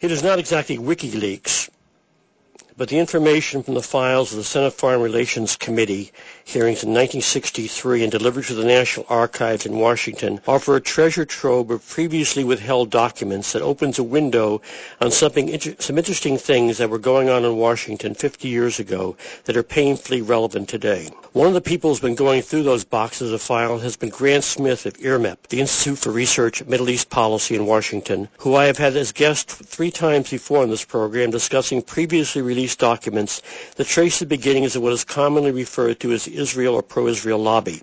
It 0.00 0.10
is 0.10 0.22
not 0.22 0.38
exactly 0.38 0.78
WikiLeaks, 0.78 1.70
but 2.76 2.88
the 2.88 2.98
information 2.98 3.62
from 3.62 3.74
the 3.74 3.82
files 3.82 4.32
of 4.32 4.38
the 4.38 4.44
Senate 4.44 4.72
Foreign 4.72 5.00
Relations 5.00 5.56
Committee 5.56 6.10
hearings 6.44 6.82
in 6.82 6.90
1963 6.90 8.02
and 8.02 8.10
delivered 8.10 8.44
to 8.44 8.54
the 8.54 8.64
National 8.64 9.06
Archives 9.08 9.64
in 9.64 9.78
Washington 9.78 10.40
offer 10.48 10.74
a 10.74 10.80
treasure 10.80 11.24
trove 11.24 11.70
of 11.70 11.88
previously 11.88 12.42
withheld 12.42 12.90
documents 12.90 13.52
that 13.52 13.62
opens 13.62 13.98
a 13.98 14.02
window 14.02 14.60
on 15.00 15.12
something 15.12 15.48
inter- 15.48 15.76
some 15.78 15.98
interesting 15.98 16.36
things 16.36 16.78
that 16.78 16.90
were 16.90 16.98
going 16.98 17.28
on 17.28 17.44
in 17.44 17.56
Washington 17.56 18.12
50 18.12 18.48
years 18.48 18.80
ago 18.80 19.16
that 19.44 19.56
are 19.56 19.62
painfully 19.62 20.20
relevant 20.20 20.68
today. 20.68 21.08
One 21.32 21.46
of 21.46 21.54
the 21.54 21.60
people 21.60 21.90
who's 21.90 22.00
been 22.00 22.14
going 22.16 22.42
through 22.42 22.64
those 22.64 22.84
boxes 22.84 23.32
of 23.32 23.40
files 23.40 23.82
has 23.82 23.96
been 23.96 24.10
Grant 24.10 24.44
Smith 24.44 24.84
of 24.84 24.94
IRMEP, 24.94 25.48
the 25.48 25.60
Institute 25.60 25.98
for 25.98 26.10
Research 26.10 26.64
Middle 26.64 26.90
East 26.90 27.08
Policy 27.08 27.54
in 27.54 27.66
Washington, 27.66 28.28
who 28.38 28.56
I 28.56 28.66
have 28.66 28.78
had 28.78 28.96
as 28.96 29.12
guest 29.12 29.48
three 29.48 29.90
times 29.90 30.30
before 30.30 30.64
in 30.64 30.70
this 30.70 30.84
program 30.84 31.30
discussing 31.30 31.80
previously 31.80 32.42
released 32.42 32.63
documents 32.76 33.42
that 33.76 33.86
trace 33.86 34.18
the 34.18 34.26
beginnings 34.26 34.76
of 34.76 34.82
what 34.82 34.92
is 34.92 35.04
commonly 35.04 35.50
referred 35.50 36.00
to 36.00 36.12
as 36.12 36.28
Israel 36.28 36.74
or 36.74 36.82
pro-Israel 36.82 37.38
lobby, 37.38 37.82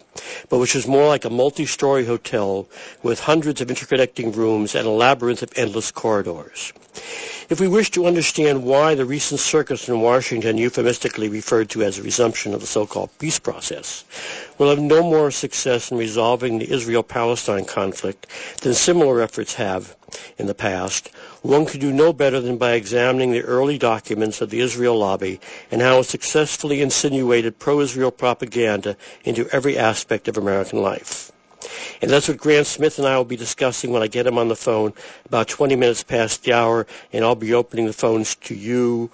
but 0.49 0.59
which 0.59 0.75
is 0.75 0.87
more 0.87 1.07
like 1.07 1.25
a 1.25 1.29
multi-story 1.29 2.05
hotel 2.05 2.67
with 3.03 3.19
hundreds 3.19 3.61
of 3.61 3.67
interconnecting 3.67 4.35
rooms 4.35 4.75
and 4.75 4.87
a 4.87 4.91
labyrinth 4.91 5.43
of 5.43 5.51
endless 5.55 5.91
corridors. 5.91 6.73
If 7.49 7.59
we 7.59 7.67
wish 7.67 7.91
to 7.91 8.05
understand 8.05 8.63
why 8.63 8.95
the 8.95 9.05
recent 9.05 9.39
circus 9.39 9.89
in 9.89 9.99
Washington, 9.99 10.57
euphemistically 10.57 11.27
referred 11.27 11.69
to 11.71 11.83
as 11.83 11.99
a 11.99 12.03
resumption 12.03 12.53
of 12.53 12.61
the 12.61 12.67
so-called 12.67 13.09
peace 13.19 13.39
process, 13.39 14.05
will 14.57 14.69
have 14.69 14.79
no 14.79 15.03
more 15.03 15.31
success 15.31 15.91
in 15.91 15.97
resolving 15.97 16.59
the 16.59 16.71
Israel-Palestine 16.71 17.65
conflict 17.65 18.27
than 18.61 18.73
similar 18.73 19.21
efforts 19.21 19.53
have 19.55 19.95
in 20.37 20.47
the 20.47 20.53
past, 20.53 21.09
one 21.41 21.65
could 21.65 21.81
do 21.81 21.91
no 21.91 22.13
better 22.13 22.39
than 22.39 22.57
by 22.57 22.73
examining 22.73 23.31
the 23.31 23.41
early 23.41 23.77
documents 23.77 24.41
of 24.41 24.49
the 24.49 24.59
Israel 24.59 24.97
lobby 24.97 25.39
and 25.71 25.81
how 25.81 25.99
it 25.99 26.03
successfully 26.03 26.81
insinuated 26.81 27.57
pro-Israel 27.57 28.11
propaganda 28.11 28.95
into 29.23 29.49
every 29.51 29.77
aspect 29.77 30.27
of 30.27 30.37
American 30.37 30.81
life. 30.81 31.31
And 32.01 32.09
that's 32.09 32.27
what 32.27 32.37
Grant 32.37 32.67
Smith 32.67 32.97
and 32.97 33.07
I 33.07 33.17
will 33.17 33.25
be 33.25 33.35
discussing 33.35 33.91
when 33.91 34.01
I 34.01 34.07
get 34.07 34.27
him 34.27 34.37
on 34.37 34.47
the 34.47 34.55
phone 34.55 34.93
about 35.25 35.47
20 35.47 35.75
minutes 35.75 36.03
past 36.03 36.43
the 36.43 36.53
hour, 36.53 36.87
and 37.13 37.23
I'll 37.23 37.35
be 37.35 37.53
opening 37.53 37.85
the 37.85 37.93
phones 37.93 38.35
to 38.35 38.55
you 38.55 39.11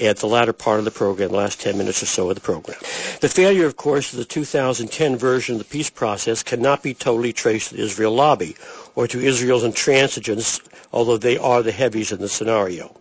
at 0.00 0.16
the 0.18 0.26
latter 0.26 0.54
part 0.54 0.78
of 0.78 0.86
the 0.86 0.90
program, 0.90 1.30
the 1.30 1.36
last 1.36 1.60
10 1.60 1.76
minutes 1.76 2.02
or 2.02 2.06
so 2.06 2.30
of 2.30 2.34
the 2.34 2.40
program. 2.40 2.78
The 3.20 3.28
failure, 3.28 3.66
of 3.66 3.76
course, 3.76 4.12
of 4.12 4.18
the 4.18 4.24
2010 4.24 5.16
version 5.16 5.56
of 5.56 5.58
the 5.58 5.66
peace 5.66 5.90
process 5.90 6.42
cannot 6.42 6.82
be 6.82 6.94
totally 6.94 7.34
traced 7.34 7.68
to 7.68 7.76
the 7.76 7.82
Israel 7.82 8.14
lobby 8.14 8.56
or 8.94 9.06
to 9.08 9.20
Israel's 9.20 9.64
intransigence, 9.64 10.60
although 10.92 11.16
they 11.16 11.38
are 11.38 11.62
the 11.62 11.72
heavies 11.72 12.12
in 12.12 12.20
the 12.20 12.28
scenario. 12.28 12.94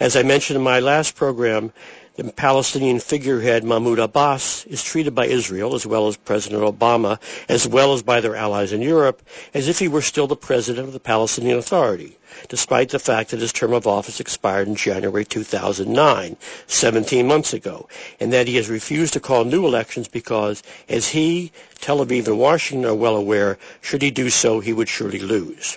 As 0.00 0.16
I 0.16 0.22
mentioned 0.22 0.56
in 0.56 0.62
my 0.62 0.80
last 0.80 1.14
program, 1.16 1.72
the 2.16 2.32
Palestinian 2.32 2.98
figurehead 2.98 3.62
Mahmoud 3.62 3.98
Abbas 3.98 4.64
is 4.66 4.82
treated 4.82 5.14
by 5.14 5.26
Israel, 5.26 5.74
as 5.74 5.84
well 5.86 6.08
as 6.08 6.16
President 6.16 6.62
Obama, 6.62 7.18
as 7.46 7.68
well 7.68 7.92
as 7.92 8.02
by 8.02 8.22
their 8.22 8.34
allies 8.34 8.72
in 8.72 8.80
Europe, 8.80 9.20
as 9.52 9.68
if 9.68 9.78
he 9.78 9.86
were 9.86 10.00
still 10.00 10.26
the 10.26 10.34
president 10.34 10.86
of 10.86 10.94
the 10.94 11.00
Palestinian 11.00 11.58
Authority, 11.58 12.16
despite 12.48 12.88
the 12.88 12.98
fact 12.98 13.30
that 13.30 13.40
his 13.40 13.52
term 13.52 13.74
of 13.74 13.86
office 13.86 14.18
expired 14.18 14.66
in 14.66 14.74
January 14.76 15.26
2009, 15.26 16.36
17 16.66 17.26
months 17.26 17.52
ago, 17.52 17.86
and 18.18 18.32
that 18.32 18.48
he 18.48 18.56
has 18.56 18.70
refused 18.70 19.12
to 19.12 19.20
call 19.20 19.44
new 19.44 19.66
elections 19.66 20.08
because, 20.08 20.62
as 20.88 21.06
he, 21.08 21.52
Tel 21.80 21.98
Aviv, 22.04 22.26
and 22.28 22.38
Washington 22.38 22.88
are 22.88 22.94
well 22.94 23.16
aware, 23.16 23.58
should 23.82 24.00
he 24.00 24.10
do 24.10 24.30
so, 24.30 24.60
he 24.60 24.72
would 24.72 24.88
surely 24.88 25.18
lose. 25.18 25.76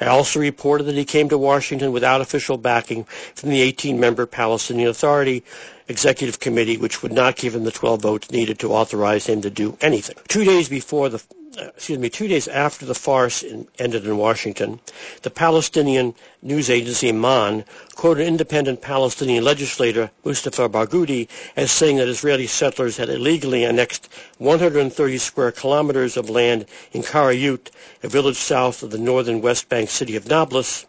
I 0.00 0.06
also 0.06 0.40
reported 0.40 0.84
that 0.84 0.96
he 0.96 1.04
came 1.04 1.28
to 1.28 1.38
Washington 1.38 1.92
without 1.92 2.20
official 2.20 2.58
backing 2.58 3.04
from 3.34 3.50
the 3.50 3.72
18-member 3.72 4.26
Palestinian 4.26 4.88
Authority 4.88 5.44
Executive 5.92 6.40
Committee, 6.40 6.78
which 6.78 7.02
would 7.02 7.12
not 7.12 7.36
give 7.36 7.54
him 7.54 7.64
the 7.64 7.70
12 7.70 8.02
votes 8.02 8.30
needed 8.30 8.58
to 8.60 8.72
authorize 8.72 9.26
him 9.26 9.42
to 9.42 9.50
do 9.50 9.76
anything. 9.80 10.16
Two 10.26 10.42
days 10.42 10.68
before 10.68 11.10
the 11.10 11.22
uh, 11.58 11.64
excuse 11.76 11.98
me, 11.98 12.08
two 12.08 12.28
days 12.28 12.48
after 12.48 12.86
the 12.86 12.94
farce 12.94 13.42
in, 13.42 13.68
ended 13.78 14.06
in 14.06 14.16
Washington, 14.16 14.80
the 15.20 15.28
Palestinian 15.28 16.14
news 16.40 16.70
agency 16.70 17.12
Ma'an 17.12 17.66
quoted 17.94 18.26
independent 18.26 18.80
Palestinian 18.80 19.44
legislator 19.44 20.10
Mustafa 20.24 20.70
Barghouti 20.70 21.28
as 21.54 21.70
saying 21.70 21.98
that 21.98 22.08
Israeli 22.08 22.46
settlers 22.46 22.96
had 22.96 23.10
illegally 23.10 23.64
annexed 23.64 24.08
130 24.38 25.18
square 25.18 25.52
kilometers 25.52 26.16
of 26.16 26.30
land 26.30 26.64
in 26.92 27.02
Karayut, 27.02 27.70
a 28.02 28.08
village 28.08 28.38
south 28.38 28.82
of 28.82 28.90
the 28.90 28.96
northern 28.98 29.42
West 29.42 29.68
Bank 29.68 29.90
city 29.90 30.16
of 30.16 30.26
Nablus. 30.26 30.86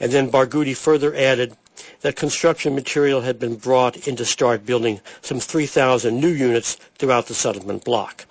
And 0.00 0.10
then 0.10 0.28
Barghouti 0.28 0.76
further 0.76 1.14
added 1.14 1.56
that 2.00 2.16
construction 2.16 2.74
material 2.74 3.20
had 3.20 3.38
been 3.38 3.56
brought 3.56 4.08
in 4.08 4.16
to 4.16 4.24
start 4.24 4.64
building 4.64 5.00
some 5.22 5.40
3,000 5.40 6.18
new 6.18 6.28
units 6.28 6.76
throughout 6.98 7.26
the 7.26 7.34
settlement 7.34 7.84
block. 7.84 8.24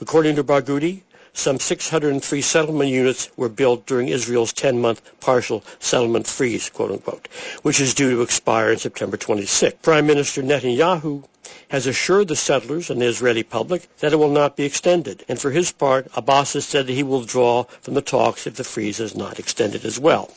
According 0.00 0.36
to 0.36 0.44
Barghouti, 0.44 1.02
some 1.32 1.58
603 1.58 2.42
settlement 2.42 2.90
units 2.90 3.30
were 3.36 3.48
built 3.48 3.86
during 3.86 4.08
Israel's 4.08 4.52
10-month 4.52 5.00
partial 5.20 5.64
settlement 5.78 6.26
freeze, 6.26 6.68
quote 6.68 6.90
unquote, 6.90 7.28
which 7.62 7.80
is 7.80 7.94
due 7.94 8.10
to 8.10 8.22
expire 8.22 8.72
in 8.72 8.78
September 8.78 9.16
26. 9.16 9.76
Prime 9.82 10.06
Minister 10.06 10.42
Netanyahu 10.42 11.24
has 11.70 11.86
assured 11.86 12.28
the 12.28 12.36
settlers 12.36 12.90
and 12.90 13.00
the 13.00 13.06
Israeli 13.06 13.42
public 13.42 13.88
that 13.98 14.12
it 14.12 14.16
will 14.16 14.30
not 14.30 14.56
be 14.56 14.64
extended. 14.64 15.24
And 15.28 15.40
for 15.40 15.50
his 15.50 15.70
part, 15.72 16.08
Abbas 16.14 16.52
has 16.54 16.64
said 16.64 16.86
that 16.86 16.92
he 16.92 17.02
will 17.02 17.20
withdraw 17.20 17.62
from 17.82 17.94
the 17.94 18.02
talks 18.02 18.46
if 18.46 18.56
the 18.56 18.64
freeze 18.64 18.98
is 19.00 19.14
not 19.16 19.38
extended 19.38 19.84
as 19.84 19.98
well. 19.98 20.30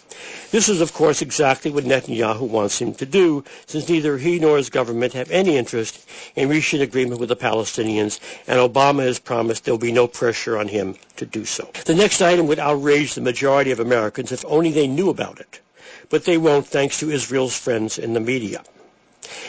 This 0.51 0.69
is, 0.69 0.79
of 0.79 0.93
course, 0.93 1.21
exactly 1.21 1.71
what 1.71 1.85
Netanyahu 1.85 2.47
wants 2.47 2.79
him 2.79 2.93
to 2.95 3.05
do, 3.05 3.43
since 3.65 3.89
neither 3.89 4.17
he 4.17 4.39
nor 4.39 4.57
his 4.57 4.69
government 4.69 5.13
have 5.13 5.31
any 5.31 5.57
interest 5.57 6.07
in 6.35 6.49
reaching 6.49 6.81
agreement 6.81 7.19
with 7.19 7.29
the 7.29 7.35
Palestinians, 7.35 8.19
and 8.47 8.59
Obama 8.59 9.03
has 9.03 9.19
promised 9.19 9.65
there 9.65 9.73
will 9.73 9.79
be 9.79 9.91
no 9.91 10.07
pressure 10.07 10.57
on 10.57 10.67
him 10.67 10.82
to 11.17 11.25
do 11.25 11.45
so. 11.45 11.69
The 11.85 11.95
next 11.95 12.21
item 12.21 12.47
would 12.47 12.59
outrage 12.59 13.13
the 13.13 13.21
majority 13.21 13.71
of 13.71 13.79
Americans 13.79 14.31
if 14.31 14.43
only 14.45 14.71
they 14.71 14.87
knew 14.87 15.09
about 15.09 15.39
it. 15.39 15.59
But 16.09 16.25
they 16.25 16.37
won't 16.37 16.67
thanks 16.67 16.99
to 16.99 17.09
Israel's 17.09 17.57
friends 17.57 17.97
in 17.97 18.13
the 18.13 18.19
media. 18.19 18.63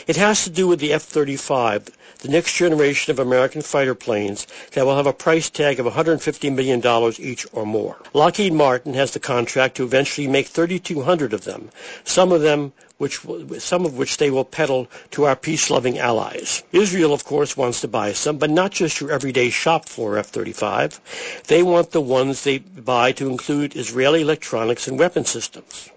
It 0.07 0.17
has 0.17 0.45
to 0.45 0.51
do 0.51 0.69
with 0.69 0.81
the 0.81 0.93
F-35, 0.93 1.91
the 2.21 2.29
next 2.29 2.55
generation 2.55 3.11
of 3.11 3.19
American 3.19 3.63
fighter 3.63 3.95
planes 3.95 4.47
that 4.73 4.87
will 4.87 4.97
have 4.97 5.07
a 5.07 5.13
price 5.13 5.51
tag 5.51 5.79
of 5.79 5.87
$150 5.87 6.55
million 6.55 6.83
each 7.19 7.47
or 7.53 7.67
more. 7.67 7.97
Lockheed 8.15 8.53
Martin 8.53 8.95
has 8.95 9.11
the 9.11 9.21
contract 9.21 9.77
to 9.77 9.85
eventually 9.85 10.27
make 10.27 10.47
3,200 10.47 11.33
of 11.33 11.45
them, 11.45 11.71
some 12.05 12.33
of 12.33 12.41
them 12.41 12.73
which, 12.97 13.21
some 13.59 13.85
of 13.85 13.99
which 13.99 14.17
they 14.19 14.31
will 14.31 14.45
peddle 14.45 14.89
to 15.11 15.25
our 15.25 15.37
peace-loving 15.37 15.99
allies. 15.99 16.63
Israel, 16.73 17.13
of 17.13 17.25
course, 17.25 17.57
wants 17.57 17.81
to 17.81 17.89
buy 17.89 18.13
some, 18.13 18.39
but 18.39 18.51
not 18.51 18.71
just 18.71 19.01
your 19.01 19.11
everyday 19.11 19.51
shop 19.51 19.89
floor 19.89 20.17
F-35. 20.17 21.45
They 21.49 21.63
want 21.63 21.91
the 21.91 22.01
ones 22.01 22.45
they 22.45 22.59
buy 22.59 23.13
to 23.13 23.29
include 23.29 23.77
Israeli 23.77 24.23
electronics 24.23 24.87
and 24.89 24.99
weapon 24.99 25.25
systems. 25.25 25.91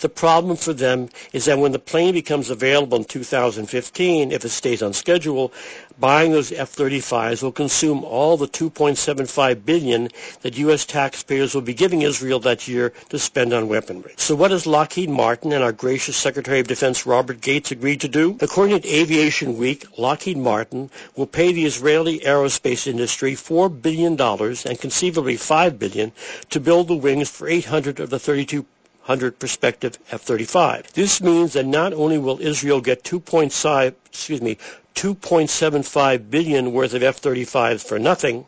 The 0.00 0.08
problem 0.08 0.56
for 0.56 0.72
them 0.72 1.08
is 1.32 1.44
that 1.44 1.58
when 1.58 1.72
the 1.72 1.78
plane 1.78 2.14
becomes 2.14 2.50
available 2.50 2.98
in 2.98 3.04
2015, 3.04 4.32
if 4.32 4.44
it 4.44 4.48
stays 4.48 4.82
on 4.82 4.92
schedule, 4.92 5.52
buying 5.98 6.32
those 6.32 6.50
F-35s 6.50 7.42
will 7.42 7.52
consume 7.52 8.02
all 8.04 8.36
the 8.36 8.48
2.75 8.48 9.64
billion 9.64 10.08
that 10.40 10.56
U.S. 10.58 10.86
taxpayers 10.86 11.54
will 11.54 11.60
be 11.62 11.74
giving 11.74 12.02
Israel 12.02 12.40
that 12.40 12.66
year 12.66 12.92
to 13.10 13.18
spend 13.18 13.52
on 13.52 13.68
weaponry. 13.68 14.14
So 14.16 14.34
what 14.34 14.50
has 14.50 14.66
Lockheed 14.66 15.10
Martin 15.10 15.52
and 15.52 15.62
our 15.62 15.72
gracious 15.72 16.16
Secretary 16.16 16.60
of 16.60 16.68
Defense 16.68 17.04
Robert 17.04 17.40
Gates 17.40 17.70
agreed 17.70 18.00
to 18.00 18.08
do? 18.08 18.38
According 18.40 18.80
to 18.80 18.88
Aviation 18.88 19.58
Week, 19.58 19.86
Lockheed 19.98 20.38
Martin 20.38 20.90
will 21.16 21.26
pay 21.26 21.52
the 21.52 21.66
Israeli 21.66 22.20
aerospace 22.20 22.86
industry 22.86 23.32
$4 23.34 23.82
billion 23.82 24.20
and 24.20 24.80
conceivably 24.80 25.36
5 25.36 25.78
billion 25.78 26.12
to 26.48 26.60
build 26.60 26.88
the 26.88 26.96
wings 26.96 27.28
for 27.28 27.46
800 27.46 28.00
of 28.00 28.10
the 28.10 28.18
32 28.18 28.64
100 29.02 29.38
prospective 29.38 29.98
F-35. 30.10 30.92
This 30.92 31.20
means 31.20 31.54
that 31.54 31.66
not 31.66 31.92
only 31.92 32.18
will 32.18 32.40
Israel 32.40 32.80
get 32.80 33.02
2.5, 33.02 33.94
excuse 34.06 34.42
me, 34.42 34.58
2.75 34.94 36.30
billion 36.30 36.72
worth 36.72 36.94
of 36.94 37.02
F-35s 37.02 37.82
for 37.84 37.98
nothing, 37.98 38.44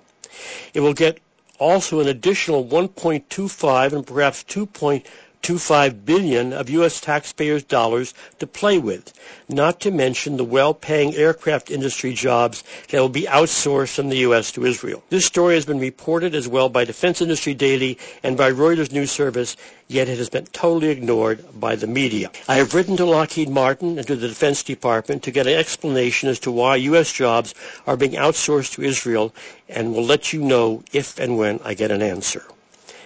it 0.75 0.81
will 0.81 0.95
get 0.95 1.19
also 1.59 2.01
an 2.01 2.09
additional 2.09 2.65
1.25 2.65 3.93
and 3.93 4.07
perhaps 4.07 4.43
2.25 4.45 5.05
2.5 5.43 6.05
billion 6.05 6.53
of 6.53 6.71
U.S. 6.71 7.01
taxpayers' 7.01 7.65
dollars 7.65 8.15
to 8.39 8.47
play 8.47 8.79
with, 8.79 9.13
not 9.49 9.81
to 9.81 9.91
mention 9.91 10.37
the 10.37 10.45
well-paying 10.45 11.17
aircraft 11.17 11.69
industry 11.69 12.15
jobs 12.15 12.63
that 12.91 13.01
will 13.01 13.09
be 13.09 13.23
outsourced 13.23 13.97
from 13.97 14.09
the 14.09 14.19
U.S. 14.19 14.53
to 14.53 14.65
Israel. 14.65 15.03
This 15.11 15.27
story 15.27 15.55
has 15.57 15.67
been 15.67 15.81
reported 15.81 16.37
as 16.37 16.47
well 16.47 16.69
by 16.69 16.85
Defense 16.85 17.21
Industry 17.21 17.55
Daily 17.55 17.99
and 18.23 18.37
by 18.37 18.53
Reuters 18.53 18.93
News 18.93 19.11
Service, 19.11 19.57
yet 19.89 20.09
it 20.09 20.19
has 20.19 20.31
been 20.31 20.47
totally 20.47 20.91
ignored 20.91 21.45
by 21.59 21.75
the 21.75 21.89
media. 21.89 22.31
I 22.47 22.55
have 22.55 22.73
written 22.73 22.97
to 22.99 23.05
Lockheed 23.05 23.49
Martin 23.49 23.99
and 23.99 24.07
to 24.07 24.15
the 24.15 24.29
Defense 24.29 24.63
Department 24.63 25.25
to 25.25 25.33
get 25.33 25.49
an 25.49 25.59
explanation 25.59 26.29
as 26.29 26.39
to 26.41 26.53
why 26.53 26.77
U.S. 26.77 27.13
jobs 27.13 27.53
are 27.87 27.97
being 27.97 28.13
outsourced 28.13 28.75
to 28.75 28.83
Israel 28.83 29.35
and 29.69 29.93
will 29.93 30.05
let 30.05 30.33
you 30.33 30.41
know 30.41 30.85
if 30.93 31.19
and 31.19 31.37
when 31.37 31.59
I 31.65 31.75
get 31.75 31.91
an 31.91 32.01
answer. 32.01 32.45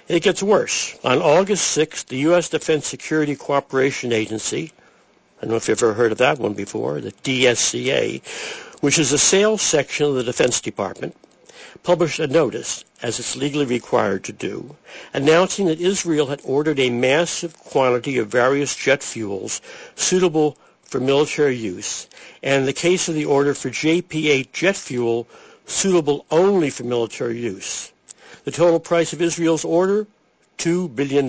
It 0.08 0.22
gets 0.22 0.40
worse. 0.40 0.96
On 1.02 1.20
August 1.20 1.76
6th, 1.76 2.06
the 2.06 2.18
U.S. 2.30 2.48
Defense 2.48 2.86
Security 2.86 3.34
Cooperation 3.34 4.12
Agency, 4.12 4.70
I 5.38 5.42
don't 5.42 5.50
know 5.50 5.56
if 5.56 5.66
you've 5.66 5.82
ever 5.82 5.94
heard 5.94 6.12
of 6.12 6.18
that 6.18 6.38
one 6.38 6.54
before, 6.54 7.00
the 7.00 7.10
DSCA, 7.10 8.22
which 8.82 9.00
is 9.00 9.12
a 9.12 9.18
sales 9.18 9.62
section 9.62 10.06
of 10.06 10.14
the 10.14 10.22
Defense 10.22 10.60
Department, 10.60 11.16
published 11.82 12.20
a 12.20 12.28
notice, 12.28 12.84
as 13.02 13.18
it's 13.18 13.34
legally 13.34 13.64
required 13.64 14.22
to 14.24 14.32
do, 14.32 14.76
announcing 15.12 15.66
that 15.66 15.80
Israel 15.80 16.26
had 16.26 16.40
ordered 16.44 16.78
a 16.78 16.88
massive 16.88 17.58
quantity 17.58 18.16
of 18.18 18.28
various 18.28 18.76
jet 18.76 19.02
fuels 19.02 19.60
suitable 19.96 20.56
for 20.84 21.00
military 21.00 21.56
use, 21.56 22.06
and 22.44 22.60
in 22.60 22.66
the 22.66 22.72
case 22.72 23.08
of 23.08 23.16
the 23.16 23.24
order 23.24 23.54
for 23.54 23.70
JP-8 23.70 24.52
jet 24.52 24.76
fuel, 24.76 25.26
suitable 25.66 26.24
only 26.30 26.70
for 26.70 26.84
military 26.84 27.40
use. 27.40 27.90
The 28.44 28.50
total 28.50 28.80
price 28.80 29.12
of 29.12 29.20
Israel's 29.22 29.64
order, 29.64 30.06
$2 30.58 30.94
billion. 30.94 31.28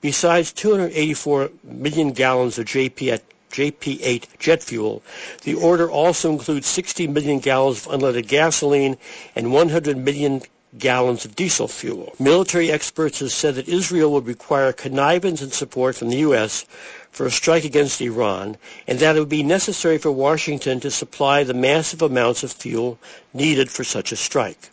Besides 0.00 0.52
284 0.52 1.50
million 1.64 2.12
gallons 2.12 2.58
of 2.58 2.66
JP 2.66 3.20
JP8 3.52 4.38
jet 4.38 4.62
fuel, 4.62 5.02
the 5.44 5.54
order 5.54 5.90
also 5.90 6.32
includes 6.32 6.66
60 6.66 7.06
million 7.08 7.38
gallons 7.38 7.86
of 7.86 7.92
unleaded 7.92 8.26
gasoline 8.26 8.96
and 9.36 9.52
100 9.52 9.96
million 9.98 10.40
gallons 10.78 11.24
of 11.26 11.36
diesel 11.36 11.68
fuel. 11.68 12.14
Military 12.18 12.70
experts 12.72 13.20
have 13.20 13.30
said 13.30 13.54
that 13.56 13.68
Israel 13.68 14.10
would 14.12 14.26
require 14.26 14.72
connivance 14.72 15.42
and 15.42 15.52
support 15.52 15.94
from 15.96 16.08
the 16.08 16.18
U.S. 16.18 16.64
for 17.10 17.26
a 17.26 17.30
strike 17.30 17.64
against 17.64 18.00
Iran, 18.00 18.56
and 18.88 18.98
that 19.00 19.16
it 19.16 19.20
would 19.20 19.28
be 19.28 19.42
necessary 19.42 19.98
for 19.98 20.10
Washington 20.10 20.80
to 20.80 20.90
supply 20.90 21.44
the 21.44 21.54
massive 21.54 22.00
amounts 22.00 22.42
of 22.42 22.52
fuel 22.52 22.98
needed 23.34 23.70
for 23.70 23.84
such 23.84 24.12
a 24.12 24.16
strike. 24.16 24.70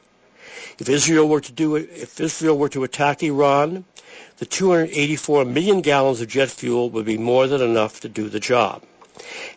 If 0.80 0.88
Israel 0.88 1.28
were 1.28 1.42
to 1.42 1.52
do 1.52 1.76
it, 1.76 1.90
if 1.94 2.22
Israel 2.22 2.58
were 2.58 2.70
to 2.70 2.86
attack 2.86 3.22
Iran, 3.22 3.84
the 4.38 4.46
284 4.46 5.44
million 5.44 5.82
gallons 5.82 6.22
of 6.22 6.30
jet 6.30 6.50
fuel 6.50 6.90
would 6.92 7.04
be 7.06 7.18
more 7.18 7.48
than 7.48 7.62
enough 7.62 8.00
to 8.00 8.08
do 8.08 8.30
the 8.30 8.40
job. 8.40 8.84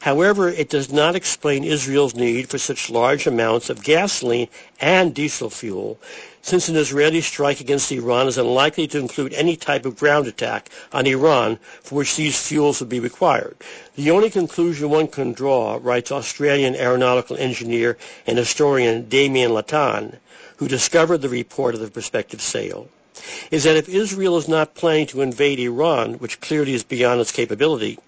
However, 0.01 0.49
it 0.49 0.69
does 0.69 0.91
not 0.93 1.15
explain 1.15 1.63
Israel's 1.63 2.17
need 2.17 2.49
for 2.49 2.59
such 2.59 2.91
large 2.91 3.29
amounts 3.29 3.71
of 3.71 3.85
gasoline 3.85 4.49
and 4.81 5.15
diesel 5.15 5.49
fuel, 5.49 6.01
since 6.43 6.69
an 6.69 6.75
Israeli 6.75 7.21
strike 7.21 7.61
against 7.61 7.93
Iran 7.93 8.27
is 8.27 8.37
unlikely 8.37 8.89
to 8.89 8.99
include 8.99 9.33
any 9.35 9.55
type 9.55 9.87
of 9.87 9.97
ground 9.97 10.27
attack 10.27 10.71
on 10.93 11.07
Iran 11.07 11.61
for 11.85 11.95
which 11.95 12.17
these 12.17 12.45
fuels 12.45 12.81
would 12.81 12.89
be 12.89 12.99
required. 12.99 13.55
The 13.95 14.11
only 14.11 14.29
conclusion 14.29 14.91
one 14.91 15.07
can 15.07 15.33
draw, 15.33 15.79
writes 15.81 16.11
Australian 16.11 16.75
aeronautical 16.75 17.37
engineer 17.37 17.97
and 18.27 18.39
historian 18.39 19.09
Damian 19.09 19.53
Lataan, 19.53 20.17
who 20.63 20.69
discovered 20.69 21.19
the 21.19 21.29
report 21.29 21.75
of 21.75 21.81
the 21.81 21.91
prospective 21.91 22.41
sale, 22.41 22.89
is 23.51 23.65
that 23.65 23.77
if 23.77 23.89
Israel 23.89 24.37
is 24.37 24.47
not 24.47 24.77
planning 24.77 25.09
to 25.09 25.21
invade 25.21 25.59
Iran, 25.59 26.15
which 26.21 26.41
clearly 26.41 26.73
is 26.73 26.85
beyond 26.85 27.21
its 27.21 27.33
capability, 27.33 27.99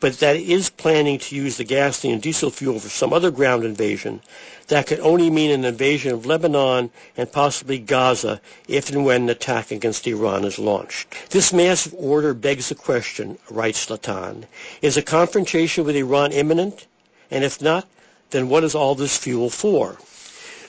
but 0.00 0.20
that 0.20 0.36
it 0.36 0.48
is 0.48 0.70
planning 0.70 1.18
to 1.18 1.36
use 1.36 1.58
the 1.58 1.64
gasoline 1.64 2.14
and 2.14 2.22
diesel 2.22 2.48
fuel 2.48 2.78
for 2.78 2.88
some 2.88 3.12
other 3.12 3.30
ground 3.30 3.62
invasion, 3.62 4.22
that 4.68 4.86
could 4.86 5.00
only 5.00 5.28
mean 5.28 5.50
an 5.50 5.66
invasion 5.66 6.12
of 6.14 6.24
Lebanon 6.24 6.88
and 7.18 7.30
possibly 7.30 7.78
Gaza 7.78 8.40
if 8.66 8.88
and 8.88 9.04
when 9.04 9.24
an 9.24 9.28
attack 9.28 9.70
against 9.70 10.06
Iran 10.06 10.46
is 10.46 10.58
launched. 10.58 11.14
This 11.28 11.52
massive 11.52 11.92
order 11.98 12.32
begs 12.32 12.70
the 12.70 12.74
question, 12.74 13.36
writes 13.50 13.84
Lataan, 13.90 14.46
is 14.80 14.96
a 14.96 15.02
confrontation 15.02 15.84
with 15.84 15.94
Iran 15.94 16.32
imminent? 16.32 16.86
And 17.30 17.44
if 17.44 17.60
not, 17.60 17.86
then 18.30 18.48
what 18.48 18.64
is 18.64 18.74
all 18.74 18.94
this 18.94 19.18
fuel 19.18 19.50
for? 19.50 19.98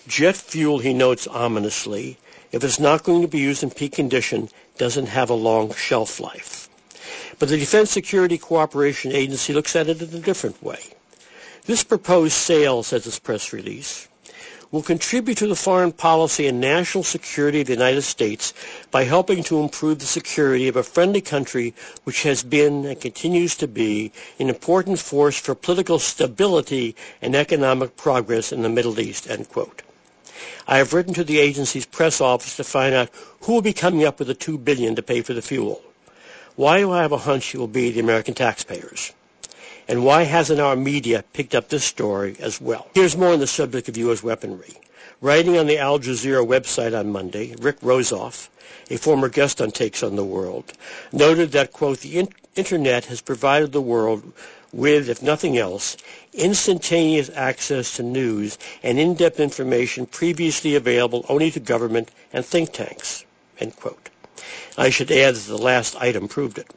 Jet 0.07 0.35
fuel, 0.35 0.79
he 0.79 0.93
notes 0.93 1.27
ominously, 1.27 2.17
if 2.51 2.63
it's 2.63 2.79
not 2.79 3.03
going 3.03 3.21
to 3.21 3.27
be 3.27 3.37
used 3.39 3.61
in 3.61 3.69
peak 3.69 3.93
condition, 3.93 4.49
doesn't 4.77 5.05
have 5.05 5.29
a 5.29 5.35
long 5.35 5.73
shelf 5.75 6.19
life. 6.19 6.67
But 7.37 7.49
the 7.49 7.57
Defense 7.57 7.91
Security 7.91 8.37
Cooperation 8.39 9.11
Agency 9.11 9.53
looks 9.53 9.75
at 9.75 9.87
it 9.89 10.01
in 10.01 10.09
a 10.13 10.19
different 10.19 10.61
way. 10.63 10.79
This 11.65 11.83
proposed 11.83 12.33
sale, 12.33 12.81
says 12.81 13.05
its 13.05 13.19
press 13.19 13.53
release, 13.53 14.07
will 14.71 14.81
contribute 14.81 15.37
to 15.37 15.47
the 15.47 15.55
foreign 15.55 15.91
policy 15.91 16.47
and 16.47 16.59
national 16.59 17.03
security 17.03 17.61
of 17.61 17.67
the 17.67 17.73
United 17.73 18.01
States 18.01 18.53
by 18.89 19.03
helping 19.03 19.43
to 19.43 19.59
improve 19.61 19.99
the 19.99 20.05
security 20.07 20.67
of 20.67 20.75
a 20.77 20.83
friendly 20.83 21.21
country 21.21 21.75
which 22.05 22.23
has 22.23 22.41
been 22.41 22.85
and 22.85 22.99
continues 22.99 23.55
to 23.55 23.67
be 23.67 24.11
an 24.39 24.49
important 24.49 24.97
force 24.97 25.37
for 25.39 25.53
political 25.53 25.99
stability 25.99 26.95
and 27.21 27.35
economic 27.35 27.95
progress 27.97 28.51
in 28.51 28.63
the 28.63 28.69
Middle 28.69 28.99
East, 28.99 29.29
end 29.29 29.47
quote. 29.49 29.83
I 30.67 30.77
have 30.77 30.93
written 30.93 31.13
to 31.15 31.23
the 31.23 31.39
agency's 31.39 31.85
press 31.85 32.21
office 32.21 32.55
to 32.57 32.63
find 32.63 32.93
out 32.95 33.09
who 33.41 33.53
will 33.53 33.61
be 33.61 33.73
coming 33.73 34.05
up 34.05 34.19
with 34.19 34.27
the 34.27 34.33
2 34.33 34.57
billion 34.57 34.95
to 34.95 35.01
pay 35.01 35.21
for 35.21 35.33
the 35.33 35.41
fuel. 35.41 35.81
Why 36.55 36.79
do 36.79 36.91
I 36.91 37.01
have 37.01 37.11
a 37.11 37.17
hunch 37.17 37.53
it 37.53 37.57
will 37.57 37.67
be 37.67 37.91
the 37.91 37.99
American 37.99 38.33
taxpayers? 38.33 39.13
And 39.87 40.05
why 40.05 40.23
hasn't 40.23 40.59
our 40.59 40.75
media 40.75 41.23
picked 41.33 41.55
up 41.55 41.69
this 41.69 41.83
story 41.83 42.35
as 42.39 42.61
well? 42.61 42.87
Here's 42.93 43.17
more 43.17 43.33
on 43.33 43.39
the 43.39 43.47
subject 43.47 43.89
of 43.89 43.97
U.S. 43.97 44.23
weaponry. 44.23 44.77
Writing 45.21 45.57
on 45.57 45.67
the 45.67 45.77
Al 45.77 45.99
Jazeera 45.99 46.45
website 46.45 46.97
on 46.97 47.11
Monday, 47.11 47.55
Rick 47.59 47.79
Rozoff, 47.81 48.49
a 48.89 48.97
former 48.97 49.29
guest 49.29 49.61
on 49.61 49.71
Takes 49.71 50.03
on 50.03 50.15
the 50.15 50.23
World, 50.23 50.73
noted 51.11 51.51
that, 51.51 51.73
quote, 51.73 51.99
the 51.99 52.19
in- 52.19 52.29
Internet 52.55 53.05
has 53.05 53.21
provided 53.21 53.71
the 53.71 53.81
world 53.81 54.33
with, 54.73 55.09
if 55.09 55.21
nothing 55.21 55.57
else, 55.57 55.97
instantaneous 56.33 57.29
access 57.35 57.95
to 57.97 58.03
news 58.03 58.57
and 58.83 58.99
in-depth 58.99 59.39
information 59.39 60.05
previously 60.05 60.75
available 60.75 61.25
only 61.27 61.51
to 61.51 61.59
government 61.59 62.09
and 62.31 62.45
think 62.45 62.71
tanks. 62.71 63.25
End 63.59 63.75
quote. 63.75 64.09
I 64.77 64.89
should 64.89 65.11
add 65.11 65.35
that 65.35 65.47
the 65.47 65.57
last 65.57 65.95
item 65.97 66.27
proved 66.27 66.57
it. 66.57 66.67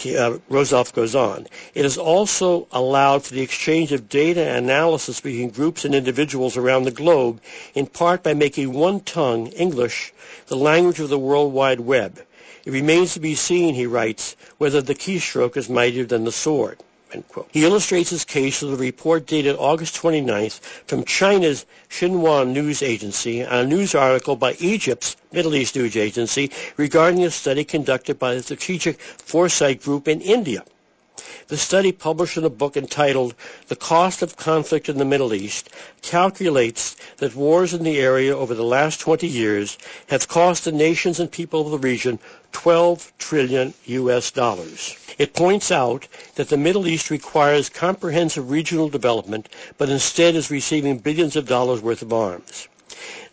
Uh, 0.00 0.38
Rozoff 0.48 0.92
goes 0.92 1.16
on. 1.16 1.48
It 1.74 1.82
has 1.82 1.98
also 1.98 2.68
allowed 2.70 3.24
for 3.24 3.34
the 3.34 3.40
exchange 3.40 3.90
of 3.90 4.08
data 4.08 4.46
and 4.46 4.66
analysis 4.66 5.20
between 5.20 5.50
groups 5.50 5.84
and 5.84 5.92
individuals 5.92 6.56
around 6.56 6.84
the 6.84 6.92
globe, 6.92 7.40
in 7.74 7.86
part 7.86 8.22
by 8.22 8.34
making 8.34 8.72
one 8.72 9.00
tongue, 9.00 9.48
English, 9.48 10.12
the 10.46 10.56
language 10.56 11.00
of 11.00 11.08
the 11.08 11.18
World 11.18 11.52
Wide 11.52 11.80
Web. 11.80 12.22
It 12.64 12.70
remains 12.70 13.14
to 13.14 13.20
be 13.20 13.34
seen, 13.34 13.74
he 13.74 13.86
writes, 13.86 14.36
whether 14.58 14.80
the 14.80 14.94
keystroke 14.94 15.56
is 15.56 15.68
mightier 15.68 16.04
than 16.04 16.24
the 16.24 16.30
sword. 16.32 16.78
He 17.50 17.64
illustrates 17.64 18.10
his 18.10 18.26
case 18.26 18.60
with 18.60 18.74
a 18.74 18.76
report 18.76 19.24
dated 19.24 19.56
August 19.56 19.96
29th 19.96 20.60
from 20.86 21.04
China's 21.04 21.64
Xinhua 21.88 22.46
News 22.46 22.82
Agency 22.82 23.42
on 23.42 23.60
a 23.60 23.66
news 23.66 23.94
article 23.94 24.36
by 24.36 24.56
Egypt's 24.58 25.16
Middle 25.32 25.54
East 25.54 25.74
News 25.74 25.96
Agency 25.96 26.50
regarding 26.76 27.24
a 27.24 27.30
study 27.30 27.64
conducted 27.64 28.18
by 28.18 28.34
the 28.34 28.42
Strategic 28.42 29.00
Foresight 29.00 29.80
Group 29.80 30.06
in 30.06 30.20
India. 30.20 30.62
The 31.48 31.56
study, 31.56 31.90
published 31.90 32.36
in 32.36 32.44
a 32.44 32.48
book 32.48 32.76
entitled 32.76 33.34
The 33.66 33.74
Cost 33.74 34.22
of 34.22 34.36
Conflict 34.36 34.88
in 34.88 34.98
the 34.98 35.04
Middle 35.04 35.34
East, 35.34 35.68
calculates 36.00 36.94
that 37.16 37.34
wars 37.34 37.74
in 37.74 37.82
the 37.82 37.98
area 37.98 38.36
over 38.36 38.54
the 38.54 38.62
last 38.62 39.00
20 39.00 39.26
years 39.26 39.76
have 40.10 40.28
cost 40.28 40.64
the 40.64 40.70
nations 40.70 41.18
and 41.18 41.28
people 41.28 41.62
of 41.62 41.72
the 41.72 41.78
region 41.78 42.20
12 42.52 43.12
trillion 43.18 43.74
U.S. 43.86 44.30
dollars. 44.30 44.94
It 45.18 45.34
points 45.34 45.72
out 45.72 46.06
that 46.36 46.50
the 46.50 46.56
Middle 46.56 46.86
East 46.86 47.10
requires 47.10 47.68
comprehensive 47.68 48.48
regional 48.48 48.88
development, 48.88 49.48
but 49.76 49.88
instead 49.88 50.36
is 50.36 50.52
receiving 50.52 50.98
billions 50.98 51.34
of 51.34 51.48
dollars 51.48 51.80
worth 51.82 52.02
of 52.02 52.12
arms. 52.12 52.68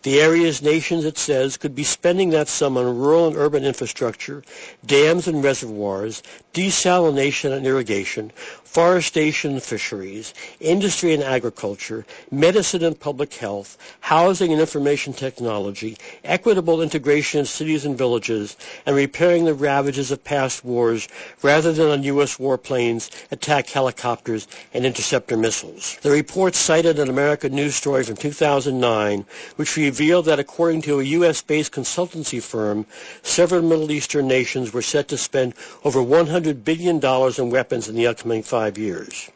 The 0.02 0.20
area's 0.20 0.62
nations, 0.62 1.04
it 1.04 1.18
says, 1.18 1.56
could 1.56 1.74
be 1.74 1.82
spending 1.82 2.30
that 2.30 2.46
sum 2.46 2.76
on 2.76 2.96
rural 2.96 3.26
and 3.26 3.36
urban 3.36 3.64
infrastructure, 3.64 4.44
dams 4.86 5.26
and 5.26 5.42
reservoirs, 5.42 6.22
desalination 6.54 7.50
and 7.50 7.66
irrigation, 7.66 8.30
forestation 8.62 9.52
and 9.54 9.62
fisheries, 9.62 10.32
industry 10.60 11.12
and 11.12 11.24
agriculture, 11.24 12.06
medicine 12.30 12.84
and 12.84 13.00
public 13.00 13.34
health, 13.34 13.76
housing 14.00 14.52
and 14.52 14.60
information 14.60 15.12
technology, 15.12 15.96
equitable 16.24 16.82
integration 16.82 17.40
of 17.40 17.48
cities 17.48 17.84
and 17.84 17.98
villages, 17.98 18.56
and 18.84 18.94
repairing 18.94 19.44
the 19.44 19.54
ravages 19.54 20.10
of 20.12 20.22
past 20.22 20.64
wars 20.64 21.08
rather 21.42 21.72
than 21.72 21.88
on 21.90 22.02
U.S. 22.04 22.36
warplanes, 22.36 23.10
attack 23.32 23.68
helicopters, 23.70 24.46
and 24.72 24.86
interceptor 24.86 25.36
missiles. 25.36 25.96
The 26.02 26.10
report 26.10 26.54
cited 26.54 26.98
an 26.98 27.08
American 27.08 27.54
news 27.54 27.74
story 27.74 28.04
from 28.04 28.16
2009 28.16 29.24
which 29.54 29.76
revealed 29.76 30.24
that 30.26 30.38
according 30.40 30.82
to 30.82 31.00
a 31.00 31.04
U.S.-based 31.04 31.70
consultancy 31.70 32.42
firm, 32.42 32.86
several 33.22 33.62
Middle 33.62 33.90
Eastern 33.92 34.26
nations 34.26 34.72
were 34.72 34.82
set 34.82 35.08
to 35.08 35.16
spend 35.16 35.54
over 35.84 36.00
$100 36.00 36.64
billion 36.64 36.96
in 37.38 37.50
weapons 37.50 37.88
in 37.88 37.94
the 37.94 38.06
upcoming 38.06 38.42
five 38.42 38.76
years. 38.76 39.30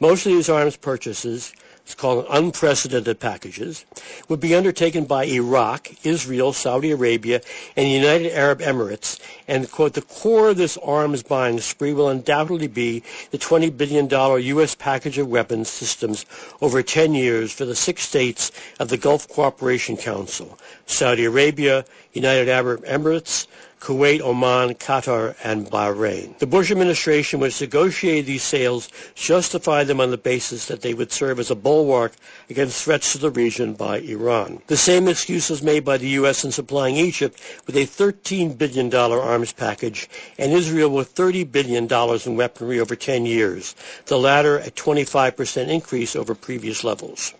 Most 0.00 0.26
of 0.26 0.32
these 0.32 0.48
arms 0.48 0.76
purchases, 0.76 1.52
it's 1.86 1.94
called 1.94 2.26
unprecedented 2.30 3.20
packages, 3.20 3.84
would 4.28 4.40
be 4.40 4.56
undertaken 4.56 5.04
by 5.04 5.24
Iraq, 5.24 5.88
Israel, 6.04 6.52
Saudi 6.52 6.90
Arabia, 6.90 7.40
and 7.76 7.86
the 7.86 7.90
United 7.90 8.32
Arab 8.32 8.58
Emirates. 8.58 9.20
And, 9.46 9.70
quote, 9.70 9.94
the 9.94 10.02
core 10.02 10.48
of 10.48 10.56
this 10.56 10.76
arms 10.78 11.22
buying 11.22 11.60
spree 11.60 11.92
will 11.92 12.08
undoubtedly 12.08 12.66
be 12.66 13.04
the 13.30 13.38
$20 13.38 13.76
billion 13.76 14.10
U.S. 14.10 14.74
package 14.74 15.16
of 15.18 15.28
weapons 15.28 15.68
systems 15.68 16.26
over 16.60 16.82
10 16.82 17.14
years 17.14 17.52
for 17.52 17.64
the 17.64 17.76
six 17.76 18.02
states 18.02 18.50
of 18.80 18.88
the 18.88 18.96
Gulf 18.96 19.28
Cooperation 19.28 19.96
Council, 19.96 20.58
Saudi 20.86 21.24
Arabia, 21.24 21.84
United 22.14 22.48
Arab 22.48 22.84
Emirates, 22.84 23.46
Kuwait, 23.80 24.20
Oman, 24.20 24.74
Qatar, 24.74 25.34
and 25.44 25.66
Bahrain. 25.70 26.38
The 26.38 26.46
Bush 26.46 26.70
administration, 26.70 27.40
which 27.40 27.60
negotiated 27.60 28.26
these 28.26 28.42
sales, 28.42 28.88
justified 29.14 29.86
them 29.86 30.00
on 30.00 30.10
the 30.10 30.16
basis 30.16 30.66
that 30.66 30.80
they 30.80 30.94
would 30.94 31.12
serve 31.12 31.38
as 31.38 31.50
a 31.50 31.54
bulwark 31.54 32.12
against 32.48 32.84
threats 32.84 33.12
to 33.12 33.18
the 33.18 33.30
region 33.30 33.74
by 33.74 33.98
Iran. 33.98 34.62
The 34.66 34.76
same 34.76 35.08
excuse 35.08 35.50
was 35.50 35.62
made 35.62 35.84
by 35.84 35.98
the 35.98 36.08
U.S. 36.20 36.44
in 36.44 36.52
supplying 36.52 36.96
Egypt 36.96 37.40
with 37.66 37.76
a 37.76 37.86
$13 37.86 38.56
billion 38.56 38.92
arms 38.94 39.52
package 39.52 40.08
and 40.38 40.52
Israel 40.52 40.90
with 40.90 41.14
$30 41.14 41.50
billion 41.52 41.86
in 42.26 42.36
weaponry 42.36 42.80
over 42.80 42.96
10 42.96 43.26
years, 43.26 43.74
the 44.06 44.18
latter 44.18 44.58
a 44.58 44.70
25% 44.70 45.68
increase 45.68 46.16
over 46.16 46.34
previous 46.34 46.82
levels. 46.82 47.34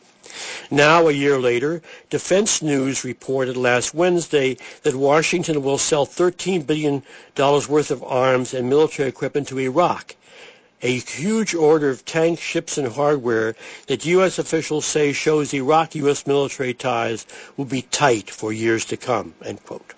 Now, 0.71 1.09
a 1.09 1.12
year 1.12 1.38
later, 1.38 1.83
Defense 2.11 2.61
News 2.61 3.04
reported 3.04 3.56
last 3.56 3.95
Wednesday 3.95 4.56
that 4.83 4.95
Washington 4.95 5.62
will 5.62 5.78
sell 5.78 6.06
$13 6.06 6.66
billion 6.66 7.02
worth 7.37 7.90
of 7.90 8.02
arms 8.02 8.52
and 8.52 8.68
military 8.68 9.09
equipment 9.09 9.49
to 9.49 9.59
Iraq, 9.61 10.16
a 10.83 10.99
huge 10.99 11.54
order 11.54 11.90
of 11.90 12.04
tanks, 12.04 12.42
ships, 12.42 12.78
and 12.78 12.88
hardware 12.88 13.54
that 13.87 14.04
U.S. 14.06 14.38
officials 14.38 14.85
say 14.85 15.12
shows 15.12 15.54
Iraq-U.S. 15.54 16.26
military 16.26 16.75
ties 16.75 17.26
will 17.56 17.64
be 17.64 17.83
tight 17.83 18.30
for 18.30 18.52
years 18.52 18.85
to 18.87 18.97
come, 18.97 19.35
end 19.45 19.64
quote. 19.64 19.95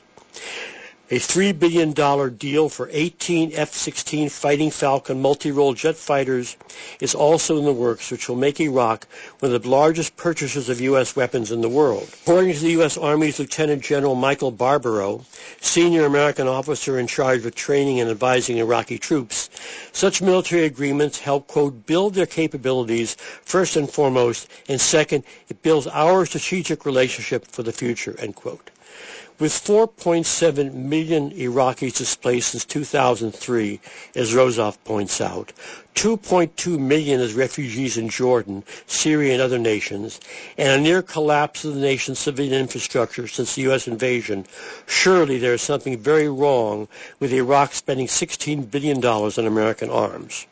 A 1.10 1.18
$3 1.18 1.58
billion 1.58 1.94
deal 2.36 2.68
for 2.68 2.90
18 2.92 3.52
F-16 3.54 4.30
Fighting 4.30 4.70
Falcon 4.70 5.22
multi-role 5.22 5.72
jet 5.72 5.96
fighters 5.96 6.58
is 7.00 7.14
also 7.14 7.56
in 7.56 7.64
the 7.64 7.72
works, 7.72 8.10
which 8.10 8.28
will 8.28 8.36
make 8.36 8.60
Iraq 8.60 9.08
one 9.38 9.54
of 9.54 9.62
the 9.62 9.70
largest 9.70 10.18
purchasers 10.18 10.68
of 10.68 10.82
U.S. 10.82 11.16
weapons 11.16 11.50
in 11.50 11.62
the 11.62 11.68
world. 11.70 12.10
According 12.24 12.52
to 12.52 12.60
the 12.60 12.72
U.S. 12.72 12.98
Army's 12.98 13.38
Lieutenant 13.38 13.82
General 13.82 14.16
Michael 14.16 14.52
Barbero, 14.52 15.24
senior 15.62 16.04
American 16.04 16.46
officer 16.46 16.98
in 16.98 17.06
charge 17.06 17.42
of 17.46 17.54
training 17.54 18.00
and 18.00 18.10
advising 18.10 18.58
Iraqi 18.58 18.98
troops, 18.98 19.48
such 19.92 20.20
military 20.20 20.66
agreements 20.66 21.18
help, 21.18 21.46
quote, 21.46 21.86
build 21.86 22.12
their 22.12 22.26
capabilities 22.26 23.14
first 23.14 23.76
and 23.76 23.90
foremost, 23.90 24.46
and 24.68 24.78
second, 24.78 25.24
it 25.48 25.62
builds 25.62 25.86
our 25.86 26.26
strategic 26.26 26.84
relationship 26.84 27.46
for 27.46 27.62
the 27.62 27.72
future, 27.72 28.14
end 28.18 28.36
quote. 28.36 28.70
With 29.40 29.52
4.7 29.52 30.74
million 30.74 31.30
Iraqis 31.30 31.96
displaced 31.96 32.50
since 32.50 32.64
2003, 32.64 33.78
as 34.16 34.34
Rozoff 34.34 34.82
points 34.82 35.20
out, 35.20 35.52
2.2 35.94 36.76
million 36.76 37.20
as 37.20 37.34
refugees 37.34 37.96
in 37.96 38.08
Jordan, 38.08 38.64
Syria, 38.88 39.34
and 39.34 39.42
other 39.42 39.58
nations, 39.60 40.18
and 40.56 40.80
a 40.80 40.82
near 40.82 41.02
collapse 41.02 41.64
of 41.64 41.76
the 41.76 41.80
nation's 41.80 42.18
civilian 42.18 42.54
infrastructure 42.54 43.28
since 43.28 43.54
the 43.54 43.62
U.S. 43.62 43.86
invasion, 43.86 44.44
surely 44.86 45.38
there 45.38 45.54
is 45.54 45.62
something 45.62 45.96
very 45.96 46.28
wrong 46.28 46.88
with 47.20 47.32
Iraq 47.32 47.74
spending 47.74 48.08
$16 48.08 48.68
billion 48.68 49.04
on 49.04 49.46
American 49.46 49.88
arms. 49.88 50.46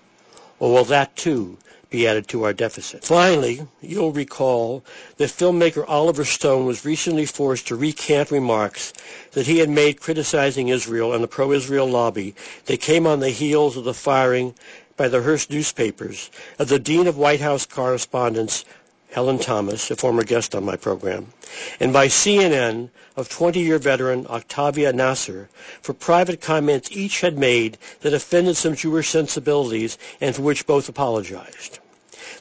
Or 0.58 0.72
will 0.72 0.84
that, 0.84 1.16
too, 1.16 1.58
be 1.90 2.06
added 2.06 2.28
to 2.28 2.44
our 2.44 2.52
deficit. 2.52 3.04
Finally, 3.04 3.66
you'll 3.80 4.12
recall 4.12 4.82
that 5.18 5.30
filmmaker 5.30 5.84
Oliver 5.86 6.24
Stone 6.24 6.66
was 6.66 6.84
recently 6.84 7.26
forced 7.26 7.68
to 7.68 7.76
recant 7.76 8.30
remarks 8.30 8.92
that 9.32 9.46
he 9.46 9.58
had 9.58 9.68
made 9.70 10.00
criticizing 10.00 10.68
Israel 10.68 11.12
and 11.12 11.22
the 11.22 11.28
pro-Israel 11.28 11.86
lobby 11.86 12.34
that 12.64 12.80
came 12.80 13.06
on 13.06 13.20
the 13.20 13.30
heels 13.30 13.76
of 13.76 13.84
the 13.84 13.94
firing 13.94 14.54
by 14.96 15.08
the 15.08 15.22
Hearst 15.22 15.50
newspapers 15.50 16.30
of 16.58 16.68
the 16.68 16.78
Dean 16.78 17.06
of 17.06 17.16
White 17.16 17.40
House 17.40 17.66
Correspondence 17.66 18.64
Helen 19.10 19.38
Thomas, 19.38 19.90
a 19.90 19.96
former 19.96 20.24
guest 20.24 20.54
on 20.54 20.64
my 20.64 20.76
program, 20.76 21.32
and 21.80 21.92
by 21.92 22.08
CNN 22.08 22.90
of 23.16 23.28
20-year 23.28 23.78
veteran 23.78 24.26
Octavia 24.26 24.92
Nasr 24.92 25.48
for 25.80 25.94
private 25.94 26.40
comments 26.40 26.90
each 26.92 27.20
had 27.20 27.38
made 27.38 27.78
that 28.00 28.12
offended 28.12 28.56
some 28.56 28.74
Jewish 28.74 29.08
sensibilities 29.08 29.96
and 30.20 30.34
for 30.34 30.42
which 30.42 30.66
both 30.66 30.88
apologized. 30.88 31.78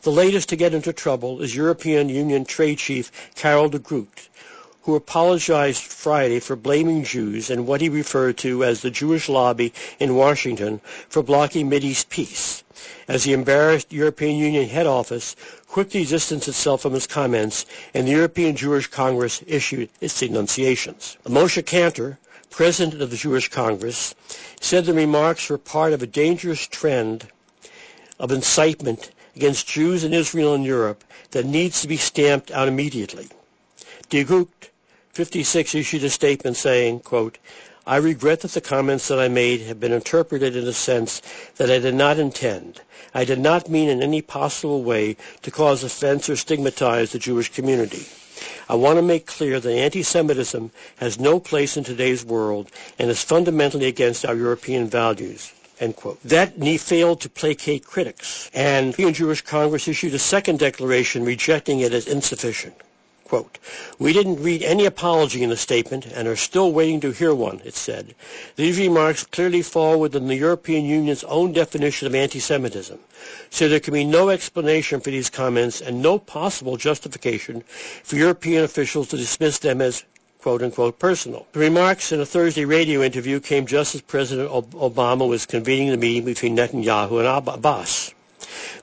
The 0.01 0.11
latest 0.11 0.49
to 0.49 0.55
get 0.55 0.73
into 0.73 0.91
trouble 0.93 1.41
is 1.41 1.55
European 1.55 2.09
Union 2.09 2.45
Trade 2.45 2.77
Chief 2.77 3.11
Karel 3.35 3.69
de 3.69 3.79
Gucht, 3.79 4.29
who 4.85 4.93
apologized 4.95 5.81
Friday 5.81 6.39
for 6.39 6.55
blaming 6.55 7.03
Jews 7.03 7.49
and 7.49 7.65
what 7.65 7.81
he 7.81 7.89
referred 7.89 8.37
to 8.37 8.63
as 8.63 8.81
the 8.81 8.91
Jewish 8.91 9.27
lobby 9.27 9.73
in 9.99 10.13
Washington 10.15 10.79
for 11.09 11.23
blocking 11.23 11.67
Mideast 11.67 12.07
peace 12.09 12.63
as 13.07 13.23
the 13.23 13.33
embarrassed 13.33 13.91
European 13.91 14.35
Union 14.37 14.69
head 14.69 14.85
office 14.85 15.35
quickly 15.67 16.05
distanced 16.05 16.47
itself 16.47 16.81
from 16.83 16.93
his 16.93 17.07
comments 17.07 17.65
and 17.95 18.07
the 18.07 18.11
European 18.11 18.55
Jewish 18.55 18.85
Congress 18.85 19.41
issued 19.47 19.89
its 20.01 20.19
denunciations. 20.19 21.17
Moshe 21.27 21.65
Kantor, 21.65 22.19
president 22.51 23.01
of 23.01 23.09
the 23.09 23.17
Jewish 23.17 23.49
Congress, 23.49 24.13
said 24.61 24.85
the 24.85 24.93
remarks 24.93 25.49
were 25.49 25.57
part 25.57 25.93
of 25.93 26.03
a 26.03 26.07
dangerous 26.07 26.67
trend 26.67 27.27
of 28.19 28.31
incitement 28.31 29.09
against 29.35 29.67
Jews 29.67 30.03
in 30.03 30.13
Israel 30.13 30.53
and 30.53 30.63
Europe 30.63 31.03
that 31.31 31.45
needs 31.47 31.81
to 31.81 31.87
be 31.87 31.97
stamped 31.97 32.51
out 32.51 32.67
immediately. 32.67 33.29
De 34.11 34.23
Gucht, 34.23 34.69
56, 35.15 35.75
issued 35.75 36.03
a 36.03 36.09
statement 36.09 36.57
saying, 36.57 36.99
quote, 36.99 37.37
I 37.87 37.95
regret 37.95 38.41
that 38.41 38.51
the 38.51 38.59
comments 38.59 39.07
that 39.07 39.17
I 39.17 39.29
made 39.29 39.61
have 39.61 39.79
been 39.79 39.93
interpreted 39.93 40.57
in 40.57 40.67
a 40.67 40.73
sense 40.73 41.21
that 41.55 41.71
I 41.71 41.79
did 41.79 41.95
not 41.95 42.19
intend. 42.19 42.81
I 43.13 43.23
did 43.23 43.39
not 43.39 43.69
mean 43.69 43.87
in 43.87 44.03
any 44.03 44.21
possible 44.21 44.83
way 44.83 45.15
to 45.43 45.51
cause 45.51 45.85
offense 45.85 46.29
or 46.29 46.35
stigmatize 46.35 47.13
the 47.13 47.19
Jewish 47.19 47.49
community. 47.49 48.05
I 48.67 48.75
want 48.75 48.97
to 48.97 49.01
make 49.01 49.25
clear 49.25 49.61
that 49.61 49.71
anti-Semitism 49.71 50.69
has 50.97 51.17
no 51.17 51.39
place 51.39 51.77
in 51.77 51.85
today's 51.85 52.25
world 52.25 52.69
and 52.99 53.09
is 53.09 53.23
fundamentally 53.23 53.85
against 53.85 54.25
our 54.25 54.35
European 54.35 54.89
values. 54.89 55.53
End 55.79 55.95
quote. 55.95 56.21
That 56.23 56.57
knee 56.59 56.77
failed 56.77 57.21
to 57.21 57.29
placate 57.29 57.85
critics, 57.85 58.51
and 58.53 58.93
the 58.95 59.09
Jewish 59.13 59.41
Congress 59.43 59.87
issued 59.87 60.13
a 60.13 60.19
second 60.19 60.59
declaration 60.59 61.23
rejecting 61.23 61.79
it 61.79 61.93
as 61.93 62.05
insufficient. 62.05 62.75
Quote, 63.35 63.59
we 63.99 64.13
didn't 64.13 64.41
read 64.41 64.63
any 64.63 64.85
apology 64.85 65.43
in 65.43 65.49
the 65.49 65.57
statement 65.57 66.05
and 66.05 66.25
are 66.25 66.37
still 66.37 66.71
waiting 66.71 67.01
to 67.01 67.11
hear 67.11 67.35
one, 67.35 67.59
it 67.65 67.75
said. 67.75 68.15
These 68.55 68.77
remarks 68.79 69.25
clearly 69.25 69.61
fall 69.61 69.99
within 69.99 70.27
the 70.29 70.37
European 70.37 70.85
Union's 70.85 71.25
own 71.25 71.51
definition 71.51 72.07
of 72.07 72.15
anti-Semitism, 72.15 72.97
so 73.49 73.67
there 73.67 73.81
can 73.81 73.93
be 73.93 74.05
no 74.05 74.29
explanation 74.29 75.01
for 75.01 75.09
these 75.11 75.29
comments 75.29 75.81
and 75.81 76.01
no 76.01 76.17
possible 76.17 76.77
justification 76.77 77.61
for 78.05 78.15
European 78.15 78.63
officials 78.63 79.09
to 79.09 79.17
dismiss 79.17 79.59
them 79.59 79.81
as 79.81 80.05
quote-unquote 80.39 80.97
personal. 80.97 81.45
The 81.51 81.59
remarks 81.59 82.13
in 82.13 82.21
a 82.21 82.25
Thursday 82.25 82.63
radio 82.63 83.01
interview 83.03 83.41
came 83.41 83.65
just 83.65 83.95
as 83.95 83.99
President 84.01 84.49
Obama 84.49 85.27
was 85.27 85.45
convening 85.45 85.89
the 85.89 85.97
meeting 85.97 86.23
between 86.23 86.55
Netanyahu 86.55 87.19
and 87.19 87.27
Abbas. 87.49 88.13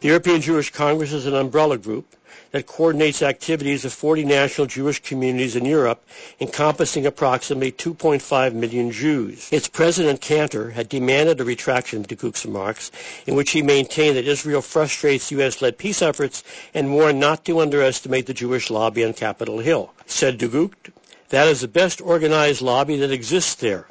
The 0.03 0.09
European 0.09 0.43
Jewish 0.43 0.71
Congress 0.71 1.15
is 1.15 1.25
an 1.25 1.35
umbrella 1.35 1.79
group 1.79 2.05
that 2.53 2.67
coordinates 2.67 3.23
activities 3.23 3.85
of 3.85 3.93
40 3.93 4.25
national 4.25 4.67
Jewish 4.67 5.01
communities 5.03 5.57
in 5.57 5.65
Europe, 5.65 6.05
encompassing 6.39 7.07
approximately 7.07 7.73
2.5 7.73 8.53
million 8.53 8.91
Jews. 8.93 9.49
Its 9.51 9.69
president, 9.69 10.21
Kantor, 10.21 10.71
had 10.71 10.89
demanded 10.89 11.41
a 11.41 11.45
retraction 11.45 12.01
of 12.01 12.09
de 12.09 12.33
remarks, 12.45 12.91
in 13.27 13.35
which 13.35 13.51
he 13.51 13.63
maintained 13.63 14.17
that 14.17 14.27
Israel 14.29 14.61
frustrates 14.63 15.31
U.S.-led 15.33 15.79
peace 15.79 16.03
efforts 16.03 16.45
and 16.75 16.93
warned 16.93 17.19
not 17.19 17.45
to 17.47 17.61
underestimate 17.61 18.27
the 18.27 18.35
Jewish 18.35 18.71
lobby 18.71 19.03
on 19.05 19.15
Capitol 19.15 19.59
Hill. 19.59 19.91
Said 20.07 20.37
de 20.39 20.49
that 21.31 21.49
is 21.49 21.63
the 21.63 21.69
best 21.69 22.03
organized 22.03 22.61
lobby 22.61 22.97
that 22.99 23.11
exists 23.11 23.55
there. 23.55 23.87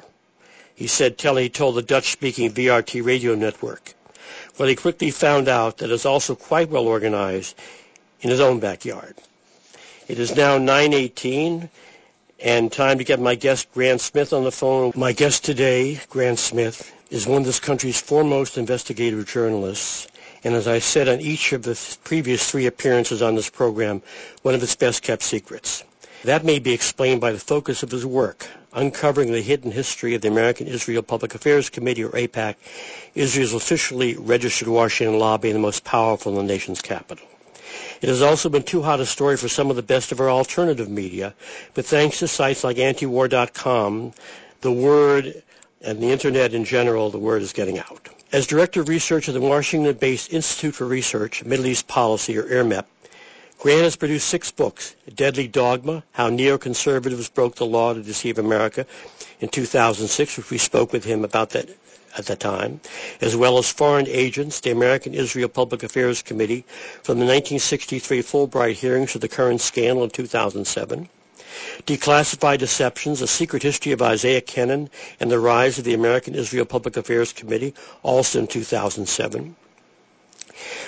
He 0.76 0.86
said, 0.86 1.18
telling, 1.18 1.42
he 1.42 1.48
told 1.50 1.74
the 1.74 1.82
Dutch-speaking 1.82 2.52
VRT 2.52 3.04
radio 3.04 3.34
network. 3.34 3.94
Well, 4.56 4.68
he 4.68 4.76
quickly 4.76 5.10
found 5.10 5.48
out 5.48 5.78
that 5.78 5.90
it's 5.90 6.06
also 6.06 6.36
quite 6.36 6.68
well 6.70 6.86
organized 6.86 7.56
in 8.22 8.30
his 8.30 8.40
own 8.40 8.60
backyard. 8.60 9.14
It 10.08 10.18
is 10.18 10.34
now 10.34 10.58
9:18 10.58 11.68
and 12.40 12.72
time 12.72 12.98
to 12.98 13.04
get 13.04 13.20
my 13.20 13.34
guest 13.34 13.72
Grant 13.72 14.00
Smith 14.00 14.32
on 14.32 14.44
the 14.44 14.50
phone. 14.50 14.92
My 14.96 15.12
guest 15.12 15.44
today, 15.44 16.00
Grant 16.08 16.38
Smith, 16.38 16.92
is 17.10 17.26
one 17.26 17.42
of 17.42 17.46
this 17.46 17.60
country's 17.60 18.00
foremost 18.00 18.56
investigative 18.56 19.28
journalists, 19.28 20.08
and 20.42 20.54
as 20.54 20.66
I 20.66 20.78
said 20.78 21.08
on 21.08 21.20
each 21.20 21.52
of 21.52 21.62
the 21.62 21.78
previous 22.04 22.50
three 22.50 22.66
appearances 22.66 23.22
on 23.22 23.34
this 23.34 23.50
program, 23.50 24.02
one 24.42 24.54
of 24.54 24.62
its 24.62 24.74
best 24.74 25.02
kept 25.02 25.22
secrets. 25.22 25.84
That 26.24 26.44
may 26.44 26.58
be 26.58 26.72
explained 26.72 27.20
by 27.20 27.32
the 27.32 27.38
focus 27.38 27.82
of 27.82 27.90
his 27.90 28.06
work, 28.06 28.46
uncovering 28.72 29.32
the 29.32 29.40
hidden 29.40 29.72
history 29.72 30.14
of 30.14 30.22
the 30.22 30.28
American 30.28 30.66
Israel 30.66 31.02
Public 31.02 31.34
Affairs 31.34 31.68
Committee, 31.68 32.04
or 32.04 32.10
AIPAC, 32.10 32.54
Israel's 33.14 33.54
officially 33.54 34.16
registered 34.16 34.68
Washington 34.68 35.18
lobby 35.18 35.50
and 35.50 35.56
the 35.56 35.60
most 35.60 35.84
powerful 35.84 36.32
in 36.32 36.46
the 36.46 36.52
nation's 36.52 36.80
capital. 36.80 37.26
It 38.02 38.08
has 38.08 38.20
also 38.20 38.48
been 38.48 38.64
too 38.64 38.82
hot 38.82 38.98
a 38.98 39.06
story 39.06 39.36
for 39.36 39.46
some 39.46 39.70
of 39.70 39.76
the 39.76 39.82
best 39.82 40.10
of 40.10 40.18
our 40.18 40.28
alternative 40.28 40.88
media, 40.88 41.34
but 41.74 41.86
thanks 41.86 42.18
to 42.18 42.26
sites 42.26 42.64
like 42.64 42.76
antiwar.com, 42.76 44.12
the 44.60 44.72
word 44.72 45.42
and 45.80 46.00
the 46.00 46.10
internet 46.10 46.52
in 46.52 46.64
general, 46.64 47.10
the 47.10 47.18
word 47.18 47.42
is 47.42 47.52
getting 47.52 47.78
out. 47.78 48.08
As 48.32 48.46
Director 48.48 48.80
of 48.80 48.88
Research 48.88 49.28
at 49.28 49.34
the 49.34 49.40
Washington-based 49.40 50.32
Institute 50.32 50.74
for 50.74 50.86
Research, 50.86 51.44
Middle 51.44 51.66
East 51.66 51.86
Policy, 51.86 52.36
or 52.36 52.42
IRMEP, 52.42 52.86
Grant 53.60 53.82
has 53.82 53.94
produced 53.94 54.28
six 54.28 54.50
books, 54.50 54.96
Deadly 55.14 55.46
Dogma, 55.46 56.02
How 56.10 56.28
Neoconservatives 56.28 57.32
Broke 57.32 57.54
the 57.54 57.66
Law 57.66 57.94
to 57.94 58.02
Deceive 58.02 58.38
America 58.40 58.84
in 59.38 59.48
2006, 59.48 60.36
which 60.38 60.50
we 60.50 60.58
spoke 60.58 60.92
with 60.92 61.04
him 61.04 61.24
about 61.24 61.50
that 61.50 61.68
at 62.18 62.26
the 62.26 62.36
time, 62.36 62.80
as 63.20 63.36
well 63.36 63.58
as 63.58 63.70
Foreign 63.70 64.06
Agents, 64.08 64.60
the 64.60 64.70
American 64.70 65.14
Israel 65.14 65.48
Public 65.48 65.82
Affairs 65.82 66.22
Committee, 66.22 66.64
from 67.02 67.18
the 67.18 67.24
1963 67.24 68.22
Fulbright 68.22 68.74
hearings 68.74 69.12
to 69.12 69.18
the 69.18 69.28
current 69.28 69.60
scandal 69.60 70.04
in 70.04 70.10
2007, 70.10 71.08
Declassified 71.86 72.58
Deceptions, 72.58 73.20
A 73.20 73.26
Secret 73.26 73.62
History 73.62 73.92
of 73.92 74.02
Isaiah 74.02 74.40
Kenen 74.40 74.88
and 75.20 75.30
the 75.30 75.38
Rise 75.38 75.78
of 75.78 75.84
the 75.84 75.94
American 75.94 76.34
Israel 76.34 76.64
Public 76.64 76.96
Affairs 76.96 77.32
Committee, 77.32 77.74
also 78.02 78.40
in 78.40 78.46
2007, 78.46 79.56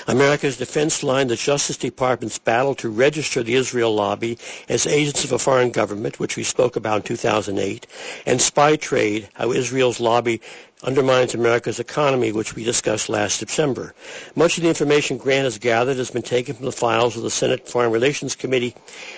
America's 0.06 0.58
defense 0.58 1.02
line, 1.02 1.28
the 1.28 1.36
Justice 1.36 1.78
Department's 1.78 2.38
battle 2.38 2.74
to 2.76 2.88
register 2.88 3.42
the 3.42 3.54
Israel 3.54 3.94
lobby 3.94 4.38
as 4.68 4.86
agents 4.86 5.24
of 5.24 5.32
a 5.32 5.38
foreign 5.38 5.70
government, 5.70 6.20
which 6.20 6.36
we 6.36 6.44
spoke 6.44 6.76
about 6.76 6.96
in 6.98 7.02
2008, 7.02 7.86
and 8.26 8.40
spy 8.40 8.76
trade, 8.76 9.28
how 9.32 9.50
Israel's 9.50 10.00
lobby 10.00 10.40
undermines 10.84 11.34
America's 11.34 11.80
economy, 11.80 12.30
which 12.30 12.54
we 12.54 12.62
discussed 12.62 13.08
last 13.08 13.38
September. 13.38 13.94
Much 14.36 14.56
of 14.58 14.62
the 14.62 14.68
information 14.68 15.16
Grant 15.16 15.44
has 15.44 15.58
gathered 15.58 15.96
has 15.96 16.10
been 16.10 16.22
taken 16.22 16.54
from 16.54 16.66
the 16.66 16.72
files 16.72 17.16
of 17.16 17.22
the 17.22 17.30
Senate 17.30 17.66
Foreign 17.68 17.90
Relations 17.90 18.36
Committee 18.36 18.74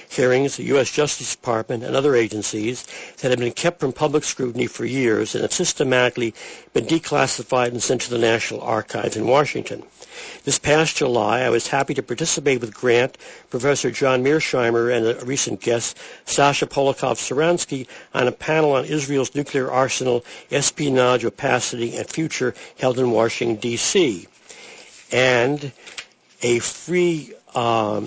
hearings, 0.09 0.57
the 0.57 0.65
U.S. 0.65 0.91
Justice 0.91 1.35
Department, 1.35 1.85
and 1.85 1.97
other 1.97 2.15
agencies 2.15 2.87
that 3.19 3.31
have 3.31 3.39
been 3.39 3.53
kept 3.53 3.81
from 3.81 3.93
public 3.93 4.25
scrutiny 4.25 4.67
for 4.67 4.85
years 4.85 5.35
and 5.35 5.43
have 5.43 5.53
systematically 5.53 6.35
been 6.73 6.87
declassified 6.87 7.69
and 7.69 7.83
sent 7.83 8.03
to 8.03 8.11
the 8.11 8.19
National 8.19 8.61
Archives 8.63 9.17
in 9.17 9.27
Washington. 9.27 9.83
This 10.45 10.59
past 10.59 10.97
July, 10.97 11.41
I 11.41 11.51
was 11.51 11.67
happy 11.67 11.93
to 11.95 12.03
participate 12.03 12.61
with 12.61 12.73
Grant, 12.75 13.19
Professor 13.51 13.91
John 13.91 14.23
Mearsheimer, 14.25 14.95
and 14.97 15.07
a 15.07 15.25
recent 15.25 15.61
guest, 15.61 15.99
Sasha 16.25 16.67
Polakow-Suransky, 16.67 17.87
on 18.15 18.27
a 18.29 18.33
panel 18.33 18.73
on 18.73 18.85
Israel's 18.87 19.35
nuclear 19.35 19.71
arsenal, 19.71 20.25
espionage, 20.51 21.25
opacity, 21.25 21.97
and 21.97 22.09
future 22.09 22.55
held 22.79 22.99
in 22.99 23.11
Washington, 23.11 23.57
D.C. 23.57 24.27
And 25.13 25.73
a 26.43 26.59
free 26.61 27.33
um, 27.55 28.07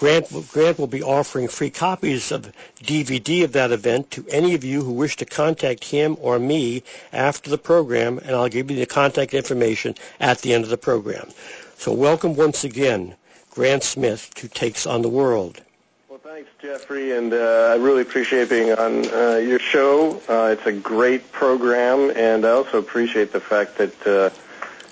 Grant, 0.00 0.30
Grant 0.50 0.78
will 0.78 0.86
be 0.86 1.02
offering 1.02 1.46
free 1.46 1.68
copies 1.68 2.32
of 2.32 2.50
DVD 2.82 3.44
of 3.44 3.52
that 3.52 3.70
event 3.70 4.10
to 4.12 4.24
any 4.30 4.54
of 4.54 4.64
you 4.64 4.82
who 4.82 4.92
wish 4.92 5.14
to 5.16 5.26
contact 5.26 5.84
him 5.84 6.16
or 6.22 6.38
me 6.38 6.82
after 7.12 7.50
the 7.50 7.58
program, 7.58 8.16
and 8.16 8.30
I'll 8.30 8.48
give 8.48 8.70
you 8.70 8.78
the 8.78 8.86
contact 8.86 9.34
information 9.34 9.94
at 10.18 10.38
the 10.38 10.54
end 10.54 10.64
of 10.64 10.70
the 10.70 10.78
program. 10.78 11.28
So 11.76 11.92
welcome 11.92 12.34
once 12.34 12.64
again, 12.64 13.14
Grant 13.50 13.82
Smith, 13.82 14.32
to 14.36 14.48
Takes 14.48 14.86
on 14.86 15.02
the 15.02 15.10
World. 15.10 15.60
Well, 16.08 16.18
thanks, 16.18 16.48
Jeffrey, 16.62 17.14
and 17.14 17.34
uh, 17.34 17.68
I 17.70 17.74
really 17.74 18.00
appreciate 18.00 18.48
being 18.48 18.72
on 18.72 19.06
uh, 19.12 19.36
your 19.36 19.58
show. 19.58 20.18
Uh, 20.30 20.56
it's 20.56 20.64
a 20.64 20.72
great 20.72 21.30
program, 21.30 22.10
and 22.16 22.46
I 22.46 22.52
also 22.52 22.78
appreciate 22.78 23.32
the 23.32 23.40
fact 23.40 23.76
that 23.76 24.06
uh, 24.06 24.30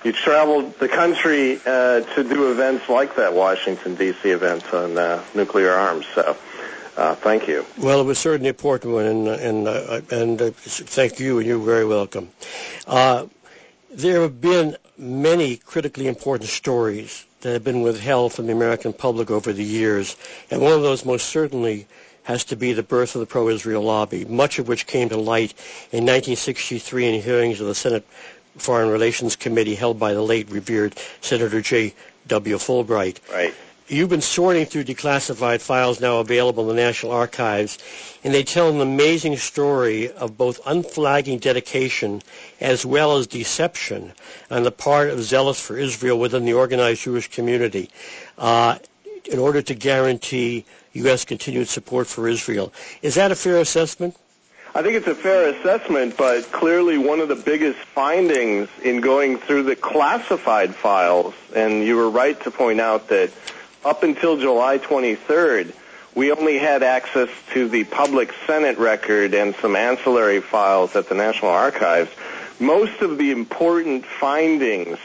you 0.05 0.13
traveled 0.13 0.79
the 0.79 0.89
country 0.89 1.61
uh, 1.67 2.01
to 2.15 2.25
do 2.25 2.51
events 2.51 2.89
like 2.89 3.17
that 3.17 3.35
Washington, 3.35 3.95
D.C. 3.95 4.31
event 4.31 4.73
on 4.73 4.97
uh, 4.99 5.23
nuclear 5.35 5.73
arms. 5.73 6.07
So. 6.15 6.37
Uh, 6.97 7.15
thank 7.15 7.47
you. 7.47 7.65
Well, 7.79 8.01
it 8.01 8.05
was 8.05 8.19
certainly 8.19 8.49
an 8.49 8.55
important 8.57 8.93
one, 8.93 9.05
and 9.05 9.29
and 9.29 9.69
uh, 9.69 10.01
and 10.11 10.43
uh, 10.43 10.51
thank 10.51 11.21
you, 11.21 11.39
and 11.39 11.47
you're 11.47 11.61
very 11.61 11.85
welcome. 11.85 12.29
Uh, 12.89 13.27
there 13.89 14.23
have 14.23 14.41
been 14.41 14.77
many 14.97 15.59
critically 15.59 16.09
important 16.09 16.51
stories 16.51 17.25
that 17.43 17.53
have 17.53 17.63
been 17.63 17.83
withheld 17.83 18.33
from 18.33 18.47
the 18.47 18.53
American 18.53 18.93
public 18.93 19.31
over 19.31 19.53
the 19.53 19.63
years, 19.63 20.17
and 20.51 20.61
one 20.61 20.73
of 20.73 20.83
those 20.83 21.05
most 21.05 21.29
certainly 21.29 21.87
has 22.25 22.45
to 22.45 22.57
be 22.57 22.73
the 22.73 22.83
birth 22.83 23.15
of 23.15 23.21
the 23.21 23.27
pro-Israel 23.27 23.83
lobby, 23.83 24.25
much 24.27 24.59
of 24.59 24.69
which 24.69 24.87
came 24.87 25.09
to 25.09 25.17
light 25.17 25.53
in 25.93 26.05
1963 26.05 27.15
in 27.15 27.23
hearings 27.23 27.61
of 27.61 27.67
the 27.67 27.75
Senate 27.75 28.07
Foreign 28.59 28.91
Relations 28.91 29.37
Committee 29.37 29.75
held 29.75 29.99
by 29.99 30.13
the 30.13 30.23
late 30.23 30.51
revered 30.51 30.99
Senator 31.21 31.61
J. 31.61 31.95
W. 32.27 32.57
Fulbright. 32.57 33.19
Right. 33.33 33.55
You've 33.91 34.11
been 34.11 34.21
sorting 34.21 34.67
through 34.67 34.85
declassified 34.85 35.63
files 35.63 35.99
now 35.99 36.19
available 36.19 36.69
in 36.69 36.77
the 36.77 36.83
National 36.83 37.13
Archives, 37.13 37.79
and 38.23 38.35
they 38.35 38.43
tell 38.43 38.69
an 38.69 38.83
amazing 38.83 39.39
story 39.39 40.11
of 40.13 40.37
both 40.37 40.61
unflagging 40.67 41.39
dedication 41.39 42.21
as 42.61 42.85
well 42.85 43.17
as 43.17 43.27
deception 43.27 44.13
on 44.51 44.65
the 44.65 44.71
part 44.71 45.09
of 45.09 45.23
zealots 45.23 45.59
for 45.59 45.79
Israel 45.79 46.19
within 46.19 46.45
the 46.45 46.53
organized 46.53 47.01
Jewish 47.01 47.29
community 47.31 47.89
uh, 48.37 48.77
in 49.25 49.39
order 49.39 49.63
to 49.63 49.75
guarantee 49.75 50.67
U.S. 50.93 51.25
continued 51.25 51.69
support 51.69 52.07
for 52.07 52.29
Israel. 52.29 52.73
Is 53.01 53.15
that 53.15 53.33
a 53.33 53.37
fair 53.37 53.59
assessment? 53.59 54.15
I 54.75 54.83
think 54.83 54.95
it's 54.97 55.07
a 55.07 55.15
fair 55.15 55.49
assessment, 55.49 56.17
but 56.17 56.53
clearly 56.53 56.99
one 56.99 57.21
of 57.21 57.29
the 57.29 57.37
biggest 57.37 57.79
findings 57.79 58.69
in 58.85 59.01
going 59.01 59.39
through 59.39 59.63
the 59.63 59.75
classified 59.75 60.75
files, 60.75 61.35
and 61.57 61.83
you 61.83 61.97
were 61.97 62.11
right 62.11 62.39
to 62.43 62.51
point 62.51 62.79
out 62.79 63.09
that 63.09 63.31
up 63.85 64.03
until 64.03 64.37
July 64.37 64.77
23rd, 64.79 65.73
we 66.15 66.33
only 66.33 66.59
had 66.59 66.83
access 66.83 67.31
to 67.55 67.69
the 67.69 67.85
public 67.85 68.33
Senate 68.47 68.77
record 68.77 69.35
and 69.35 69.55
some 69.57 69.75
ancillary 69.75 70.41
files 70.41 70.95
at 70.97 71.09
the 71.09 71.15
National 71.15 71.51
Archives. 71.51 72.11
Most 72.61 73.01
of 73.01 73.17
the 73.17 73.31
important 73.31 74.05
findings 74.05 74.99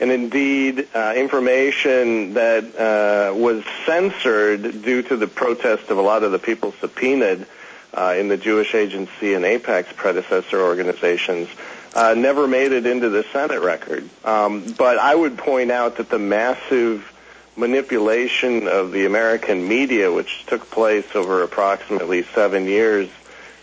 and 0.00 0.12
indeed 0.12 0.86
uh, 0.94 1.14
information 1.16 2.34
that 2.34 2.64
uh, 2.76 3.34
was 3.34 3.64
censored 3.84 4.82
due 4.82 5.02
to 5.02 5.16
the 5.16 5.26
protest 5.26 5.90
of 5.90 5.98
a 5.98 6.02
lot 6.02 6.22
of 6.22 6.30
the 6.30 6.38
people 6.38 6.72
subpoenaed 6.80 7.46
uh, 7.94 8.14
in 8.16 8.28
the 8.28 8.36
Jewish 8.36 8.74
Agency 8.74 9.34
and 9.34 9.44
AIPAC's 9.44 9.92
predecessor 9.94 10.60
organizations 10.60 11.48
uh, 11.94 12.14
never 12.14 12.46
made 12.46 12.72
it 12.72 12.86
into 12.86 13.08
the 13.08 13.24
Senate 13.32 13.60
record. 13.60 14.08
Um, 14.24 14.72
but 14.76 14.98
I 14.98 15.14
would 15.14 15.38
point 15.38 15.70
out 15.70 15.96
that 15.96 16.10
the 16.10 16.18
massive 16.18 17.12
manipulation 17.56 18.68
of 18.68 18.92
the 18.92 19.04
American 19.04 19.66
media, 19.66 20.12
which 20.12 20.46
took 20.46 20.70
place 20.70 21.14
over 21.14 21.42
approximately 21.42 22.22
seven 22.34 22.66
years, 22.66 23.08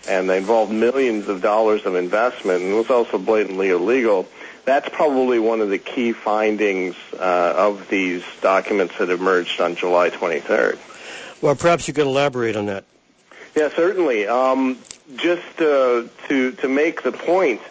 and 0.07 0.29
they 0.29 0.37
involved 0.37 0.71
millions 0.71 1.27
of 1.27 1.41
dollars 1.41 1.85
of 1.85 1.95
investment, 1.95 2.61
and 2.61 2.75
was 2.75 2.89
also 2.89 3.17
blatantly 3.17 3.69
illegal. 3.69 4.27
That's 4.65 4.89
probably 4.89 5.39
one 5.39 5.61
of 5.61 5.69
the 5.69 5.77
key 5.77 6.11
findings 6.11 6.95
uh, 7.13 7.53
of 7.55 7.87
these 7.89 8.23
documents 8.41 8.97
that 8.97 9.09
emerged 9.09 9.61
on 9.61 9.75
July 9.75 10.09
23rd. 10.09 10.77
Well, 11.41 11.55
perhaps 11.55 11.87
you 11.87 11.93
could 11.93 12.07
elaborate 12.07 12.55
on 12.55 12.65
that. 12.65 12.85
Yeah, 13.55 13.69
certainly. 13.75 14.27
Um, 14.27 14.77
just 15.15 15.61
uh, 15.61 16.03
to 16.27 16.51
to 16.51 16.67
make 16.67 17.03
the 17.03 17.11
point, 17.11 17.61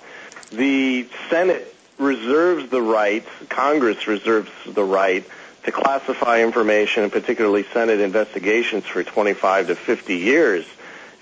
the 0.51 1.07
Senate 1.29 1.75
reserves 1.99 2.71
the 2.71 2.81
right, 2.81 3.25
Congress 3.49 4.07
reserves 4.07 4.51
the 4.67 4.85
right 4.85 5.25
to 5.65 5.73
classify 5.73 6.43
information, 6.43 7.03
and 7.03 7.13
particularly 7.13 7.65
Senate 7.73 8.01
investigations, 8.01 8.85
for 8.87 9.03
25 9.03 9.69
to 9.69 9.75
50 9.75 10.17
years. 10.17 10.67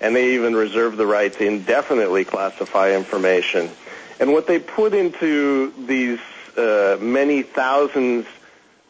And 0.01 0.15
they 0.15 0.33
even 0.35 0.55
reserve 0.55 0.97
the 0.97 1.05
right 1.05 1.31
to 1.31 1.45
indefinitely 1.45 2.25
classify 2.25 2.93
information. 2.93 3.69
And 4.19 4.33
what 4.33 4.47
they 4.47 4.59
put 4.59 4.93
into 4.93 5.71
these 5.85 6.19
uh, 6.57 6.97
many 6.99 7.41
thousands 7.41 8.25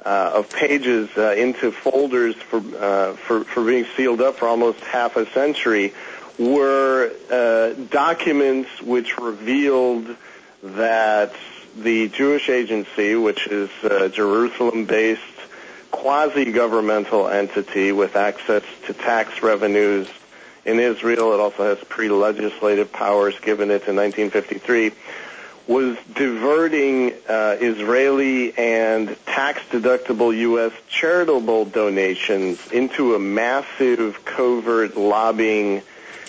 of 0.06 0.50
pages 0.50 1.10
uh, 1.18 1.32
into 1.32 1.72
folders 1.72 2.36
for, 2.36 2.58
uh, 2.78 3.14
for, 3.14 3.44
for 3.44 3.64
being 3.66 3.86
sealed 3.96 4.22
up 4.22 4.38
for 4.38 4.48
almost 4.48 4.80
half 4.82 5.16
a 5.16 5.26
century 5.32 5.94
were 6.38 7.12
uh, 7.32 7.74
documents 7.90 8.82
which 8.82 9.18
revealed 9.18 10.16
that 10.64 11.34
the 11.78 12.10
Jewish 12.10 12.50
Agency, 12.50 13.16
which 13.16 13.48
is 13.48 13.70
a 13.84 14.10
Jerusalem-based 14.10 15.22
quasi-governmental 15.92 17.28
entity 17.28 17.92
with 17.92 18.16
access 18.16 18.64
to 18.88 18.94
tax 18.94 19.44
revenues 19.44 20.08
in 20.66 20.80
Israel. 20.80 21.34
It 21.34 21.40
also 21.40 21.76
has 21.76 21.84
pre-legislative 21.86 22.92
powers 22.92 23.40
given 23.40 23.70
it 23.70 23.88
in 23.88 23.96
1953 23.96 24.92
was 25.68 25.98
diverting 26.14 27.14
uh, 27.28 27.58
Israeli 27.60 28.58
and 28.58 29.16
tax-deductible 29.26 30.38
U.S. 30.38 30.74
charitable 30.90 31.66
donations 31.66 32.72
into 32.72 33.16
a 33.16 33.20
massive 33.20 34.26
covert 34.26 34.98
lobbying 34.98 35.82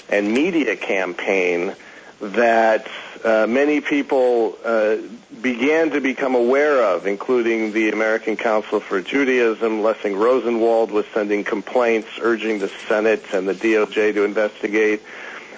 and 0.09 0.33
media 0.33 0.77
campaign 0.77 1.75
that 2.21 2.87
uh, 3.25 3.47
many 3.49 3.81
people 3.81 4.57
uh, 4.65 4.97
began 5.41 5.91
to 5.91 6.01
become 6.01 6.35
aware 6.35 6.83
of, 6.83 7.07
including 7.07 7.73
the 7.73 7.91
American 7.91 8.37
Council 8.37 8.79
for 8.81 9.01
Judaism. 9.01 9.83
Lessing 9.83 10.15
Rosenwald 10.15 10.91
was 10.91 11.07
sending 11.13 11.43
complaints 11.43 12.09
urging 12.21 12.61
the 12.61 12.71
Senate 12.87 13.25
and 13.33 13.49
the 13.49 13.55
DOJ 13.55 14.15
to 14.15 14.25
investigate, 14.25 15.03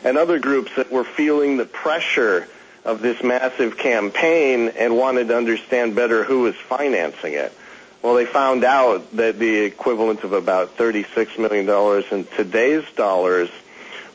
and 0.02 0.16
other 0.16 0.38
groups 0.38 0.70
that 0.76 0.90
were 0.90 1.04
feeling 1.04 1.56
the 1.56 1.66
pressure 1.66 2.48
of 2.86 3.02
this 3.02 3.22
massive 3.22 3.76
campaign 3.76 4.68
and 4.78 4.96
wanted 4.96 5.28
to 5.28 5.36
understand 5.36 5.94
better 5.96 6.22
who 6.22 6.42
was 6.42 6.54
financing 6.54 7.34
it. 7.34 7.52
Well, 8.00 8.14
they 8.14 8.26
found 8.26 8.62
out 8.62 9.16
that 9.16 9.40
the 9.40 9.58
equivalent 9.64 10.22
of 10.22 10.32
about 10.32 10.76
$36 10.76 11.38
million 11.38 11.68
in 12.12 12.24
today's 12.36 12.84
dollars 12.94 13.50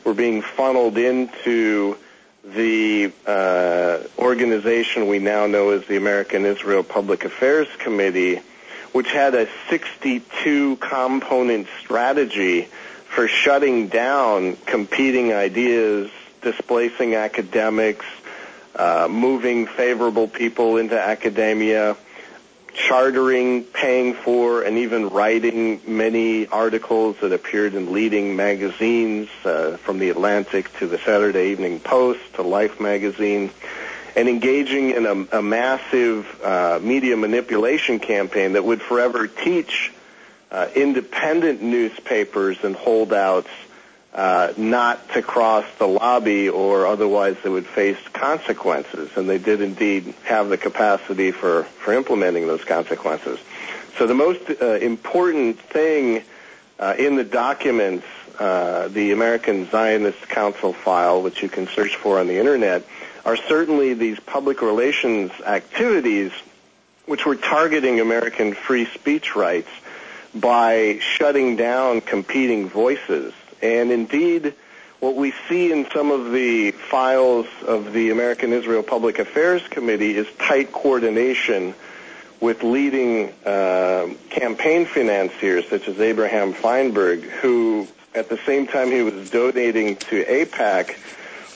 were 0.04 0.14
being 0.14 0.40
funneled 0.40 0.96
into 0.96 1.98
the 2.44 3.12
uh, 3.26 3.98
organization 4.18 5.06
we 5.06 5.18
now 5.18 5.46
know 5.46 5.70
as 5.70 5.86
the 5.86 5.96
American 5.96 6.46
Israel 6.46 6.82
Public 6.82 7.24
Affairs 7.24 7.68
Committee, 7.78 8.40
which 8.92 9.12
had 9.12 9.34
a 9.34 9.46
62 9.68 10.76
component 10.76 11.68
strategy 11.80 12.68
for 13.04 13.28
shutting 13.28 13.88
down 13.88 14.56
competing 14.64 15.34
ideas, 15.34 16.10
displacing 16.40 17.14
academics, 17.14 18.06
uh, 18.74 19.08
moving 19.10 19.66
favorable 19.66 20.28
people 20.28 20.76
into 20.76 20.98
academia, 20.98 21.96
chartering, 22.74 23.64
paying 23.64 24.14
for, 24.14 24.62
and 24.62 24.78
even 24.78 25.10
writing 25.10 25.80
many 25.86 26.46
articles 26.46 27.16
that 27.20 27.32
appeared 27.32 27.74
in 27.74 27.92
leading 27.92 28.34
magazines, 28.34 29.28
uh, 29.44 29.76
from 29.78 29.98
the 29.98 30.10
Atlantic 30.10 30.72
to 30.78 30.86
the 30.86 30.98
Saturday 30.98 31.50
Evening 31.50 31.80
Post 31.80 32.20
to 32.34 32.42
Life 32.42 32.80
magazine, 32.80 33.50
and 34.16 34.28
engaging 34.28 34.90
in 34.90 35.06
a, 35.06 35.38
a 35.38 35.42
massive 35.42 36.42
uh, 36.42 36.78
media 36.82 37.16
manipulation 37.16 37.98
campaign 37.98 38.52
that 38.52 38.64
would 38.64 38.82
forever 38.82 39.26
teach 39.26 39.92
uh, 40.50 40.68
independent 40.74 41.62
newspapers 41.62 42.58
and 42.62 42.76
holdouts 42.76 43.48
uh, 44.14 44.52
not 44.56 45.08
to 45.12 45.22
cross 45.22 45.64
the 45.78 45.88
lobby 45.88 46.48
or 46.48 46.86
otherwise 46.86 47.36
they 47.42 47.48
would 47.48 47.66
face 47.66 47.96
consequences. 48.12 49.10
And 49.16 49.28
they 49.28 49.38
did 49.38 49.60
indeed 49.60 50.14
have 50.24 50.48
the 50.48 50.58
capacity 50.58 51.30
for, 51.30 51.64
for 51.64 51.94
implementing 51.94 52.46
those 52.46 52.64
consequences. 52.64 53.38
So 53.96 54.06
the 54.06 54.14
most 54.14 54.40
uh, 54.60 54.74
important 54.74 55.58
thing 55.58 56.22
uh, 56.78 56.94
in 56.98 57.16
the 57.16 57.24
documents, 57.24 58.06
uh, 58.38 58.88
the 58.88 59.12
American 59.12 59.70
Zionist 59.70 60.28
Council 60.28 60.72
file, 60.72 61.22
which 61.22 61.42
you 61.42 61.48
can 61.48 61.66
search 61.68 61.96
for 61.96 62.18
on 62.18 62.26
the 62.26 62.38
internet, 62.38 62.84
are 63.24 63.36
certainly 63.36 63.94
these 63.94 64.18
public 64.20 64.62
relations 64.62 65.30
activities 65.46 66.32
which 67.06 67.24
were 67.24 67.36
targeting 67.36 68.00
American 68.00 68.52
free 68.54 68.86
speech 68.86 69.34
rights 69.34 69.68
by 70.34 70.98
shutting 71.00 71.56
down 71.56 72.00
competing 72.00 72.68
voices 72.68 73.32
and 73.62 73.90
indeed, 73.92 74.54
what 75.00 75.16
we 75.16 75.32
see 75.48 75.72
in 75.72 75.88
some 75.92 76.10
of 76.10 76.32
the 76.32 76.72
files 76.72 77.46
of 77.66 77.92
the 77.92 78.10
American 78.10 78.52
Israel 78.52 78.82
Public 78.82 79.18
Affairs 79.18 79.62
Committee 79.68 80.16
is 80.16 80.26
tight 80.38 80.72
coordination 80.72 81.74
with 82.40 82.62
leading 82.62 83.32
uh, 83.46 84.08
campaign 84.30 84.84
financiers 84.84 85.66
such 85.68 85.86
as 85.88 86.00
Abraham 86.00 86.52
Feinberg, 86.52 87.22
who 87.22 87.86
at 88.14 88.28
the 88.28 88.38
same 88.38 88.66
time 88.66 88.90
he 88.90 89.02
was 89.02 89.30
donating 89.30 89.96
to 89.96 90.24
AIPAC 90.24 90.96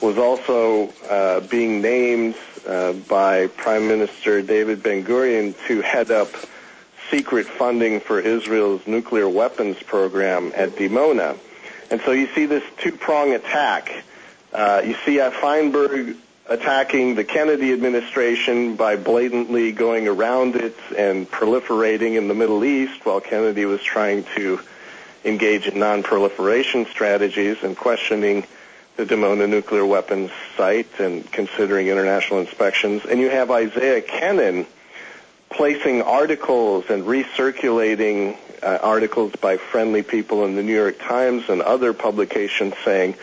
was 0.01 0.19
also 0.19 0.93
uh, 1.09 1.41
being 1.41 1.81
named 1.81 2.37
uh, 2.67 2.93
by 2.93 3.47
Prime 3.49 3.89
Minister 3.89 4.43
David 4.43 4.83
Ben-Gurion 4.83 5.55
to 5.67 5.81
head 5.81 6.11
up 6.11 6.29
secret 7.11 7.47
funding 7.47 8.01
for 8.01 8.21
Israel's 8.21 8.87
nuclear 8.87 9.29
weapons 9.29 9.81
program 9.83 10.53
at 10.55 10.71
Dimona. 10.71 11.37
And 11.91 12.01
so 12.01 12.13
you 12.13 12.29
see 12.35 12.47
this 12.47 12.65
two-prong 12.79 13.33
attack. 13.33 13.93
Uh, 14.53 14.83
you 14.85 14.95
see 15.05 15.19
Feinberg 15.19 16.17
attacking 16.49 17.15
the 17.15 17.25
Kennedy 17.25 17.73
administration 17.73 18.77
by 18.77 18.97
blatantly 18.97 19.73
going 19.73 20.07
around 20.07 20.57
it 20.57 20.77
and 20.97 21.29
proliferating 21.31 22.17
in 22.17 22.29
the 22.29 22.35
Middle 22.35 22.65
East 22.65 23.05
while 23.05 23.21
Kennedy 23.21 23.65
was 23.65 23.83
trying 23.83 24.25
to 24.37 24.61
engage 25.25 25.67
in 25.67 25.79
non-proliferation 25.79 26.87
strategies 26.87 27.63
and 27.63 27.77
questioning 27.77 28.47
the 28.97 29.05
Dimona 29.05 29.49
nuclear 29.49 29.85
weapons 29.85 30.31
site 30.57 31.01
and 31.01 31.31
considering 31.31 31.89
international 31.89 32.41
inspections. 32.41 33.05
And 33.05 33.21
you 33.21 33.29
have 33.29 33.51
Isaiah 33.51 34.01
Kenen 34.01 34.67
placing 35.51 36.03
articles 36.03 36.85
and 36.91 37.05
recirculating 37.05 38.37
uh, 38.63 38.79
articles 38.83 39.33
by 39.37 39.57
friendly 39.57 40.03
people 40.03 40.45
in 40.45 40.57
the 40.57 40.63
New 40.63 40.75
York 40.75 40.99
Times 40.99 41.49
and 41.49 41.63
other 41.63 41.93
publications 41.93 42.75
saying, 42.85 43.15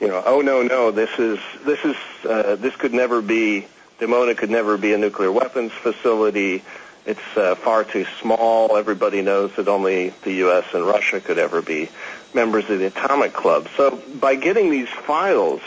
you 0.00 0.08
know, 0.08 0.22
oh 0.24 0.40
no, 0.40 0.62
no, 0.62 0.90
this 0.90 1.10
is 1.18 1.38
this 1.64 1.84
is 1.84 1.96
uh, 2.24 2.56
this 2.56 2.74
could 2.76 2.94
never 2.94 3.20
be 3.20 3.66
Dimona 4.00 4.36
could 4.36 4.50
never 4.50 4.78
be 4.78 4.94
a 4.94 4.98
nuclear 4.98 5.30
weapons 5.30 5.72
facility. 5.72 6.62
It's 7.04 7.36
uh, 7.36 7.54
far 7.54 7.84
too 7.84 8.06
small. 8.20 8.76
Everybody 8.76 9.20
knows 9.20 9.54
that 9.56 9.68
only 9.68 10.10
the 10.22 10.32
U.S. 10.44 10.64
and 10.72 10.86
Russia 10.86 11.20
could 11.20 11.38
ever 11.38 11.60
be 11.60 11.90
members 12.34 12.68
of 12.70 12.78
the 12.78 12.86
atomic 12.86 13.32
club. 13.32 13.68
So 13.76 14.02
by 14.20 14.36
getting 14.36 14.70
these 14.70 14.88
files, 14.88 15.60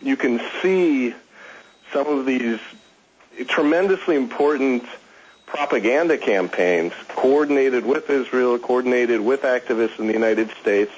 you 0.00 0.16
can 0.16 0.40
see 0.62 1.14
some 1.92 2.06
of 2.06 2.26
these 2.26 2.58
tremendously 3.48 4.16
important 4.16 4.84
propaganda 5.46 6.18
campaigns 6.18 6.92
coordinated 7.08 7.84
with 7.84 8.10
Israel, 8.10 8.58
coordinated 8.58 9.20
with 9.20 9.42
activists 9.42 9.98
in 9.98 10.06
the 10.06 10.12
United 10.12 10.50
States, 10.60 10.92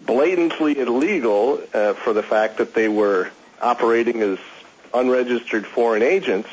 blatantly 0.00 0.78
illegal 0.78 1.60
uh, 1.74 1.94
for 1.94 2.12
the 2.12 2.22
fact 2.22 2.58
that 2.58 2.74
they 2.74 2.88
were 2.88 3.30
operating 3.60 4.22
as 4.22 4.38
unregistered 4.94 5.66
foreign 5.66 6.02
agents, 6.02 6.48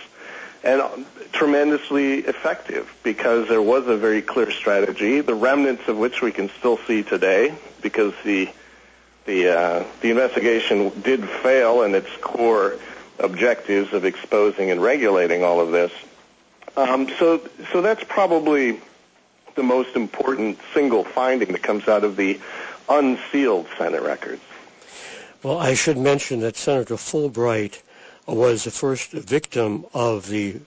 and 0.63 1.05
tremendously 1.31 2.19
effective 2.19 2.93
because 3.03 3.47
there 3.47 3.61
was 3.61 3.87
a 3.87 3.95
very 3.95 4.21
clear 4.21 4.51
strategy, 4.51 5.21
the 5.21 5.35
remnants 5.35 5.87
of 5.87 5.97
which 5.97 6.21
we 6.21 6.31
can 6.31 6.49
still 6.49 6.77
see 6.87 7.03
today 7.03 7.55
because 7.81 8.13
the 8.23 8.49
the 9.25 9.49
uh, 9.49 9.83
the 10.01 10.09
investigation 10.09 10.89
did 11.01 11.27
fail 11.27 11.83
in 11.83 11.93
its 11.93 12.09
core 12.21 12.77
objectives 13.19 13.93
of 13.93 14.05
exposing 14.05 14.71
and 14.71 14.81
regulating 14.81 15.43
all 15.43 15.59
of 15.59 15.71
this. 15.71 15.91
Um, 16.77 17.09
so, 17.17 17.41
so 17.71 17.81
that's 17.81 18.03
probably 18.03 18.79
the 19.55 19.63
most 19.63 19.95
important 19.95 20.59
single 20.75 21.03
finding 21.03 21.51
that 21.51 21.63
comes 21.63 21.87
out 21.87 22.03
of 22.03 22.15
the 22.15 22.39
unsealed 22.87 23.67
Senate 23.77 24.03
records. 24.03 24.43
Well, 25.41 25.57
I 25.57 25.73
should 25.73 25.97
mention 25.97 26.41
that 26.41 26.55
Senator 26.55 26.95
Fulbright 26.95 27.81
was 28.27 28.63
the 28.63 28.71
first 28.71 29.11
victim 29.11 29.85
of 29.93 30.27
the 30.27 30.59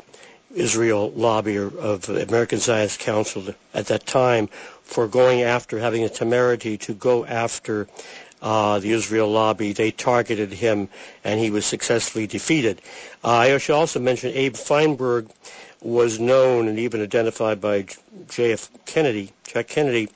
Israel 0.53 1.13
lobby 1.13 1.57
of 1.57 2.07
the 2.07 2.23
American 2.23 2.59
Zionist 2.59 2.99
Council 2.99 3.55
at 3.73 3.87
that 3.87 4.05
time 4.05 4.49
for 4.83 5.07
going 5.07 5.43
after, 5.43 5.79
having 5.79 6.03
the 6.03 6.09
temerity 6.09 6.77
to 6.79 6.93
go 6.93 7.25
after 7.25 7.87
uh, 8.43 8.81
the 8.81 8.91
Israel 8.91 9.31
lobby. 9.31 9.73
They 9.73 9.93
targeted 9.93 10.53
him, 10.53 10.89
and 11.23 11.39
he 11.39 11.51
was 11.51 11.67
successfully 11.67 12.27
defeated. 12.27 12.83
Uh, 13.23 13.29
I 13.29 13.59
should 13.59 13.77
also 13.77 14.01
mention 14.01 14.33
Abe 14.35 14.57
Feinberg 14.57 15.29
was 15.83 16.21
known 16.21 16.69
and 16.69 16.79
even 16.79 17.03
identified 17.03 17.61
by 17.61 17.87
J.F. 18.29 18.71
Kennedy, 18.85 19.33
Jack 19.45 19.69
Kennedy, 19.69 20.09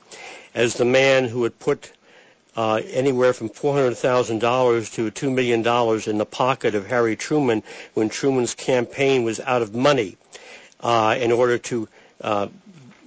as 0.53 0.75
the 0.75 0.85
man 0.85 1.25
who 1.25 1.43
had 1.43 1.57
put 1.59 1.91
uh, 2.55 2.81
anywhere 2.91 3.33
from 3.33 3.49
$400,000 3.49 4.93
to 4.93 5.11
$2 5.11 5.33
million 5.33 5.59
in 6.09 6.17
the 6.17 6.25
pocket 6.25 6.75
of 6.75 6.87
Harry 6.87 7.15
Truman 7.15 7.63
when 7.93 8.09
Truman's 8.09 8.55
campaign 8.55 9.23
was 9.23 9.39
out 9.41 9.61
of 9.61 9.75
money 9.75 10.17
uh, 10.79 11.17
in 11.19 11.31
order 11.31 11.57
to 11.57 11.87
uh, 12.21 12.47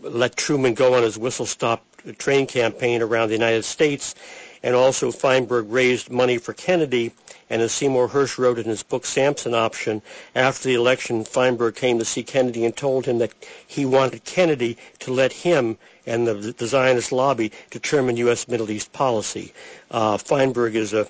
let 0.02 0.36
Truman 0.36 0.74
go 0.74 0.94
on 0.94 1.02
his 1.02 1.16
whistle-stop 1.16 1.84
train 2.18 2.46
campaign 2.46 3.02
around 3.02 3.28
the 3.28 3.34
United 3.34 3.64
States. 3.64 4.14
And 4.62 4.74
also 4.74 5.10
Feinberg 5.12 5.66
raised 5.70 6.10
money 6.10 6.38
for 6.38 6.52
Kennedy 6.52 7.12
and 7.50 7.62
as 7.62 7.72
Seymour 7.72 8.08
Hersh 8.08 8.38
wrote 8.38 8.58
in 8.58 8.66
his 8.66 8.82
book 8.82 9.06
Samson 9.06 9.54
Option, 9.54 10.02
after 10.34 10.68
the 10.68 10.74
election, 10.74 11.24
Feinberg 11.24 11.76
came 11.76 11.98
to 11.98 12.04
see 12.04 12.22
Kennedy 12.22 12.64
and 12.64 12.76
told 12.76 13.06
him 13.06 13.18
that 13.18 13.32
he 13.66 13.84
wanted 13.86 14.24
Kennedy 14.24 14.76
to 15.00 15.12
let 15.12 15.32
him 15.32 15.78
and 16.08 16.26
the, 16.26 16.34
the 16.34 16.66
Zionist 16.66 17.12
lobby 17.12 17.52
determine 17.70 18.16
U.S. 18.16 18.48
Middle 18.48 18.70
East 18.70 18.92
policy. 18.92 19.52
Uh, 19.90 20.16
Feinberg 20.16 20.74
is 20.74 20.94
a, 20.94 21.06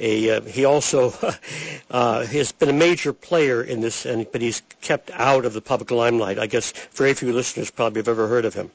a 0.00 0.38
uh, 0.38 0.40
he 0.42 0.64
also 0.64 1.14
uh, 1.90 2.26
has 2.26 2.52
been 2.52 2.68
a 2.68 2.74
major 2.74 3.12
player 3.12 3.62
in 3.62 3.80
this, 3.80 4.04
and, 4.04 4.30
but 4.32 4.40
he's 4.40 4.62
kept 4.80 5.10
out 5.14 5.44
of 5.44 5.52
the 5.52 5.60
public 5.60 5.90
limelight. 5.90 6.38
I 6.38 6.46
guess 6.46 6.72
very 6.92 7.14
few 7.14 7.32
listeners 7.32 7.70
probably 7.70 8.00
have 8.00 8.08
ever 8.08 8.26
heard 8.26 8.44
of 8.44 8.54
him. 8.54 8.70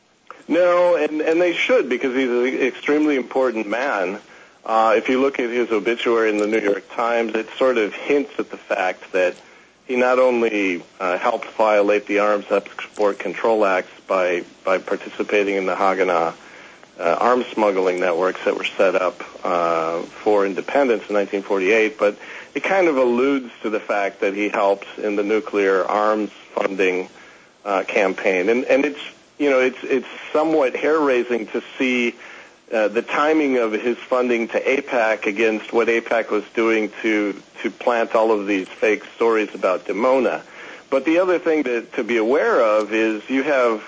No, 0.47 0.95
and, 0.95 1.21
and 1.21 1.41
they 1.41 1.53
should 1.53 1.89
because 1.89 2.15
he's 2.15 2.29
an 2.29 2.45
extremely 2.65 3.15
important 3.15 3.67
man. 3.67 4.19
Uh, 4.65 4.95
if 4.97 5.09
you 5.09 5.21
look 5.21 5.39
at 5.39 5.49
his 5.49 5.71
obituary 5.71 6.29
in 6.29 6.37
the 6.37 6.47
New 6.47 6.59
York 6.59 6.83
Times, 6.95 7.35
it 7.35 7.47
sort 7.57 7.77
of 7.77 7.93
hints 7.93 8.31
at 8.39 8.49
the 8.49 8.57
fact 8.57 9.11
that 9.11 9.35
he 9.87 9.95
not 9.95 10.17
only 10.17 10.83
uh, 10.99 11.17
helped 11.17 11.45
violate 11.51 12.07
the 12.07 12.19
Arms 12.19 12.45
Export 12.49 13.19
Control 13.19 13.63
Acts 13.63 13.91
by 14.07 14.43
by 14.63 14.79
participating 14.79 15.55
in 15.55 15.67
the 15.67 15.75
Haganah 15.75 16.33
uh, 16.99 17.17
arms 17.19 17.45
smuggling 17.47 17.99
networks 17.99 18.43
that 18.45 18.57
were 18.57 18.63
set 18.63 18.95
up 18.95 19.21
uh, 19.43 20.01
for 20.01 20.45
independence 20.45 21.03
in 21.09 21.15
1948, 21.15 21.97
but 21.99 22.17
it 22.53 22.63
kind 22.63 22.87
of 22.87 22.97
alludes 22.97 23.51
to 23.61 23.69
the 23.69 23.79
fact 23.79 24.21
that 24.21 24.33
he 24.33 24.49
helped 24.49 24.87
in 24.97 25.15
the 25.15 25.23
nuclear 25.23 25.83
arms 25.85 26.31
funding 26.53 27.09
uh, 27.65 27.83
campaign, 27.83 28.49
and 28.49 28.65
and 28.65 28.85
it's 28.85 29.01
you 29.37 29.49
know 29.49 29.59
it's 29.59 29.83
it's 29.83 30.07
somewhat 30.33 30.75
hair 30.75 30.99
raising 30.99 31.47
to 31.47 31.61
see. 31.77 32.15
Uh, 32.71 32.87
the 32.87 33.03
timing 33.03 33.57
of 33.57 33.73
his 33.73 33.97
funding 33.97 34.47
to 34.47 34.59
APAC 34.59 35.27
against 35.27 35.71
what 35.71 35.87
APAC 35.87 36.31
was 36.31 36.43
doing 36.55 36.91
to 37.01 37.39
to 37.61 37.69
plant 37.69 38.15
all 38.15 38.31
of 38.31 38.47
these 38.47 38.67
fake 38.67 39.03
stories 39.15 39.53
about 39.53 39.85
Dimona. 39.85 40.41
But 40.89 41.05
the 41.05 41.19
other 41.19 41.39
thing 41.39 41.63
to, 41.65 41.81
to 41.81 42.03
be 42.03 42.17
aware 42.17 42.61
of 42.61 42.93
is 42.93 43.27
you 43.29 43.43
have 43.43 43.83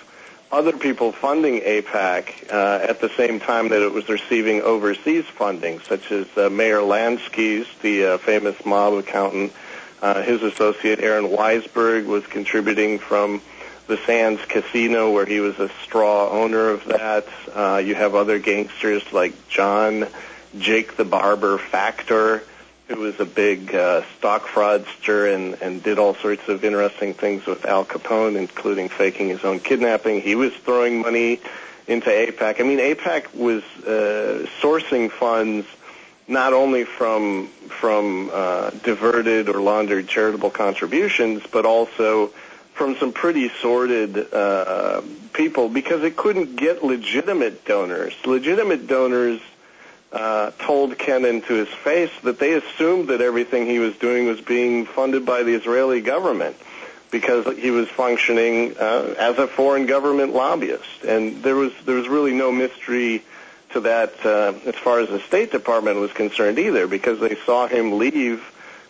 other 0.51 0.71
people 0.71 1.11
funding 1.11 1.61
APAC 1.61 2.51
uh, 2.51 2.85
at 2.87 3.01
the 3.01 3.09
same 3.09 3.39
time 3.39 3.69
that 3.69 3.81
it 3.81 3.91
was 3.91 4.07
receiving 4.09 4.61
overseas 4.61 5.25
funding, 5.25 5.79
such 5.81 6.11
as 6.11 6.25
uh, 6.37 6.49
Meyer 6.49 6.79
Lansky's, 6.79 7.67
the 7.81 8.05
uh, 8.05 8.17
famous 8.17 8.65
mob 8.65 8.93
accountant. 8.93 9.51
Uh, 10.01 10.21
his 10.21 10.43
associate 10.43 10.99
Aaron 10.99 11.25
Weisberg 11.25 12.05
was 12.05 12.25
contributing 12.27 12.99
from 12.99 13.41
the 13.87 13.97
Sands 14.05 14.41
Casino, 14.45 15.11
where 15.11 15.25
he 15.25 15.39
was 15.39 15.57
a 15.59 15.69
straw 15.83 16.29
owner 16.29 16.69
of 16.69 16.85
that. 16.85 17.25
Uh, 17.53 17.77
you 17.77 17.95
have 17.95 18.15
other 18.15 18.37
gangsters 18.37 19.01
like 19.13 19.47
John 19.47 20.07
Jake 20.59 20.97
the 20.97 21.05
Barber 21.05 21.57
Factor, 21.57 22.43
who 22.87 22.99
was 22.99 23.19
a 23.19 23.25
big 23.25 23.73
uh, 23.73 24.03
stock 24.17 24.45
fraudster 24.45 25.33
and, 25.33 25.61
and 25.61 25.83
did 25.83 25.99
all 25.99 26.15
sorts 26.15 26.47
of 26.47 26.63
interesting 26.63 27.13
things 27.13 27.45
with 27.45 27.65
Al 27.65 27.85
Capone, 27.85 28.37
including 28.37 28.89
faking 28.89 29.29
his 29.29 29.43
own 29.43 29.59
kidnapping. 29.59 30.21
He 30.21 30.35
was 30.35 30.53
throwing 30.53 31.01
money 31.01 31.39
into 31.87 32.09
AIPAC. 32.09 32.59
I 32.59 32.63
mean, 32.63 32.79
AIPAC 32.79 33.33
was 33.33 33.63
uh, 33.85 34.47
sourcing 34.61 35.09
funds 35.09 35.65
not 36.27 36.51
only 36.51 36.83
from 36.83 37.47
from 37.69 38.29
uh, 38.33 38.71
diverted 38.83 39.47
or 39.47 39.61
laundered 39.61 40.07
charitable 40.07 40.49
contributions, 40.49 41.43
but 41.51 41.65
also 41.65 42.31
from 42.77 42.95
some 42.97 43.11
pretty 43.11 43.49
sordid 43.49 44.31
uh, 44.33 45.01
people 45.33 45.67
because 45.67 46.03
it 46.03 46.15
couldn't 46.15 46.55
get 46.55 46.83
legitimate 46.83 47.65
donors. 47.65 48.13
Legitimate 48.25 48.87
donors 48.87 49.41
uh, 50.11 50.51
told 50.59 50.97
Kenen 50.97 51.45
to 51.47 51.53
his 51.53 51.67
face 51.67 52.11
that 52.23 52.39
they 52.39 52.53
assumed 52.53 53.09
that 53.09 53.19
everything 53.19 53.65
he 53.65 53.79
was 53.79 53.95
doing 53.97 54.27
was 54.27 54.39
being 54.39 54.85
funded 54.85 55.25
by 55.25 55.43
the 55.43 55.53
Israeli 55.53 56.01
government 56.01 56.55
because 57.09 57.57
he 57.57 57.71
was 57.71 57.87
functioning 57.87 58.75
uh, 58.77 59.15
as 59.17 59.37
a 59.37 59.47
foreign 59.47 59.85
government 59.85 60.33
lobbyist, 60.33 61.03
and 61.07 61.41
there 61.41 61.55
was 61.55 61.71
there 61.85 61.95
was 61.95 62.07
really 62.07 62.33
no 62.33 62.51
mystery 62.51 63.23
to 63.71 63.79
that 63.81 64.13
uh, 64.25 64.53
as 64.65 64.75
far 64.75 64.99
as 64.99 65.09
the 65.09 65.19
State 65.21 65.51
Department 65.51 65.97
was 65.97 66.11
concerned 66.11 66.59
either, 66.59 66.85
because 66.87 67.19
they 67.19 67.35
saw 67.45 67.67
him 67.67 67.97
leave 67.97 68.43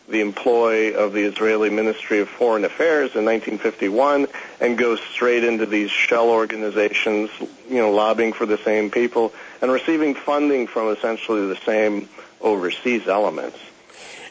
the 0.07 0.21
employ 0.21 0.93
of 0.93 1.13
the 1.13 1.23
Israeli 1.23 1.69
Ministry 1.69 2.19
of 2.19 2.29
Foreign 2.29 2.63
Affairs 2.63 3.15
in 3.15 3.25
1951 3.25 4.27
and 4.61 4.77
goes 4.77 5.01
straight 5.01 5.43
into 5.43 5.65
these 5.65 5.91
shell 5.91 6.29
organizations, 6.29 7.29
you 7.69 7.77
know, 7.77 7.91
lobbying 7.91 8.31
for 8.33 8.45
the 8.45 8.57
same 8.59 8.89
people 8.89 9.33
and 9.61 9.71
receiving 9.71 10.15
funding 10.15 10.65
from 10.67 10.89
essentially 10.89 11.47
the 11.47 11.57
same 11.57 12.07
overseas 12.41 13.07
elements. 13.07 13.57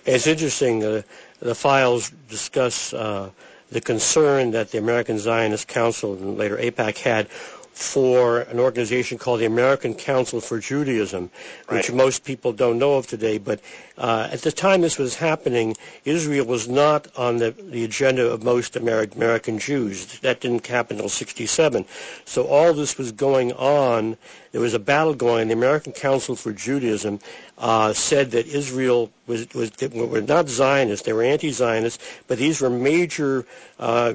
It's 0.07 0.27
interesting. 0.27 0.83
Uh, 0.85 1.03
the 1.41 1.55
files 1.55 2.11
discuss 2.29 2.95
uh, 2.95 3.31
the 3.71 3.81
concern 3.81 4.53
that 4.53 4.71
the 4.71 4.79
American 4.79 5.19
Zionist 5.19 5.69
Council 5.69 6.15
and 6.15 6.39
later 6.39 6.57
AIPAC 6.57 6.99
had 6.99 7.29
for 7.77 8.41
an 8.41 8.59
organization 8.59 9.19
called 9.19 9.39
the 9.39 9.45
American 9.45 9.93
Council 9.93 10.41
for 10.41 10.59
Judaism, 10.59 11.31
which 11.69 11.91
right. 11.91 11.95
most 11.95 12.25
people 12.25 12.51
don't 12.55 12.79
know 12.79 12.95
of 12.95 13.07
today. 13.07 13.37
But 13.37 13.61
uh, 13.99 14.31
at 14.33 14.41
the 14.41 14.51
time 14.51 14.81
this 14.81 14.97
was 14.97 15.15
happening, 15.15 15.77
Israel 16.07 16.47
was 16.47 16.69
not 16.69 17.07
on 17.19 17.37
the, 17.37 17.51
the 17.51 17.85
agenda 17.85 18.33
of 18.33 18.43
most 18.43 18.77
American 18.77 19.59
Jews. 19.59 20.19
That 20.21 20.41
didn't 20.41 20.67
happen 20.67 20.97
until 20.97 21.11
67. 21.11 21.85
So 22.25 22.47
all 22.47 22.73
this 22.73 22.97
was 22.97 23.13
going 23.13 23.53
on. 23.53 24.17
There 24.53 24.63
was 24.63 24.73
a 24.73 24.79
battle 24.79 25.13
going 25.13 25.43
on. 25.43 25.49
The 25.49 25.53
American 25.53 25.93
Council 25.93 26.35
for 26.35 26.53
Judaism 26.53 27.21
uh, 27.59 27.93
said 27.93 28.31
that 28.31 28.47
Israel 28.47 29.11
was, 29.27 29.53
was 29.53 29.71
were 29.93 30.23
not 30.23 30.49
Zionists. 30.49 31.05
They 31.05 31.13
were 31.13 31.25
anti-Zionists, 31.25 32.03
but 32.27 32.39
these 32.39 32.63
were 32.63 32.71
major 32.71 33.45
uh, 33.79 34.15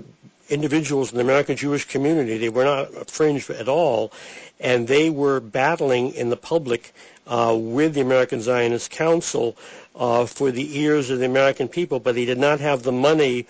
individuals 0.51 1.11
in 1.11 1.17
the 1.17 1.23
American 1.23 1.55
Jewish 1.55 1.85
community. 1.85 2.37
They 2.37 2.49
were 2.49 2.65
not 2.65 3.09
fringe 3.09 3.49
at 3.49 3.67
all, 3.67 4.11
and 4.59 4.87
they 4.87 5.09
were 5.09 5.39
battling 5.39 6.13
in 6.13 6.29
the 6.29 6.37
public 6.37 6.93
uh, 7.27 7.55
with 7.59 7.93
the 7.93 8.01
American 8.01 8.41
Zionist 8.41 8.91
Council 8.91 9.55
uh, 9.95 10.25
for 10.25 10.51
the 10.51 10.79
ears 10.79 11.09
of 11.09 11.19
the 11.19 11.25
American 11.25 11.67
people, 11.67 11.99
but 11.99 12.15
they 12.15 12.25
did 12.25 12.37
not 12.37 12.59
have 12.59 12.83
the 12.83 12.91
money 12.91 13.47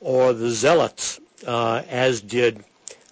or 0.00 0.32
the 0.32 0.50
zealots 0.50 1.20
uh, 1.46 1.82
as 1.88 2.20
did 2.20 2.62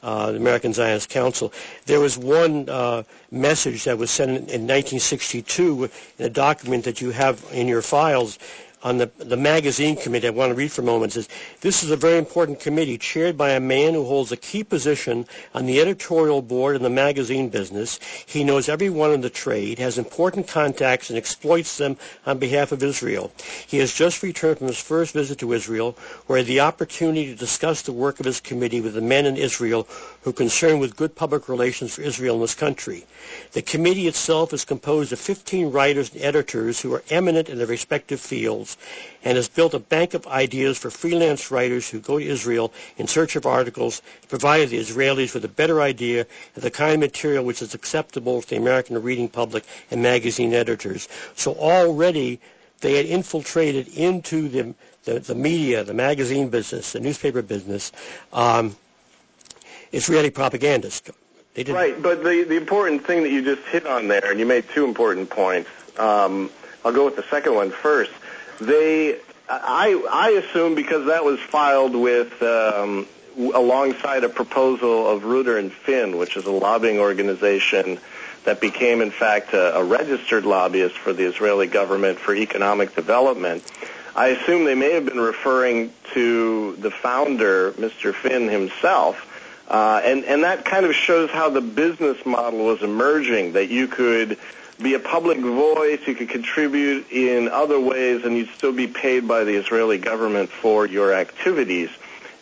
uh, 0.02 0.30
the 0.32 0.36
American 0.36 0.72
Zionist 0.72 1.08
Council. 1.10 1.52
There 1.86 2.00
was 2.00 2.16
one 2.16 2.68
uh, 2.68 3.02
message 3.30 3.84
that 3.84 3.98
was 3.98 4.10
sent 4.10 4.30
in, 4.30 4.36
in 4.36 4.66
1962 4.66 5.90
in 6.18 6.24
a 6.26 6.30
document 6.30 6.84
that 6.84 7.00
you 7.00 7.10
have 7.10 7.44
in 7.52 7.68
your 7.68 7.82
files 7.82 8.38
on 8.82 8.98
the, 8.98 9.10
the 9.18 9.36
magazine 9.36 9.96
committee, 9.96 10.26
I 10.26 10.30
want 10.30 10.50
to 10.50 10.54
read 10.54 10.72
for 10.72 10.80
a 10.80 10.84
moment, 10.84 11.12
says, 11.12 11.28
this 11.60 11.82
is 11.82 11.90
a 11.90 11.96
very 11.96 12.16
important 12.16 12.60
committee 12.60 12.96
chaired 12.96 13.36
by 13.36 13.50
a 13.50 13.60
man 13.60 13.94
who 13.94 14.04
holds 14.04 14.32
a 14.32 14.36
key 14.36 14.64
position 14.64 15.26
on 15.54 15.66
the 15.66 15.80
editorial 15.80 16.40
board 16.40 16.76
in 16.76 16.82
the 16.82 16.90
magazine 16.90 17.50
business. 17.50 18.00
He 18.26 18.42
knows 18.42 18.68
everyone 18.68 19.12
in 19.12 19.20
the 19.20 19.30
trade, 19.30 19.78
has 19.78 19.98
important 19.98 20.48
contacts, 20.48 21.10
and 21.10 21.18
exploits 21.18 21.76
them 21.76 21.98
on 22.24 22.38
behalf 22.38 22.72
of 22.72 22.82
Israel. 22.82 23.32
He 23.66 23.78
has 23.78 23.92
just 23.92 24.22
returned 24.22 24.58
from 24.58 24.68
his 24.68 24.80
first 24.80 25.12
visit 25.12 25.38
to 25.38 25.52
Israel, 25.52 25.96
where 26.26 26.38
he 26.38 26.44
had 26.44 26.48
the 26.48 26.60
opportunity 26.60 27.26
to 27.26 27.34
discuss 27.34 27.82
the 27.82 27.92
work 27.92 28.18
of 28.18 28.26
his 28.26 28.40
committee 28.40 28.80
with 28.80 28.94
the 28.94 29.00
men 29.00 29.26
in 29.26 29.36
Israel 29.36 29.86
who 30.22 30.30
are 30.30 30.34
concerned 30.34 30.80
with 30.80 30.96
good 30.96 31.14
public 31.14 31.48
relations 31.48 31.94
for 31.94 32.02
Israel 32.02 32.34
in 32.34 32.40
this 32.42 32.54
country. 32.54 33.06
The 33.52 33.62
committee 33.62 34.06
itself 34.06 34.52
is 34.52 34.64
composed 34.66 35.12
of 35.12 35.18
15 35.18 35.70
writers 35.72 36.12
and 36.12 36.22
editors 36.22 36.80
who 36.80 36.92
are 36.92 37.02
eminent 37.10 37.48
in 37.48 37.56
their 37.56 37.66
respective 37.66 38.20
fields 38.20 38.76
and 39.24 39.36
has 39.36 39.48
built 39.48 39.72
a 39.72 39.78
bank 39.78 40.12
of 40.12 40.26
ideas 40.26 40.76
for 40.78 40.90
freelance 40.90 41.50
writers 41.50 41.88
who 41.88 42.00
go 42.00 42.18
to 42.18 42.24
Israel 42.24 42.72
in 42.98 43.06
search 43.06 43.34
of 43.34 43.46
articles, 43.46 44.02
to 44.22 44.28
provide 44.28 44.68
the 44.68 44.78
Israelis 44.78 45.32
with 45.32 45.44
a 45.44 45.48
better 45.48 45.80
idea 45.80 46.26
of 46.54 46.62
the 46.62 46.70
kind 46.70 46.94
of 46.94 47.00
material 47.00 47.44
which 47.44 47.62
is 47.62 47.74
acceptable 47.74 48.42
to 48.42 48.48
the 48.50 48.56
American 48.56 49.00
reading 49.02 49.28
public 49.28 49.64
and 49.90 50.02
magazine 50.02 50.52
editors. 50.52 51.08
So 51.34 51.54
already 51.54 52.40
they 52.80 52.96
had 52.96 53.06
infiltrated 53.06 53.88
into 53.88 54.48
the, 54.48 54.74
the, 55.04 55.20
the 55.20 55.34
media, 55.34 55.84
the 55.84 55.94
magazine 55.94 56.48
business, 56.48 56.92
the 56.92 57.00
newspaper 57.00 57.42
business, 57.42 57.92
um, 58.32 58.76
Israeli 59.92 60.30
propagandists. 60.30 61.10
Right, 61.66 62.00
but 62.00 62.22
the, 62.22 62.44
the 62.44 62.56
important 62.56 63.04
thing 63.04 63.22
that 63.24 63.30
you 63.30 63.42
just 63.42 63.66
hit 63.68 63.86
on 63.86 64.08
there, 64.08 64.30
and 64.30 64.38
you 64.38 64.46
made 64.46 64.68
two 64.72 64.84
important 64.84 65.30
points. 65.30 65.68
Um, 65.98 66.50
I'll 66.84 66.92
go 66.92 67.04
with 67.04 67.16
the 67.16 67.24
second 67.24 67.54
one 67.54 67.70
first 67.70 68.12
they 68.60 69.18
I 69.48 70.02
I 70.10 70.30
assume 70.30 70.74
because 70.74 71.06
that 71.06 71.24
was 71.24 71.40
filed 71.40 71.96
with 71.96 72.40
um, 72.42 73.06
alongside 73.36 74.22
a 74.22 74.28
proposal 74.28 75.08
of 75.08 75.24
Ruder 75.24 75.58
and 75.58 75.72
Finn, 75.72 76.18
which 76.18 76.36
is 76.36 76.44
a 76.44 76.50
lobbying 76.50 76.98
organization 76.98 77.98
that 78.44 78.60
became 78.60 79.00
in 79.00 79.10
fact 79.10 79.52
a, 79.54 79.76
a 79.76 79.84
registered 79.84 80.44
lobbyist 80.44 80.96
for 80.96 81.12
the 81.12 81.24
Israeli 81.24 81.66
government 81.66 82.18
for 82.18 82.34
economic 82.34 82.94
development. 82.94 83.64
I 84.14 84.28
assume 84.28 84.64
they 84.64 84.74
may 84.74 84.92
have 84.92 85.06
been 85.06 85.20
referring 85.20 85.92
to 86.14 86.76
the 86.76 86.90
founder, 86.90 87.72
Mr. 87.72 88.14
Finn 88.14 88.48
himself. 88.48 89.26
Uh, 89.70 90.02
and, 90.04 90.24
and 90.24 90.42
that 90.42 90.64
kind 90.64 90.84
of 90.84 90.94
shows 90.96 91.30
how 91.30 91.48
the 91.48 91.60
business 91.60 92.26
model 92.26 92.66
was 92.66 92.82
emerging, 92.82 93.52
that 93.52 93.68
you 93.68 93.86
could 93.86 94.36
be 94.82 94.94
a 94.94 94.98
public 94.98 95.38
voice, 95.38 96.00
you 96.08 96.14
could 96.16 96.28
contribute 96.28 97.08
in 97.12 97.48
other 97.48 97.78
ways, 97.78 98.24
and 98.24 98.36
you'd 98.36 98.50
still 98.50 98.72
be 98.72 98.88
paid 98.88 99.28
by 99.28 99.44
the 99.44 99.54
Israeli 99.54 99.98
government 99.98 100.50
for 100.50 100.86
your 100.86 101.12
activities. 101.12 101.88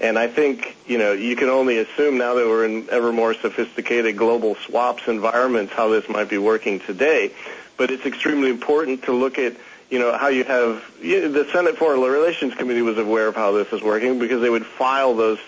And 0.01 0.19
I 0.19 0.29
think, 0.29 0.75
you 0.87 0.97
know, 0.97 1.13
you 1.13 1.37
can 1.37 1.51
only 1.51 1.77
assume 1.79 2.17
now 2.17 2.35
that 2.35 2.47
we're 2.47 2.65
in 2.65 2.89
ever 2.91 3.13
more 3.13 3.35
sophisticated 3.35 4.17
global 4.17 4.55
swaps 4.55 5.07
environments 5.07 5.75
how 5.75 5.89
this 5.89 6.09
might 6.09 6.31
be 6.31 6.39
working 6.39 6.81
today. 6.81 7.33
But 7.77 7.91
it's 7.91 8.07
extremely 8.07 8.49
important 8.49 9.03
to 9.05 9.13
look 9.13 9.39
at, 9.39 9.55
you 9.91 9.99
know, 9.99 10.17
how 10.17 10.29
you 10.29 10.45
have, 10.45 10.83
the 11.03 11.47
Senate 11.53 11.77
Foreign 11.77 12.01
Relations 12.01 12.55
Committee 12.55 12.83
was 12.83 12.97
aware 12.97 13.27
of 13.27 13.35
how 13.35 13.53
this 13.53 13.71
is 13.73 13.83
working 13.83 14.19
because 14.19 14.41
they 14.41 14.51
would 14.51 14.65
file 14.65 15.15
those 15.15 15.41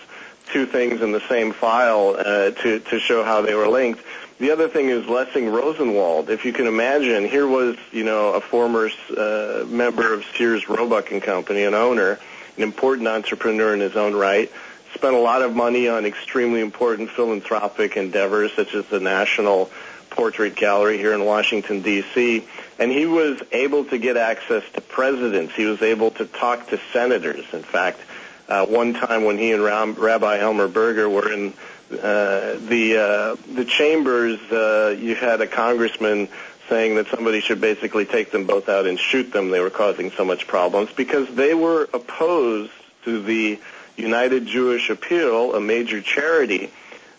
two 0.47 0.65
things 0.65 1.01
in 1.01 1.11
the 1.11 1.21
same 1.27 1.53
file 1.53 2.15
uh, 2.17 2.51
to, 2.51 2.79
to 2.79 2.99
show 2.99 3.23
how 3.23 3.41
they 3.41 3.55
were 3.55 3.67
linked. 3.67 4.01
The 4.39 4.51
other 4.51 4.67
thing 4.67 4.89
is 4.89 5.05
Lessing 5.05 5.49
Rosenwald. 5.49 6.29
If 6.29 6.45
you 6.45 6.53
can 6.53 6.65
imagine, 6.65 7.25
here 7.25 7.47
was, 7.47 7.77
you 7.91 8.03
know, 8.03 8.33
a 8.33 8.41
former 8.41 8.89
uh, 9.15 9.65
member 9.67 10.13
of 10.13 10.25
Sears 10.35 10.67
Roebuck 10.67 11.11
and 11.11 11.21
Company, 11.21 11.63
an 11.63 11.75
owner, 11.75 12.19
an 12.57 12.63
important 12.63 13.07
entrepreneur 13.07 13.73
in 13.73 13.79
his 13.79 13.95
own 13.95 14.15
right. 14.15 14.51
Spent 14.95 15.15
a 15.15 15.19
lot 15.19 15.43
of 15.43 15.55
money 15.55 15.87
on 15.87 16.05
extremely 16.05 16.59
important 16.59 17.11
philanthropic 17.11 17.95
endeavors, 17.95 18.51
such 18.53 18.73
as 18.73 18.85
the 18.87 18.99
National 18.99 19.69
Portrait 20.09 20.55
Gallery 20.55 20.97
here 20.97 21.13
in 21.13 21.23
Washington, 21.23 21.81
D.C. 21.81 22.43
And 22.79 22.91
he 22.91 23.05
was 23.05 23.41
able 23.51 23.85
to 23.85 23.97
get 23.97 24.17
access 24.17 24.63
to 24.73 24.81
presidents. 24.81 25.53
He 25.55 25.65
was 25.65 25.81
able 25.81 26.11
to 26.11 26.25
talk 26.25 26.67
to 26.69 26.79
senators. 26.91 27.45
In 27.53 27.63
fact, 27.63 27.99
uh, 28.47 28.65
one 28.65 28.93
time 28.93 29.23
when 29.23 29.37
he 29.37 29.51
and 29.51 29.63
Rabbi 29.63 30.39
Elmer 30.39 30.67
Berger 30.67 31.09
were 31.09 31.31
in 31.31 31.53
uh, 31.91 32.57
the 32.67 32.97
uh, 32.97 33.53
the 33.53 33.65
chambers, 33.65 34.39
uh, 34.51 34.95
you 34.97 35.15
had 35.15 35.41
a 35.41 35.47
congressman 35.47 36.29
saying 36.69 36.95
that 36.95 37.07
somebody 37.07 37.41
should 37.41 37.59
basically 37.59 38.05
take 38.05 38.31
them 38.31 38.45
both 38.45 38.69
out 38.69 38.85
and 38.85 38.97
shoot 38.97 39.33
them. 39.33 39.49
They 39.49 39.59
were 39.59 39.69
causing 39.69 40.11
so 40.11 40.23
much 40.23 40.47
problems 40.47 40.89
because 40.95 41.27
they 41.35 41.53
were 41.53 41.89
opposed 41.93 42.71
to 43.03 43.21
the 43.21 43.59
United 43.97 44.45
Jewish 44.45 44.89
Appeal, 44.89 45.53
a 45.53 45.59
major 45.59 46.01
charity, 46.01 46.71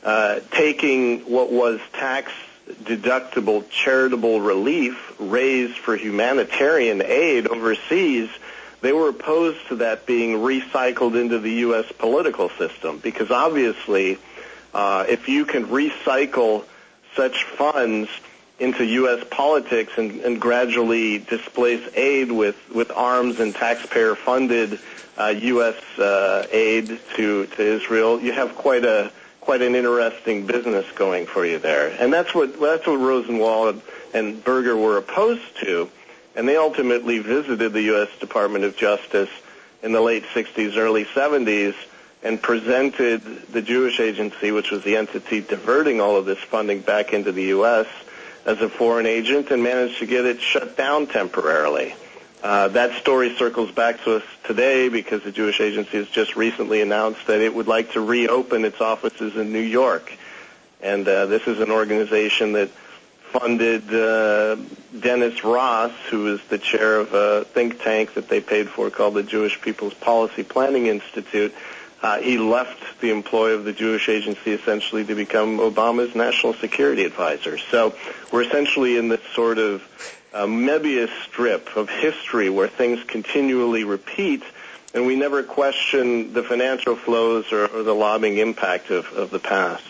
uh, 0.05 0.41
taking 0.51 1.21
what 1.31 1.53
was 1.53 1.81
tax 1.93 2.33
deductible 2.85 3.69
charitable 3.69 4.41
relief 4.41 5.15
raised 5.19 5.77
for 5.77 5.97
humanitarian 5.97 7.03
aid 7.03 7.47
overseas, 7.47 8.31
they 8.83 8.93
were 8.93 9.09
opposed 9.09 9.67
to 9.69 9.77
that 9.77 10.07
being 10.07 10.39
recycled 10.39 11.19
into 11.19 11.39
the 11.39 11.53
U.S. 11.67 11.91
political 11.99 12.51
system 12.51 12.99
because 12.99 13.31
obviously, 13.31 14.19
uh, 14.75 15.07
if 15.09 15.29
you 15.29 15.45
can 15.45 15.67
recycle 15.67 16.65
such 17.17 17.45
funds 17.45 18.09
into 18.59 18.85
U.S. 18.85 19.25
politics 19.31 19.93
and, 19.97 20.21
and 20.21 20.41
gradually 20.41 21.19
displace 21.19 21.83
aid 21.95 22.31
with, 22.31 22.57
with 22.75 22.91
arms 22.91 23.41
and 23.41 23.55
taxpayer-funded 23.55 24.79
uh, 25.17 25.27
U.S. 25.27 25.77
Uh, 25.99 26.47
aid 26.51 26.99
to, 27.17 27.47
to 27.47 27.63
Israel, 27.63 28.21
you 28.21 28.33
have 28.33 28.55
quite 28.57 28.85
a 28.85 29.11
quite 29.41 29.61
an 29.61 29.75
interesting 29.75 30.47
business 30.47 30.87
going 30.93 31.27
for 31.27 31.45
you 31.45 31.59
there. 31.59 31.89
And 32.01 32.13
that's 32.13 32.33
what 32.33 32.59
that's 32.61 32.87
what 32.87 32.97
Rosenwald 32.97 33.83
and 34.15 34.43
Berger 34.43 34.77
were 34.77 34.99
opposed 34.99 35.43
to, 35.63 35.91
and 36.35 36.49
they 36.49 36.57
ultimately 36.57 37.19
visited 37.19 37.73
the 37.73 37.83
U.S. 37.83 38.09
Department 38.21 38.65
of 38.65 38.77
Justice 38.77 39.31
in 39.83 39.93
the 39.93 40.01
late 40.01 40.25
60s, 40.35 40.77
early 40.77 41.05
70s, 41.05 41.75
and 42.23 42.41
presented 42.41 43.23
the 43.53 43.63
Jewish 43.63 44.01
Agency, 44.01 44.53
which 44.53 44.71
was 44.71 44.85
the 44.85 44.97
entity 44.97 45.41
diverting 45.41 46.01
all 46.01 46.17
of 46.17 46.25
this 46.25 46.39
funding 46.39 46.81
back 46.81 47.13
into 47.13 47.33
the 47.33 47.45
U.S., 47.45 47.87
as 48.45 48.61
a 48.61 48.69
foreign 48.69 49.07
agent, 49.07 49.51
and 49.51 49.63
managed 49.63 49.99
to 49.99 50.07
get 50.07 50.25
it 50.25 50.41
shut 50.41 50.77
down 50.77 51.07
temporarily. 51.07 51.95
Uh, 52.43 52.67
that 52.69 53.01
story 53.01 53.37
circles 53.37 53.71
back 53.71 54.03
to 54.03 54.17
us 54.17 54.23
today 54.43 54.89
because 54.89 55.23
the 55.23 55.31
Jewish 55.31 55.61
Agency 55.61 55.99
has 55.99 56.09
just 56.09 56.35
recently 56.35 56.81
announced 56.81 57.25
that 57.29 57.41
it 57.41 57.55
would 57.55 57.69
like 57.69 57.93
to 57.93 58.01
reopen 58.01 58.65
its 58.65 58.81
offices 58.81 59.37
in 59.37 59.53
New 59.53 59.61
York. 59.61 60.13
And 60.81 61.07
uh, 61.07 61.27
this 61.27 61.47
is 61.47 61.61
an 61.61 61.71
organization 61.71 62.53
that 62.53 62.71
funded 63.33 63.93
uh, 63.93 64.57
Dennis 64.99 65.43
Ross, 65.43 65.93
who 66.11 66.35
is 66.35 66.41
the 66.49 66.59
chair 66.59 67.01
of 67.01 67.15
a 67.15 67.45
think 67.45 67.83
tank 67.83 68.15
that 68.15 68.29
they 68.29 68.41
paid 68.41 68.69
for 68.69 68.91
called 68.91 69.15
the 69.15 69.23
Jewish 69.23 69.61
People's 69.61 69.95
Policy 69.95 70.43
Planning 70.43 70.87
Institute. 70.87 71.55
Uh, 72.03 72.19
he 72.19 72.37
left 72.37 73.01
the 73.01 73.11
employ 73.11 73.53
of 73.53 73.65
the 73.65 73.73
Jewish 73.73 74.09
Agency 74.09 74.53
essentially 74.53 75.05
to 75.05 75.15
become 75.15 75.59
Obama's 75.59 76.15
national 76.15 76.55
security 76.55 77.05
advisor. 77.05 77.59
So 77.59 77.95
we're 78.31 78.43
essentially 78.43 78.97
in 78.97 79.09
this 79.09 79.23
sort 79.35 79.59
of 79.59 79.83
a 80.35 80.47
Möbius 80.47 81.11
strip 81.25 81.77
of 81.77 81.89
history 81.89 82.51
where 82.51 82.69
things 82.69 83.03
continually 83.05 83.85
repeat 83.85 84.43
and 84.95 85.07
we 85.07 85.17
never 85.17 85.43
question 85.43 86.35
the 86.35 86.43
financial 86.43 86.97
flows 86.97 87.51
or, 87.51 87.67
or 87.67 87.83
the 87.83 87.95
lobbying 87.95 88.39
impact 88.39 88.91
of, 88.91 89.07
of 89.13 89.31
the 89.31 89.39
past. 89.39 89.85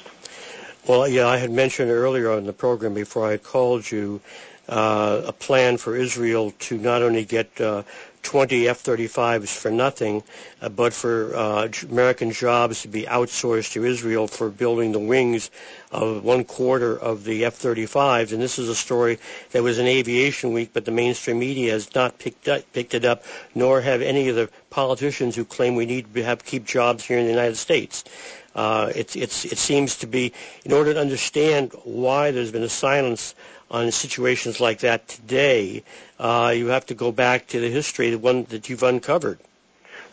Well, 0.84 1.06
yeah, 1.06 1.28
I 1.28 1.36
had 1.36 1.52
mentioned 1.52 1.92
earlier 1.92 2.32
on 2.32 2.44
the 2.44 2.52
program 2.52 2.92
before 2.92 3.24
I 3.30 3.36
called 3.36 3.88
you 3.88 4.20
uh, 4.68 5.22
a 5.26 5.32
plan 5.32 5.76
for 5.76 5.94
Israel 5.94 6.52
to 6.58 6.76
not 6.76 7.02
only 7.02 7.24
get 7.24 7.60
uh, 7.60 7.84
20 8.24 8.68
F-35s 8.68 9.56
for 9.56 9.70
nothing, 9.70 10.24
uh, 10.60 10.68
but 10.68 10.92
for 10.92 11.36
uh, 11.36 11.68
American 11.88 12.32
jobs 12.32 12.82
to 12.82 12.88
be 12.88 13.04
outsourced 13.04 13.72
to 13.72 13.84
Israel 13.84 14.26
for 14.26 14.48
building 14.48 14.90
the 14.90 14.98
wings 14.98 15.52
of 15.92 16.24
one 16.24 16.42
quarter 16.44 16.98
of 16.98 17.22
the 17.22 17.44
F-35s. 17.44 18.32
And 18.32 18.42
this 18.42 18.58
is 18.58 18.68
a 18.68 18.74
story 18.74 19.20
that 19.52 19.62
was 19.62 19.78
in 19.78 19.86
Aviation 19.86 20.52
Week, 20.52 20.70
but 20.72 20.84
the 20.84 20.90
mainstream 20.90 21.38
media 21.38 21.72
has 21.72 21.94
not 21.94 22.18
picked, 22.18 22.48
up, 22.48 22.62
picked 22.72 22.94
it 22.94 23.04
up, 23.04 23.22
nor 23.54 23.80
have 23.80 24.02
any 24.02 24.28
of 24.28 24.34
the 24.34 24.48
politicians 24.70 25.36
who 25.36 25.44
claim 25.44 25.76
we 25.76 25.86
need 25.86 26.12
to 26.14 26.24
have 26.24 26.44
keep 26.44 26.64
jobs 26.64 27.04
here 27.04 27.18
in 27.18 27.24
the 27.26 27.30
United 27.30 27.56
States. 27.56 28.02
Uh, 28.54 28.92
it's, 28.94 29.16
it 29.16 29.30
seems 29.30 29.96
to 29.98 30.06
be, 30.06 30.32
in 30.64 30.72
order 30.72 30.92
to 30.94 31.00
understand 31.00 31.72
why 31.84 32.30
there's 32.30 32.52
been 32.52 32.62
a 32.62 32.68
silence 32.68 33.34
on 33.70 33.90
situations 33.90 34.60
like 34.60 34.80
that 34.80 35.08
today, 35.08 35.82
uh, 36.18 36.52
you 36.54 36.66
have 36.66 36.84
to 36.86 36.94
go 36.94 37.10
back 37.10 37.46
to 37.48 37.60
the 37.60 37.70
history, 37.70 38.10
the 38.10 38.18
one 38.18 38.44
that 38.50 38.68
you've 38.68 38.82
uncovered. 38.82 39.38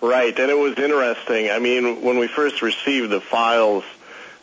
Right, 0.02 0.38
and 0.40 0.50
it 0.50 0.58
was 0.58 0.78
interesting. 0.78 1.50
I 1.50 1.60
mean, 1.60 2.02
when 2.02 2.18
we 2.18 2.28
first 2.28 2.62
received 2.62 3.10
the 3.10 3.20
files, 3.20 3.84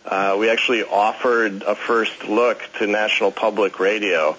uh, 0.04 0.36
we 0.38 0.50
actually 0.50 0.82
offered 0.84 1.62
a 1.62 1.74
first 1.74 2.28
look 2.28 2.62
to 2.78 2.86
National 2.86 3.32
Public 3.32 3.80
Radio 3.80 4.36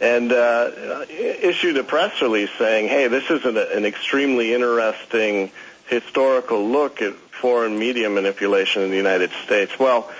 and 0.00 0.32
uh, 0.32 0.70
issued 1.10 1.76
a 1.76 1.84
press 1.84 2.22
release 2.22 2.50
saying, 2.56 2.88
hey, 2.88 3.08
this 3.08 3.28
is 3.30 3.44
an, 3.44 3.58
an 3.58 3.84
extremely 3.84 4.54
interesting 4.54 5.50
historical 5.88 6.66
look 6.68 7.02
at 7.02 7.14
foreign 7.40 7.78
media 7.78 8.08
manipulation 8.10 8.82
in 8.82 8.90
the 8.90 8.96
United 8.96 9.30
States. 9.44 9.78
Well, 9.78 10.10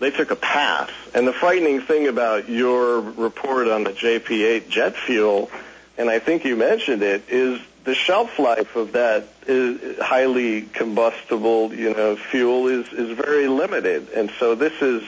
they 0.00 0.10
took 0.10 0.30
a 0.30 0.36
pass. 0.36 0.90
And 1.14 1.26
the 1.26 1.32
frightening 1.32 1.80
thing 1.80 2.08
about 2.08 2.48
your 2.48 3.00
report 3.00 3.68
on 3.68 3.84
the 3.84 3.92
JP8 3.92 4.68
jet 4.68 4.96
fuel, 4.96 5.50
and 5.96 6.10
I 6.10 6.18
think 6.18 6.44
you 6.44 6.56
mentioned 6.56 7.02
it, 7.02 7.24
is 7.28 7.60
the 7.84 7.94
shelf 7.94 8.38
life 8.38 8.76
of 8.76 8.92
that 8.92 9.28
highly 10.00 10.62
combustible, 10.62 11.72
you 11.74 11.92
know, 11.92 12.16
fuel 12.16 12.68
is 12.68 12.90
is 12.92 13.16
very 13.16 13.46
limited. 13.46 14.10
And 14.10 14.30
so 14.38 14.54
this 14.54 14.72
is 14.80 15.02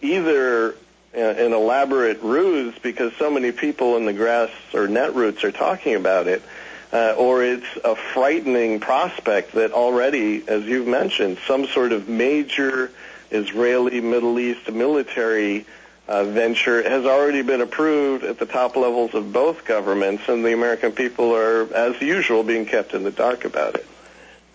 either 0.00 0.74
an 1.14 1.52
elaborate 1.52 2.22
ruse 2.22 2.78
because 2.78 3.12
so 3.14 3.30
many 3.30 3.50
people 3.50 3.96
in 3.96 4.04
the 4.04 4.12
grass 4.12 4.50
or 4.74 4.86
netroots 4.86 5.42
are 5.42 5.52
talking 5.52 5.94
about 5.94 6.28
it, 6.28 6.42
uh, 6.92 7.14
or 7.16 7.42
it's 7.42 7.66
a 7.84 7.94
frightening 7.94 8.80
prospect 8.80 9.52
that 9.52 9.72
already, 9.72 10.46
as 10.48 10.64
you've 10.64 10.86
mentioned, 10.86 11.38
some 11.46 11.66
sort 11.66 11.92
of 11.92 12.08
major 12.08 12.90
Israeli 13.30 14.00
Middle 14.00 14.38
East 14.38 14.70
military 14.70 15.66
uh, 16.06 16.24
venture 16.24 16.82
has 16.82 17.04
already 17.04 17.42
been 17.42 17.60
approved 17.60 18.24
at 18.24 18.38
the 18.38 18.46
top 18.46 18.76
levels 18.76 19.14
of 19.14 19.32
both 19.32 19.66
governments, 19.66 20.28
and 20.28 20.42
the 20.42 20.54
American 20.54 20.92
people 20.92 21.36
are, 21.36 21.72
as 21.74 22.00
usual, 22.00 22.42
being 22.42 22.64
kept 22.64 22.94
in 22.94 23.04
the 23.04 23.10
dark 23.10 23.44
about 23.44 23.74
it. 23.74 23.86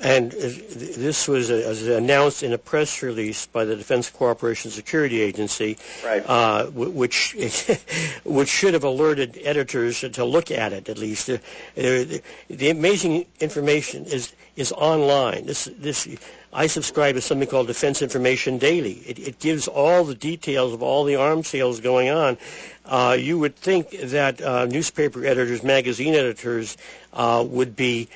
And 0.04 0.32
this 0.34 1.30
was, 1.30 1.50
announced 1.50 2.44
in 2.44 2.52
a 2.52 2.58
press 2.58 3.02
release 3.02 3.46
by 3.48 3.63
the 3.63 3.78
Defense 3.78 4.10
Cooperation 4.10 4.70
Security 4.70 5.22
Agency, 5.22 5.78
right. 6.04 6.22
uh, 6.28 6.66
which 6.66 7.34
which 8.26 8.50
should 8.50 8.74
have 8.74 8.84
alerted 8.84 9.39
editors 9.42 10.02
to 10.02 10.26
look 10.26 10.52
at 10.52 10.74
it 10.74 10.89
at 10.89 10.98
least. 10.98 11.30
Uh, 11.30 11.38
the, 11.76 12.22
the 12.50 12.70
amazing 12.70 13.26
information 13.39 14.04
is 14.04 14.34
is 14.58 14.74
online. 14.74 15.46
This 15.46 15.70
this 15.78 16.06
I 16.52 16.68
subscribe 16.68 17.16
to 17.16 17.22
something 17.22 17.48
called 17.48 17.68
Defense 17.68 18.02
Information 18.02 18.58
Daily. 18.58 19.02
It, 19.08 19.20
it 19.20 19.39
gives 19.39 19.70
all 19.70 20.04
the 20.04 20.16
details 20.16 20.74
of 20.74 20.84
all 20.84 21.06
the 21.06 21.16
arms 21.16 21.48
sales 21.48 21.80
going 21.80 22.10
on. 22.10 22.38
Uh, 22.86 23.16
you 23.18 23.39
would 23.39 23.56
think 23.56 23.92
that 23.92 24.42
uh, 24.42 24.66
newspaper 24.66 25.26
editors, 25.26 25.63
magazine 25.63 26.13
editors, 26.13 26.76
uh, 27.13 27.44
would 27.48 27.76
be 27.76 28.10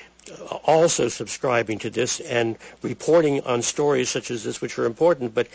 also 0.64 1.08
subscribing 1.08 1.78
to 1.80 1.90
this 1.90 2.20
and 2.20 2.56
reporting 2.82 3.40
on 3.42 3.62
stories 3.62 4.08
such 4.08 4.30
as 4.30 4.44
this, 4.44 4.60
which 4.60 4.78
are 4.78 4.86
important, 4.86 5.34
but 5.34 5.48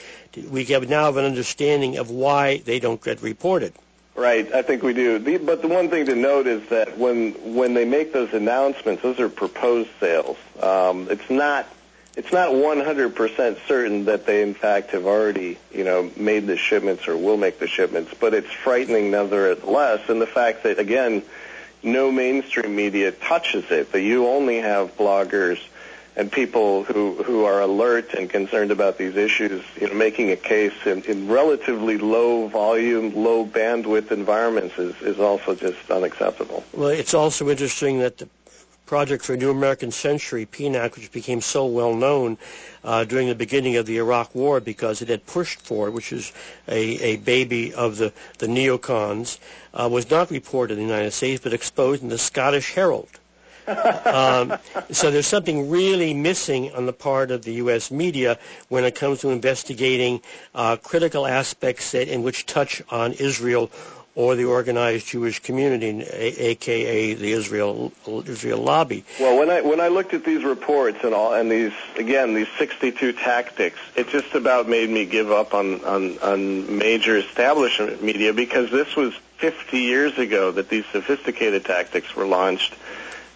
we 0.49 0.65
have 0.65 0.89
now 0.89 1.05
have 1.05 1.17
an 1.17 1.25
understanding 1.25 1.97
of 1.97 2.09
why 2.09 2.57
they 2.57 2.79
don't 2.79 3.01
get 3.01 3.21
reported. 3.21 3.73
Right, 4.15 4.51
I 4.53 4.61
think 4.61 4.83
we 4.83 4.93
do. 4.93 5.17
The, 5.17 5.37
but 5.37 5.61
the 5.63 5.67
one 5.67 5.89
thing 5.89 6.05
to 6.05 6.15
note 6.15 6.45
is 6.45 6.69
that 6.69 6.97
when 6.99 7.31
when 7.55 7.73
they 7.73 7.85
make 7.85 8.13
those 8.13 8.31
announcements, 8.33 9.01
those 9.01 9.19
are 9.19 9.27
proposed 9.27 9.89
sales. 9.99 10.37
Um, 10.61 11.07
it's 11.09 11.31
not 11.31 11.67
it's 12.15 12.31
not 12.31 12.51
100% 12.51 13.57
certain 13.67 14.05
that 14.05 14.27
they 14.27 14.43
in 14.43 14.53
fact 14.53 14.91
have 14.91 15.07
already 15.07 15.57
you 15.71 15.83
know 15.83 16.11
made 16.15 16.45
the 16.45 16.57
shipments 16.57 17.07
or 17.07 17.17
will 17.17 17.37
make 17.37 17.57
the 17.57 17.67
shipments, 17.67 18.13
but 18.19 18.35
it's 18.35 18.51
frightening 18.51 19.09
nevertheless. 19.09 20.07
And 20.09 20.21
the 20.21 20.27
fact 20.27 20.61
that 20.61 20.77
again 20.77 21.23
no 21.83 22.11
mainstream 22.11 22.75
media 22.75 23.11
touches 23.11 23.69
it, 23.71 23.91
that 23.91 24.01
you 24.01 24.27
only 24.27 24.57
have 24.57 24.97
bloggers 24.97 25.59
and 26.15 26.31
people 26.31 26.83
who, 26.83 27.23
who 27.23 27.45
are 27.45 27.61
alert 27.61 28.13
and 28.13 28.29
concerned 28.29 28.71
about 28.71 28.97
these 28.97 29.15
issues, 29.15 29.63
you 29.79 29.87
know, 29.87 29.95
making 29.95 30.29
a 30.31 30.35
case 30.35 30.73
in, 30.85 31.01
in 31.03 31.27
relatively 31.27 31.97
low 31.97 32.47
volume, 32.47 33.15
low 33.15 33.45
bandwidth 33.45 34.11
environments 34.11 34.77
is, 34.77 34.95
is 35.01 35.19
also 35.19 35.55
just 35.55 35.89
unacceptable. 35.89 36.63
Well, 36.73 36.89
it's 36.89 37.15
also 37.15 37.49
interesting 37.49 37.99
that 37.99 38.19
the 38.19 38.29
Project 38.85 39.23
for 39.23 39.33
a 39.33 39.37
New 39.37 39.49
American 39.49 39.91
Century, 39.91 40.45
PNAC, 40.45 40.95
which 40.95 41.11
became 41.11 41.41
so 41.41 41.65
well 41.65 41.93
known 41.93 42.37
uh, 42.83 43.03
during 43.05 43.27
the 43.27 43.35
beginning 43.35 43.77
of 43.77 43.85
the 43.85 43.97
Iraq 43.97 44.35
War 44.35 44.59
because 44.59 45.01
it 45.01 45.09
had 45.09 45.25
pushed 45.25 45.61
for, 45.61 45.87
it, 45.87 45.91
which 45.91 46.11
is 46.11 46.33
a, 46.67 46.79
a 47.01 47.15
baby 47.17 47.73
of 47.73 47.97
the, 47.97 48.11
the 48.39 48.47
neocons, 48.47 49.39
uh, 49.73 49.87
was 49.91 50.09
not 50.09 50.31
reported 50.31 50.77
in 50.77 50.87
the 50.87 50.93
United 50.93 51.11
States 51.11 51.41
but 51.41 51.53
exposed 51.53 52.03
in 52.03 52.09
the 52.09 52.17
Scottish 52.17 52.73
Herald. 52.73 53.09
um, 53.67 54.57
so 54.91 55.09
there's 55.09 55.27
something 55.27 55.69
really 55.69 56.13
missing 56.13 56.73
on 56.73 56.85
the 56.85 56.91
part 56.91 57.31
of 57.31 57.43
the 57.43 57.53
U.S. 57.53 57.91
media 57.91 58.37
when 58.67 58.83
it 58.83 58.93
comes 58.93 59.21
to 59.21 59.29
investigating 59.29 60.21
uh, 60.53 60.75
critical 60.75 61.25
aspects 61.25 61.91
that, 61.91 62.09
in 62.09 62.23
which 62.23 62.45
touch 62.45 62.81
on 62.89 63.13
Israel 63.13 63.71
or 64.15 64.35
the 64.35 64.45
organized 64.45 65.07
Jewish 65.07 65.39
community, 65.39 66.03
aka 66.11 67.13
the 67.15 67.31
Israel 67.31 67.91
Israel 68.25 68.59
lobby. 68.59 69.03
Well, 69.19 69.39
when 69.39 69.49
I 69.49 69.61
when 69.61 69.79
I 69.79 69.87
looked 69.87 70.13
at 70.13 70.23
these 70.23 70.43
reports 70.43 70.99
and 71.03 71.13
all, 71.13 71.33
and 71.33 71.51
these 71.51 71.73
again 71.97 72.33
these 72.33 72.47
62 72.57 73.13
tactics, 73.13 73.79
it 73.95 74.09
just 74.09 74.35
about 74.35 74.69
made 74.69 74.89
me 74.89 75.05
give 75.05 75.31
up 75.31 75.53
on 75.53 75.83
on, 75.83 76.19
on 76.19 76.77
major 76.77 77.17
establishment 77.17 78.03
media 78.03 78.33
because 78.33 78.69
this 78.69 78.95
was 78.95 79.13
50 79.37 79.79
years 79.79 80.17
ago 80.17 80.51
that 80.51 80.69
these 80.69 80.85
sophisticated 80.91 81.65
tactics 81.65 82.15
were 82.15 82.25
launched, 82.25 82.75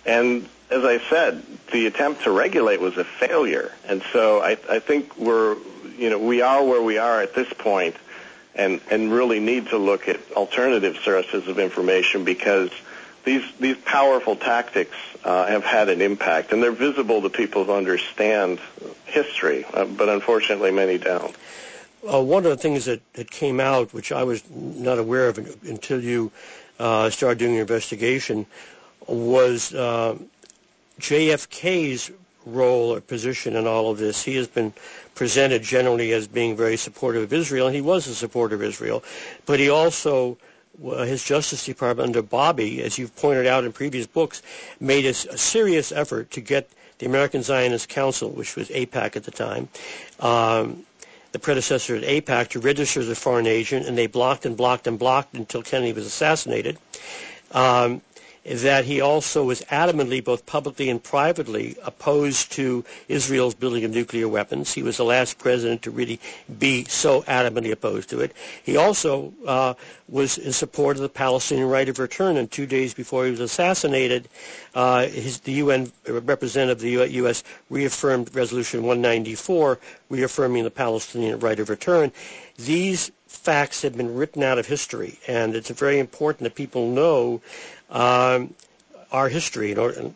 and 0.05 0.47
as 0.69 0.83
I 0.83 0.99
said, 1.09 1.43
the 1.71 1.87
attempt 1.87 2.23
to 2.23 2.31
regulate 2.31 2.79
was 2.79 2.97
a 2.97 3.03
failure, 3.03 3.71
and 3.87 4.03
so 4.13 4.41
I, 4.41 4.57
I 4.69 4.79
think 4.79 5.17
we're 5.17 5.57
you 5.97 6.11
know 6.11 6.19
we 6.19 6.41
are 6.43 6.63
where 6.63 6.83
we 6.83 6.99
are 6.99 7.21
at 7.21 7.33
this 7.33 7.51
point 7.51 7.95
and, 8.57 8.81
and 8.89 9.11
really 9.11 9.39
need 9.39 9.67
to 9.67 9.77
look 9.77 10.07
at 10.07 10.19
alternative 10.33 10.97
sources 11.03 11.47
of 11.47 11.59
information 11.59 12.23
because 12.23 12.71
these, 13.23 13.43
these 13.59 13.77
powerful 13.77 14.35
tactics 14.35 14.95
uh, 15.23 15.45
have 15.45 15.63
had 15.63 15.89
an 15.89 16.01
impact, 16.01 16.51
and 16.53 16.63
they're 16.63 16.71
visible 16.71 17.21
to 17.21 17.29
people 17.29 17.65
who 17.65 17.73
understand 17.73 18.59
history, 19.05 19.65
uh, 19.73 19.85
but 19.85 20.09
unfortunately 20.09 20.71
many 20.71 20.97
don't. 20.97 21.35
Uh, 22.11 22.21
one 22.21 22.45
of 22.45 22.51
the 22.51 22.57
things 22.57 22.85
that, 22.85 23.01
that 23.13 23.29
came 23.29 23.59
out, 23.59 23.93
which 23.93 24.11
I 24.11 24.23
was 24.23 24.43
not 24.49 24.97
aware 24.97 25.27
of 25.27 25.37
until 25.63 26.01
you 26.01 26.31
uh, 26.79 27.09
started 27.09 27.39
doing 27.39 27.53
your 27.53 27.61
investigation, 27.61 28.45
was 29.07 29.73
uh, 29.73 30.17
JFK's 30.99 32.11
role 32.53 32.93
or 32.93 33.01
position 33.01 33.55
in 33.55 33.67
all 33.67 33.89
of 33.91 33.97
this. 33.97 34.23
He 34.23 34.35
has 34.35 34.47
been 34.47 34.73
presented 35.15 35.63
generally 35.63 36.13
as 36.13 36.27
being 36.27 36.55
very 36.55 36.77
supportive 36.77 37.23
of 37.23 37.33
Israel, 37.33 37.67
and 37.67 37.75
he 37.75 37.81
was 37.81 38.07
a 38.07 38.15
supporter 38.15 38.55
of 38.55 38.63
Israel, 38.63 39.03
but 39.45 39.59
he 39.59 39.69
also 39.69 40.37
uh, 40.85 41.03
his 41.03 41.23
Justice 41.23 41.65
Department 41.65 42.07
under 42.07 42.21
Bobby, 42.21 42.83
as 42.83 42.97
you've 42.97 43.15
pointed 43.15 43.47
out 43.47 43.63
in 43.63 43.71
previous 43.71 44.05
books, 44.05 44.43
made 44.79 45.05
a, 45.05 45.09
a, 45.09 45.37
serious 45.37 45.91
effort 45.91 46.29
to 46.31 46.41
get 46.41 46.69
the 46.99 47.05
American 47.05 47.41
Zionist 47.41 47.89
Council, 47.89 48.29
which 48.29 48.55
was 48.55 48.69
AIPAC 48.69 49.15
at 49.15 49.23
the 49.23 49.31
time, 49.31 49.67
um, 50.19 50.85
the 51.31 51.39
predecessor 51.39 51.99
to 51.99 52.05
AIPAC, 52.05 52.49
to 52.49 52.59
register 52.59 52.99
as 52.99 53.09
a 53.09 53.15
foreign 53.15 53.47
agent, 53.47 53.87
and 53.87 53.97
they 53.97 54.07
blocked 54.07 54.45
and 54.45 54.55
blocked 54.55 54.87
and 54.87 54.99
blocked 54.99 55.33
until 55.33 55.63
Kennedy 55.63 55.93
was 55.93 56.05
assassinated. 56.05 56.77
Um, 57.51 58.01
that 58.47 58.85
he 58.85 59.01
also 59.01 59.43
was 59.43 59.61
adamantly, 59.63 60.23
both 60.23 60.45
publicly 60.45 60.89
and 60.89 61.03
privately, 61.03 61.75
opposed 61.83 62.51
to 62.53 62.83
Israel's 63.09 63.53
building 63.53 63.83
of 63.83 63.91
nuclear 63.91 64.27
weapons. 64.27 64.73
He 64.73 64.83
was 64.83 64.97
the 64.97 65.03
last 65.03 65.37
president 65.37 65.81
to 65.83 65.91
really 65.91 66.19
be 66.57 66.85
so 66.85 67.23
adamantly 67.23 67.71
opposed 67.71 68.09
to 68.11 68.21
it. 68.21 68.31
He 68.63 68.77
also 68.77 69.33
uh, 69.45 69.73
was 70.07 70.37
in 70.37 70.53
support 70.53 70.95
of 70.95 71.01
the 71.01 71.09
Palestinian 71.09 71.67
right 71.67 71.89
of 71.89 71.99
return, 71.99 72.37
and 72.37 72.49
two 72.49 72.65
days 72.65 72.93
before 72.93 73.25
he 73.25 73.31
was 73.31 73.41
assassinated, 73.41 74.29
uh, 74.75 75.07
his, 75.07 75.41
the 75.41 75.53
UN 75.53 75.91
representative 76.07 76.77
of 76.77 77.09
the 77.09 77.13
U.S. 77.17 77.43
reaffirmed 77.69 78.33
Resolution 78.33 78.81
194, 78.83 79.77
reaffirming 80.09 80.63
the 80.63 80.71
Palestinian 80.71 81.39
right 81.39 81.59
of 81.59 81.69
return. 81.69 82.11
These 82.57 83.11
facts 83.27 83.81
have 83.81 83.95
been 83.97 84.15
written 84.15 84.41
out 84.41 84.57
of 84.57 84.65
history, 84.65 85.19
and 85.27 85.53
it's 85.55 85.69
very 85.69 85.99
important 85.99 86.43
that 86.43 86.55
people 86.55 86.89
know 86.89 87.41
um, 87.89 88.53
our 89.11 89.29
history. 89.29 89.71
In 89.71 89.79
order, 89.79 90.11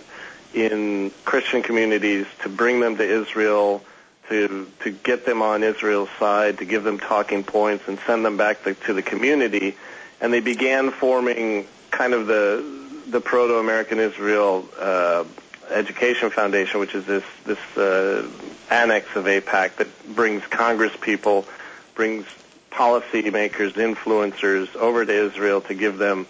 in 0.54 1.12
Christian 1.24 1.62
communities 1.62 2.26
to 2.44 2.50
bring 2.50 2.80
them 2.80 2.98
to 2.98 3.04
Israel, 3.04 3.84
to 4.30 4.68
to 4.82 4.92
get 4.92 5.26
them 5.26 5.42
on 5.42 5.64
Israel's 5.64 6.10
side, 6.20 6.58
to 6.58 6.66
give 6.66 6.84
them 6.84 7.00
talking 7.00 7.44
points, 7.44 7.88
and 7.88 8.00
send 8.06 8.26
them 8.26 8.38
back 8.38 8.64
to, 8.64 8.74
to 8.74 8.94
the 8.94 9.02
community. 9.02 9.76
And 10.20 10.34
they 10.34 10.40
began 10.40 10.92
forming 10.92 11.68
kind 11.92 12.14
of 12.14 12.28
the 12.28 12.64
the 13.08 13.22
Proto-American 13.22 14.00
Israel 14.00 14.68
uh, 14.80 15.24
Education 15.70 16.30
Foundation, 16.30 16.80
which 16.80 16.96
is 16.96 17.06
this 17.06 17.24
this 17.46 17.78
uh, 17.78 18.28
annex 18.70 19.16
of 19.16 19.26
AIPAC 19.26 19.76
that 19.76 20.16
brings 20.16 20.46
Congress 20.48 20.94
people, 21.00 21.46
brings 21.94 22.26
policymakers, 22.72 23.74
influencers 23.74 24.76
over 24.76 25.06
to 25.06 25.14
Israel 25.14 25.62
to 25.62 25.74
give 25.74 25.98
them 25.98 26.28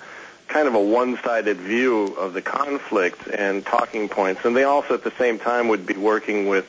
kind 0.48 0.68
of 0.68 0.76
a 0.76 0.82
one-sided 0.82 1.58
view 1.58 2.16
of 2.18 2.34
the 2.34 2.42
conflict 2.42 3.28
and 3.28 3.66
talking 3.66 4.10
points. 4.10 4.46
And 4.46 4.56
they 4.56 4.64
also, 4.64 4.94
at 4.94 5.04
the 5.04 5.14
same 5.18 5.40
time, 5.40 5.68
would 5.70 5.86
be 5.86 5.96
working 5.96 6.48
with 6.48 6.68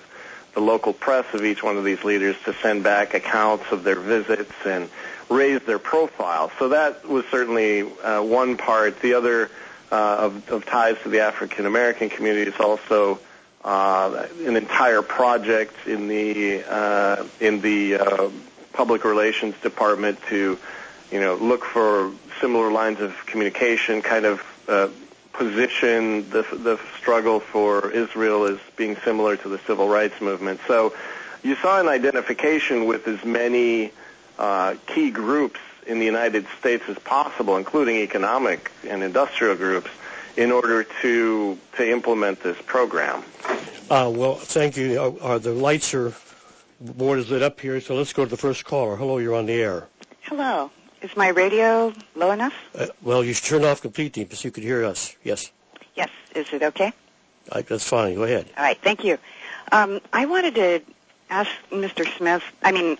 the 0.55 0.61
local 0.61 0.93
press 0.93 1.27
of 1.35 1.45
each 1.45 1.63
one 1.63 1.77
of 1.77 1.85
these 1.85 2.03
leaders 2.03 2.35
to 2.45 2.55
send 2.55 2.83
back 2.83 3.13
accounts 3.13 3.65
of 3.71 3.85
their 3.85 4.01
visits 4.01 4.53
and 4.65 4.89
raise 5.29 5.61
their 5.63 5.79
profile. 5.79 6.51
So 6.59 6.71
that 6.71 7.07
was 7.07 7.25
certainly 7.31 7.83
uh, 7.83 8.23
one 8.23 8.57
part. 8.57 9.01
The 9.01 9.15
other 9.15 9.51
uh, 9.93 10.17
of, 10.21 10.51
of, 10.51 10.67
ties 10.67 10.97
to 11.03 11.09
the 11.09 11.21
African 11.21 11.67
American 11.67 12.09
community 12.09 12.51
is 12.51 12.59
also 12.59 13.21
uh, 13.65 14.27
an 14.45 14.57
entire 14.57 15.03
project 15.03 15.75
in 15.87 16.09
the 16.09 16.65
uh, 16.65 17.25
in 17.39 17.61
the 17.61 17.97
uh, 17.97 18.31
public 18.73 19.05
relations 19.05 19.55
department 19.63 20.19
to 20.29 20.59
you 21.13 21.21
know 21.21 21.35
look 21.35 21.65
for 21.65 22.13
similar 22.41 22.71
lines 22.71 23.01
of 23.01 23.15
communication, 23.27 24.03
kind 24.03 24.25
of 24.25 24.43
uh, 24.69 24.89
position 25.33 26.29
the, 26.31 26.43
the 26.53 26.81
struggle 26.99 27.41
for 27.41 27.91
Israel 27.91 28.45
as 28.45 28.59
being 28.77 28.97
similar 29.05 29.37
to 29.37 29.49
the 29.49 29.59
civil 29.61 29.89
rights 29.89 30.21
movement. 30.21 30.61
So 30.67 30.95
you 31.43 31.57
saw 31.57 31.79
an 31.79 31.89
identification 31.89 32.87
with 32.87 33.07
as 33.07 33.25
many 33.25 33.93
uh, 34.39 34.77
key 34.87 35.11
groups 35.11 35.61
in 35.87 35.99
the 35.99 36.05
United 36.05 36.47
States 36.59 36.85
as 36.89 36.99
possible, 36.99 37.57
including 37.57 37.97
economic 37.97 38.73
and 38.89 39.03
industrial 39.03 39.57
groups, 39.57 39.91
in 40.37 40.53
order 40.53 40.85
to 41.03 41.57
to 41.77 41.91
implement 41.91 42.43
this 42.43 42.61
program. 42.67 43.23
Uh, 43.89 44.11
well, 44.15 44.35
thank 44.35 44.77
you. 44.77 45.01
Uh, 45.01 45.25
uh 45.25 45.39
the 45.39 45.53
lights 45.53 45.95
are 45.95 46.13
board 46.81 47.19
is 47.19 47.31
lit 47.31 47.43
up 47.43 47.61
here, 47.61 47.81
so 47.81 47.95
let's 47.95 48.13
go 48.13 48.25
to 48.25 48.31
the 48.31 48.37
first 48.37 48.65
caller. 48.65 48.97
Hello, 48.97 49.19
you're 49.19 49.35
on 49.35 49.47
the 49.47 49.55
air. 49.55 49.87
Hello. 50.23 50.71
Is 51.07 51.17
my 51.17 51.29
radio 51.29 51.93
low 52.17 52.33
enough? 52.33 52.53
Uh, 52.77 52.87
well, 53.01 53.23
you 53.23 53.33
should 53.33 53.45
turn 53.45 53.65
off 53.65 53.81
completely 53.81 54.27
so 54.33 54.49
you 54.49 54.51
could 54.51 54.65
hear 54.65 54.85
us. 54.85 55.15
Yes. 55.23 55.53
Yes. 55.95 56.11
Is 56.35 56.53
it 56.53 56.65
okay? 56.65 56.93
Uh, 57.53 57.63
that's 57.63 57.89
fine. 57.89 58.17
Go 58.17 58.25
ahead. 58.25 58.51
All 58.59 58.65
right. 58.65 58.77
Thank 58.83 59.05
you. 59.05 59.17
Um, 59.71 60.01
I 60.13 60.27
wanted 60.27 60.57
to 60.57 60.83
ask 61.31 61.49
Mr. 61.71 62.05
Smith. 62.17 62.43
I 62.61 62.73
mean, 62.73 62.99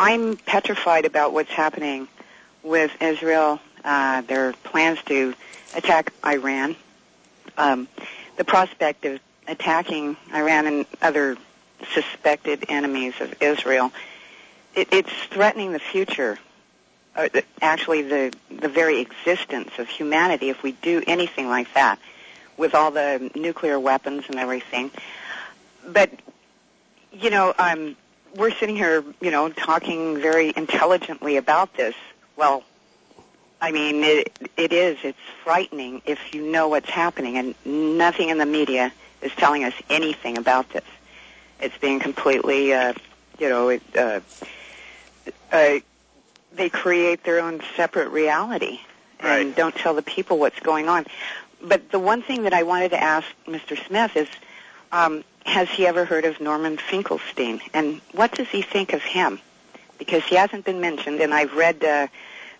I'm 0.00 0.36
petrified 0.36 1.04
about 1.04 1.32
what's 1.32 1.52
happening 1.52 2.08
with 2.64 2.90
Israel. 3.00 3.60
Uh, 3.84 4.22
their 4.22 4.52
plans 4.64 5.00
to 5.04 5.32
attack 5.76 6.12
Iran. 6.26 6.74
Um, 7.56 7.86
the 8.36 8.44
prospect 8.44 9.04
of 9.04 9.20
attacking 9.46 10.16
Iran 10.34 10.66
and 10.66 10.86
other 11.02 11.36
suspected 11.94 12.64
enemies 12.68 13.14
of 13.20 13.40
Israel, 13.40 13.92
it, 14.74 14.88
it's 14.90 15.12
threatening 15.30 15.70
the 15.70 15.78
future, 15.78 16.36
uh, 17.18 17.28
actually 17.60 18.02
the 18.02 18.32
the 18.50 18.68
very 18.68 19.00
existence 19.00 19.70
of 19.78 19.88
humanity 19.88 20.48
if 20.48 20.62
we 20.62 20.72
do 20.72 21.02
anything 21.06 21.48
like 21.48 21.72
that 21.74 21.98
with 22.56 22.74
all 22.74 22.90
the 22.90 23.30
nuclear 23.34 23.78
weapons 23.78 24.24
and 24.28 24.36
everything. 24.36 24.90
But 25.86 26.10
you 27.12 27.30
know, 27.30 27.54
um, 27.58 27.96
we're 28.36 28.52
sitting 28.52 28.76
here, 28.76 29.04
you 29.20 29.30
know, 29.30 29.48
talking 29.48 30.20
very 30.20 30.52
intelligently 30.56 31.36
about 31.36 31.74
this. 31.74 31.94
Well, 32.36 32.62
I 33.60 33.72
mean, 33.72 34.04
it, 34.04 34.50
it 34.56 34.72
is. 34.72 34.98
It's 35.02 35.18
frightening 35.42 36.02
if 36.06 36.34
you 36.34 36.42
know 36.42 36.68
what's 36.68 36.88
happening, 36.88 37.36
and 37.36 37.54
nothing 37.64 38.28
in 38.28 38.38
the 38.38 38.46
media 38.46 38.92
is 39.22 39.32
telling 39.32 39.64
us 39.64 39.74
anything 39.90 40.38
about 40.38 40.70
this. 40.70 40.84
It's 41.60 41.76
being 41.78 41.98
completely, 41.98 42.72
uh, 42.72 42.92
you 43.40 43.48
know, 43.48 43.70
it, 43.70 43.82
uh, 43.96 44.20
uh, 45.50 45.80
they 46.54 46.68
create 46.68 47.24
their 47.24 47.40
own 47.40 47.60
separate 47.76 48.08
reality 48.08 48.80
Right. 49.22 49.40
and 49.40 49.54
don't 49.54 49.74
tell 49.74 49.94
the 49.94 50.02
people 50.02 50.38
what's 50.38 50.60
going 50.60 50.88
on. 50.88 51.06
But 51.60 51.90
the 51.90 51.98
one 51.98 52.22
thing 52.22 52.44
that 52.44 52.54
I 52.54 52.62
wanted 52.62 52.90
to 52.90 53.02
ask 53.02 53.26
Mr. 53.46 53.76
Smith 53.86 54.16
is, 54.16 54.28
um, 54.92 55.24
has 55.44 55.68
he 55.68 55.86
ever 55.86 56.04
heard 56.04 56.24
of 56.24 56.40
Norman 56.40 56.76
Finkelstein, 56.76 57.60
and 57.74 58.00
what 58.12 58.32
does 58.32 58.48
he 58.48 58.62
think 58.62 58.92
of 58.92 59.02
him? 59.02 59.40
Because 59.98 60.22
he 60.24 60.36
hasn't 60.36 60.64
been 60.64 60.80
mentioned, 60.80 61.20
and 61.20 61.34
I've 61.34 61.54
read 61.54 61.84
uh, 61.84 62.06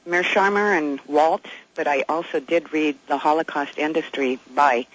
Mearsheimer 0.07 0.77
and 0.77 1.01
Walt, 1.07 1.45
but 1.77 1.87
I 1.87 2.05
also 2.09 2.41
did 2.41 2.73
read 2.73 2.97
The 3.07 3.19
Holocaust 3.19 3.79
Industry 3.79 4.41
by 4.55 4.87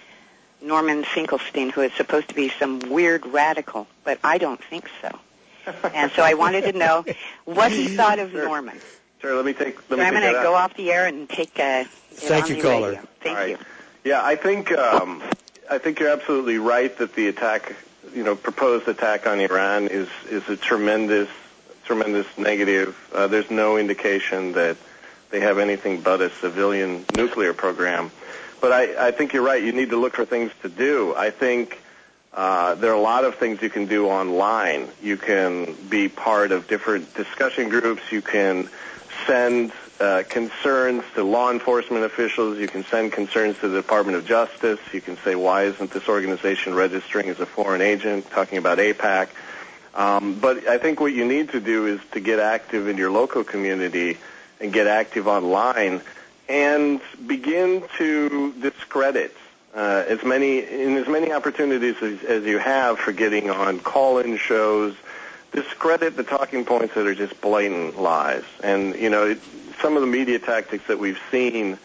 Norman 0.62 1.04
Finkelstein, 1.06 1.70
who 1.70 1.82
is 1.82 1.94
supposed 1.94 2.28
to 2.30 2.36
be 2.36 2.50
some 2.50 2.80
weird 2.90 3.26
radical, 3.28 3.88
but 4.04 4.20
I 4.24 4.38
don't 4.38 4.62
think 4.64 4.90
so. 5.02 5.18
And 5.94 6.12
so 6.12 6.22
I 6.24 6.34
wanted 6.34 6.64
to 6.72 6.74
know 6.78 7.06
what 7.46 7.72
he 7.72 7.88
thought 7.98 8.20
of 8.20 8.32
Sure. 8.32 8.46
Norman. 8.46 8.80
Sure, 9.22 9.36
let 9.36 9.46
me 9.46 9.54
take. 9.54 9.76
Let 9.78 9.90
So 9.90 9.98
me 9.98 10.04
I'm 10.04 10.14
going 10.14 10.24
to 10.34 10.42
go 10.44 10.54
off 10.54 10.76
the 10.76 10.92
air 10.92 11.06
and 11.08 11.30
take 11.30 11.58
uh, 11.60 11.86
it 11.86 11.88
Thank 12.18 12.50
you, 12.50 12.62
caller. 12.62 12.90
radio. 12.90 13.08
Thank 13.22 13.38
All 13.38 13.44
right. 13.44 13.50
you. 13.52 13.58
Yeah, 14.04 14.22
I 14.24 14.36
think 14.36 14.72
um, 14.74 15.24
I 15.70 15.78
think 15.78 16.00
you're 16.00 16.10
absolutely 16.10 16.58
right 16.58 16.96
that 16.98 17.16
the 17.16 17.28
attack, 17.30 17.74
you 18.14 18.24
know, 18.24 18.36
proposed 18.36 18.88
attack 18.90 19.26
on 19.28 19.40
Iran 19.40 19.88
is 19.88 20.10
is 20.30 20.48
a 20.50 20.58
tremendous 20.58 21.30
tremendous 21.86 22.28
negative. 22.38 22.98
Uh, 23.14 23.28
there's 23.28 23.50
no 23.50 23.78
indication 23.78 24.52
that 24.54 24.76
they 25.32 25.40
have 25.40 25.58
anything 25.58 26.02
but 26.02 26.22
a 26.22 26.30
civilian 26.42 27.06
nuclear 27.16 27.54
program. 27.54 28.12
But 28.62 28.72
I, 28.72 29.08
I 29.08 29.12
think 29.12 29.34
you're 29.34 29.44
right. 29.44 29.62
You 29.62 29.72
need 29.74 29.90
to 29.90 29.98
look 29.98 30.14
for 30.16 30.26
things 30.26 30.52
to 30.62 30.70
do. 30.70 31.14
I 31.16 31.30
think 31.30 31.82
uh, 32.34 32.76
there 32.76 32.92
are 32.92 32.96
a 32.96 33.02
lot 33.02 33.26
of 33.26 33.36
things 33.36 33.62
you 33.62 33.70
can 33.70 33.86
do 33.86 34.08
online. 34.08 34.88
You 35.02 35.18
can 35.18 35.76
be 35.88 36.10
part 36.10 36.52
of 36.52 36.68
different 36.68 37.14
discussion 37.14 37.70
groups. 37.70 38.02
You 38.12 38.22
can 38.22 38.70
send 39.28 39.72
uh, 40.00 40.24
concerns 40.28 41.04
to 41.14 41.24
law 41.24 41.52
enforcement 41.52 42.06
officials. 42.06 42.58
You 42.58 42.68
can 42.68 42.84
send 42.86 43.12
concerns 43.12 43.60
to 43.60 43.68
the 43.68 43.80
Department 43.80 44.18
of 44.18 44.26
Justice. 44.26 44.80
You 44.92 45.02
can 45.02 45.18
say, 45.18 45.36
why 45.36 45.64
isn't 45.66 45.92
this 45.92 46.10
organization 46.10 46.74
registering 46.74 47.30
as 47.30 47.40
a 47.40 47.46
foreign 47.46 47.82
agent? 47.82 48.30
Talking 48.32 48.58
about 48.58 48.80
AIPAC. 48.80 49.30
Um, 49.94 50.40
but 50.40 50.68
I 50.68 50.80
think 50.80 51.00
what 51.00 51.14
you 51.14 51.26
need 51.26 51.50
to 51.50 51.60
do 51.60 51.86
is 51.86 52.02
to 52.14 52.20
get 52.20 52.40
active 52.40 52.88
in 52.88 52.98
your 52.98 53.12
local 53.12 53.44
community 53.44 54.18
and 54.60 54.74
get 54.74 54.88
active 54.88 55.28
online 55.28 56.02
and 56.50 57.00
begin 57.28 57.84
to 58.00 58.54
discredit 58.54 59.36
uh, 59.76 60.04
as 60.08 60.24
many 60.24 60.60
in 60.60 60.98
as 60.98 61.08
many 61.08 61.32
opportunities 61.32 61.96
as, 62.02 62.24
as 62.24 62.44
you 62.44 62.60
have 62.60 63.00
for 63.00 63.12
getting 63.12 63.50
on 63.50 63.80
call-in 63.80 64.38
shows. 64.38 64.96
Discredit 65.52 66.18
the 66.18 66.24
talking 66.24 66.66
points 66.66 66.96
that 66.96 67.06
are 67.06 67.14
just 67.14 67.40
blatant 67.40 68.02
lies, 68.02 68.44
and 68.64 68.96
you 68.96 69.10
know 69.10 69.28
it, 69.28 69.40
some 69.82 69.96
of 69.96 70.02
the 70.02 70.08
media 70.08 70.40
tactics 70.40 70.88
that 70.88 70.98
we've 70.98 71.20
seen, 71.30 71.78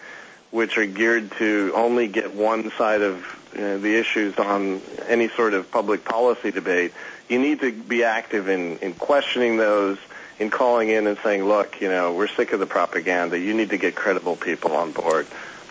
which 0.50 0.78
are 0.78 0.86
geared 0.86 1.32
to 1.32 1.72
only 1.74 2.08
get 2.08 2.34
one 2.34 2.70
side 2.72 3.02
of 3.02 3.24
uh, 3.54 3.76
the 3.78 3.98
issues 3.98 4.38
on 4.38 4.80
any 5.06 5.28
sort 5.28 5.52
of 5.52 5.70
public 5.70 6.04
policy 6.04 6.50
debate. 6.50 6.92
You 7.28 7.38
need 7.38 7.60
to 7.60 7.72
be 7.72 8.04
active 8.04 8.48
in, 8.48 8.78
in 8.78 8.94
questioning 8.94 9.56
those, 9.56 9.98
in 10.38 10.48
calling 10.48 10.88
in 10.88 11.06
and 11.06 11.18
saying, 11.22 11.44
look, 11.44 11.80
you 11.80 11.88
know, 11.88 12.14
we're 12.14 12.28
sick 12.28 12.52
of 12.52 12.60
the 12.60 12.66
propaganda. 12.66 13.38
You 13.38 13.52
need 13.52 13.70
to 13.70 13.78
get 13.78 13.94
credible 13.94 14.36
people 14.36 14.72
on 14.72 14.92
board. 14.92 15.26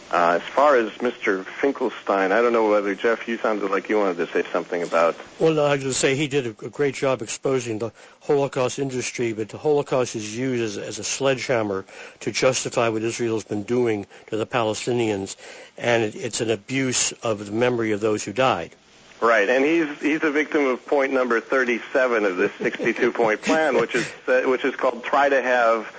Uh, 0.09 0.39
as 0.41 0.41
far 0.41 0.77
as 0.77 0.89
Mr. 0.99 1.43
Finkelstein, 1.43 2.31
I 2.31 2.41
don't 2.41 2.53
know 2.53 2.69
whether, 2.69 2.95
Jeff, 2.95 3.27
you 3.27 3.37
sounded 3.37 3.69
like 3.69 3.89
you 3.89 3.97
wanted 3.97 4.17
to 4.17 4.27
say 4.27 4.49
something 4.53 4.81
about. 4.81 5.17
Well, 5.37 5.59
I 5.59 5.73
was 5.73 5.81
going 5.81 5.91
to 5.91 5.93
say 5.93 6.15
he 6.15 6.29
did 6.29 6.47
a, 6.47 6.65
a 6.65 6.69
great 6.69 6.95
job 6.95 7.21
exposing 7.21 7.79
the 7.79 7.91
Holocaust 8.21 8.79
industry, 8.79 9.33
but 9.33 9.49
the 9.49 9.57
Holocaust 9.57 10.15
is 10.15 10.37
used 10.37 10.63
as, 10.63 10.77
as 10.77 10.97
a 10.97 11.03
sledgehammer 11.03 11.83
to 12.21 12.31
justify 12.31 12.87
what 12.87 13.01
Israel's 13.01 13.43
been 13.43 13.63
doing 13.63 14.07
to 14.27 14.37
the 14.37 14.47
Palestinians, 14.47 15.35
and 15.77 16.03
it, 16.03 16.15
it's 16.15 16.39
an 16.39 16.51
abuse 16.51 17.11
of 17.23 17.45
the 17.45 17.51
memory 17.51 17.91
of 17.91 17.99
those 17.99 18.23
who 18.23 18.31
died. 18.31 18.73
Right, 19.19 19.49
and 19.49 19.65
he's 19.65 19.89
he's 19.99 20.23
a 20.23 20.31
victim 20.31 20.67
of 20.67 20.85
point 20.85 21.11
number 21.11 21.41
37 21.41 22.23
of 22.23 22.37
this 22.37 22.51
62-point 22.59 23.41
plan, 23.43 23.75
which 23.75 23.95
is 23.95 24.07
uh, 24.27 24.43
which 24.43 24.63
is 24.63 24.75
called 24.75 25.03
try 25.03 25.27
to 25.27 25.41
have 25.41 25.91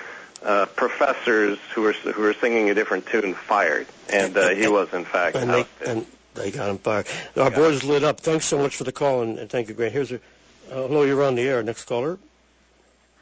uh, 0.45 0.67
professors 0.67 1.59
who 1.75 1.83
were 1.83 1.93
who 1.93 2.23
were 2.23 2.35
singing 2.35 2.71
a 2.71 2.75
different 2.75 3.07
tune 3.07 3.35
fired, 3.35 3.87
and 4.13 4.37
uh, 4.37 4.51
he 4.51 4.69
was 4.69 4.93
in 4.93 5.05
fact 5.05 5.37
And 5.37 5.51
they, 5.51 5.65
and 5.87 6.07
they 6.35 6.51
got 6.51 6.71
him 6.71 6.79
fired. 6.79 7.07
Our 7.37 7.51
board 7.51 7.75
is 7.75 7.85
lit 7.85 8.05
up. 8.05 8.21
Thanks 8.21 8.45
so 8.47 8.59
much 8.59 8.77
for 8.77 8.85
the 8.85 8.93
call, 8.93 9.23
and, 9.23 9.39
and 9.39 9.51
thank 9.51 9.69
you, 9.69 9.75
Grant. 9.75 9.93
Here's 9.93 10.13
a, 10.13 10.17
uh, 10.17 10.87
hello, 10.87 11.03
you're 11.03 11.23
on 11.25 11.35
the 11.35 11.43
air. 11.43 11.63
Next 11.63 11.85
caller. 11.85 12.19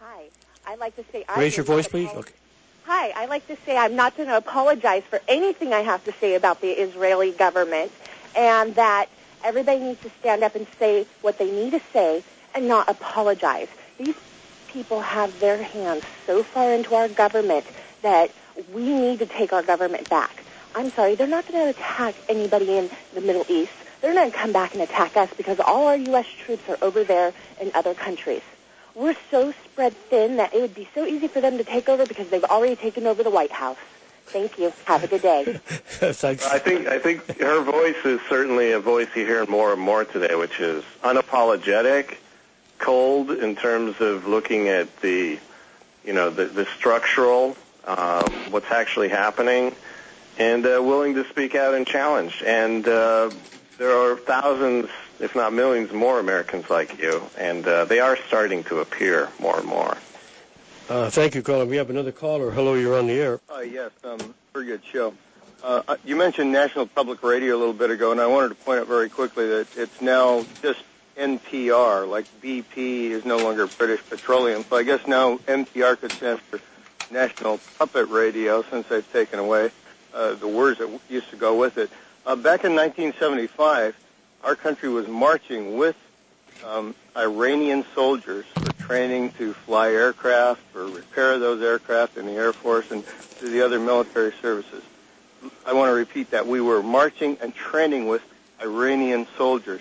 Hi. 0.01 0.25
I'd 0.67 0.79
like 0.79 0.97
to 0.97 1.05
say 1.13 1.25
I 1.29 1.41
Raise 1.41 1.57
your 1.57 1.65
voice, 1.65 1.89
please. 1.89 2.11
Okay. 2.11 2.33
Hi. 2.85 3.13
I'd 3.17 3.29
like 3.29 3.47
to 3.49 3.57
say 3.65 3.77
I'm 3.77 3.97
not 3.97 4.17
going 4.17 4.29
to 4.29 4.37
apologize 4.37 5.03
for 5.05 5.21
anything 5.29 5.73
I 5.73 5.81
have 5.81 6.05
to 6.05 6.13
say 6.13 6.35
about 6.35 6.61
the 6.61 6.71
Israeli 6.71 7.33
government, 7.33 7.93
and 8.35 8.75
that 8.75 9.09
everybody 9.43 9.81
needs 9.81 10.03
to 10.03 10.11
stand 10.21 10.43
up 10.45 10.55
and 10.55 10.67
say 10.79 11.07
what 11.23 11.39
they 11.39 11.51
need 11.51 11.71
to 11.71 11.81
say 11.93 12.23
and 12.55 12.69
not 12.69 12.89
apologize. 12.89 13.69
These 13.99 14.17
people 14.77 15.01
have 15.01 15.41
their 15.41 15.63
hands 15.63 16.03
so 16.27 16.43
far 16.43 16.71
into 16.71 16.95
our 16.95 17.09
government 17.09 17.65
that 18.03 18.31
we 18.75 18.83
need 18.83 19.19
to 19.19 19.25
take 19.25 19.51
our 19.55 19.63
government 19.63 20.07
back. 20.11 20.45
I'm 20.75 20.91
sorry, 20.91 21.15
they're 21.15 21.27
not 21.27 21.51
going 21.51 21.65
to 21.65 21.71
attack 21.71 22.15
anybody 22.29 22.77
in 22.77 22.91
the 23.15 23.23
Middle 23.23 23.47
East. 23.49 23.73
They're 24.03 24.13
not 24.13 24.21
going 24.21 24.33
to 24.33 24.37
come 24.37 24.53
back 24.53 24.75
and 24.75 24.83
attack 24.83 25.17
us 25.17 25.31
because 25.35 25.61
all 25.61 25.87
our 25.87 25.97
U.S. 25.97 26.27
troops 26.45 26.69
are 26.69 26.77
over 26.83 27.05
there 27.05 27.33
in 27.59 27.71
other 27.75 27.95
countries. 27.95 28.43
We're 28.95 29.17
so 29.31 29.55
spread 29.65 29.97
thin 30.11 30.37
that 30.37 30.53
it 30.53 30.61
would 30.61 30.75
be 30.75 30.87
so 30.95 31.07
easy 31.07 31.29
for 31.29 31.41
them 31.41 31.57
to 31.57 31.65
take 31.65 31.89
over 31.89 32.05
because 32.05 32.29
they've 32.29 32.45
already 32.45 32.77
taken 32.77 33.07
over 33.07 33.23
the 33.23 33.31
White 33.31 33.53
House. 33.53 33.79
Thank 34.27 34.59
you. 34.59 34.75
Have 34.85 35.03
a 35.03 35.07
good 35.07 35.23
day. 35.23 35.45
Thanks. 35.65 36.47
I 36.47 36.59
think 36.59 36.87
I 36.87 36.99
think 36.99 37.41
her 37.41 37.63
voice 37.63 38.05
is 38.05 38.21
certainly 38.29 38.73
a 38.73 38.81
voice 38.81 39.09
you 39.15 39.25
hear 39.25 39.47
more 39.47 39.73
and 39.73 39.81
more 39.81 40.05
today, 40.05 40.35
which 40.35 40.61
is 40.61 40.85
unapologetic, 41.03 42.19
cold 42.79 43.31
in 43.31 43.57
terms 43.57 44.01
of 44.01 44.27
looking 44.27 44.69
at 44.69 45.01
the, 45.01 45.39
you 46.05 46.13
know, 46.13 46.31
the, 46.31 46.47
the 46.47 46.67
structural, 46.77 47.57
um, 47.85 48.25
what's 48.51 48.71
actually 48.71 49.09
happening, 49.09 49.75
and 50.39 50.67
uh, 50.67 50.81
willing 50.83 51.15
to 51.15 51.29
speak 51.29 51.55
out 51.55 51.75
and 51.75 51.87
challenge. 51.87 52.43
And 52.45 52.87
uh, 52.87 53.31
there 53.79 53.93
are 53.93 54.17
thousands, 54.17 54.89
if 55.21 55.35
not 55.35 55.53
millions, 55.53 55.93
more 55.93 56.19
Americans 56.19 56.69
like 56.71 57.01
you, 57.01 57.23
and 57.39 57.67
uh, 57.67 57.85
they 57.85 58.01
are 58.01 58.17
starting 58.29 58.65
to 58.65 58.81
appear 58.81 59.29
more 59.39 59.59
and 59.59 59.67
more. 59.67 59.97
Uh, 60.89 61.11
thank 61.11 61.35
you, 61.35 61.43
caller. 61.43 61.67
We 61.67 61.77
have 61.77 61.91
another 61.91 62.13
caller. 62.13 62.51
Hello, 62.51 62.75
you're 62.75 62.97
on 62.97 63.09
the 63.09 63.15
air. 63.15 63.41
Uh, 63.53 63.61
yes, 63.61 63.91
um, 64.05 64.35
very 64.53 64.67
good 64.67 64.83
show. 64.85 65.15
Uh, 65.65 65.83
uh, 65.89 65.97
you 66.05 66.15
mentioned 66.15 66.53
National 66.53 66.87
Public 66.87 67.23
Radio 67.23 67.57
a 67.57 67.59
little 67.59 67.73
bit 67.73 67.91
ago, 67.91 68.13
and 68.13 68.21
I 68.21 68.27
wanted 68.27 68.51
to 68.51 68.55
point 68.55 68.79
out 68.79 68.87
very 68.87 69.09
quickly 69.09 69.49
that 69.49 69.67
it's 69.77 70.01
now 70.01 70.45
just 70.63 70.81
NPR, 71.19 72.09
like 72.09 72.27
BP 72.43 73.11
is 73.11 73.25
no 73.25 73.39
longer 73.39 73.67
British 73.67 74.01
Petroleum. 74.09 74.65
So 74.69 74.77
I 74.77 74.83
guess 74.83 75.07
now 75.07 75.39
NPR 75.39 75.99
could 75.99 76.13
stand 76.13 76.41
for 76.51 76.61
National 77.11 77.59
Puppet 77.79 78.09
Radio 78.09 78.63
since 78.71 78.87
they've 78.89 79.13
taken 79.13 79.39
away 79.39 79.71
uh, 80.13 80.35
the 80.35 80.49
words 80.49 80.79
that 80.79 81.01
used 81.09 81.31
to 81.31 81.37
go 81.37 81.59
with 81.59 81.79
it. 81.79 81.91
Uh, 82.25 82.37
back 82.37 82.65
in 82.65 82.75
1975, 82.75 83.97
our 84.45 84.57
country 84.57 84.89
was 84.89 85.07
marching 85.09 85.77
with 85.77 85.97
um, 86.65 86.95
Iranian 87.17 87.85
soldiers 87.95 88.45
for 88.61 88.73
training 88.73 89.31
to 89.39 89.55
fly 89.55 89.89
aircraft, 89.91 90.61
for 90.73 90.87
repair 90.87 91.39
those 91.39 91.63
aircraft 91.63 92.17
in 92.17 92.27
the 92.27 92.33
Air 92.33 92.53
Force, 92.53 92.91
and 92.91 93.05
to 93.41 93.49
the 93.49 93.63
other 93.63 93.79
military 93.79 94.33
services. 94.43 94.83
I 95.65 95.73
want 95.73 95.91
to 95.91 95.95
repeat 95.95 96.31
that. 96.31 96.47
We 96.47 96.61
were 96.61 96.83
marching 96.83 97.39
and 97.41 97.55
training 97.55 98.09
with 98.09 98.23
Iranian 98.61 99.27
soldiers. 99.37 99.81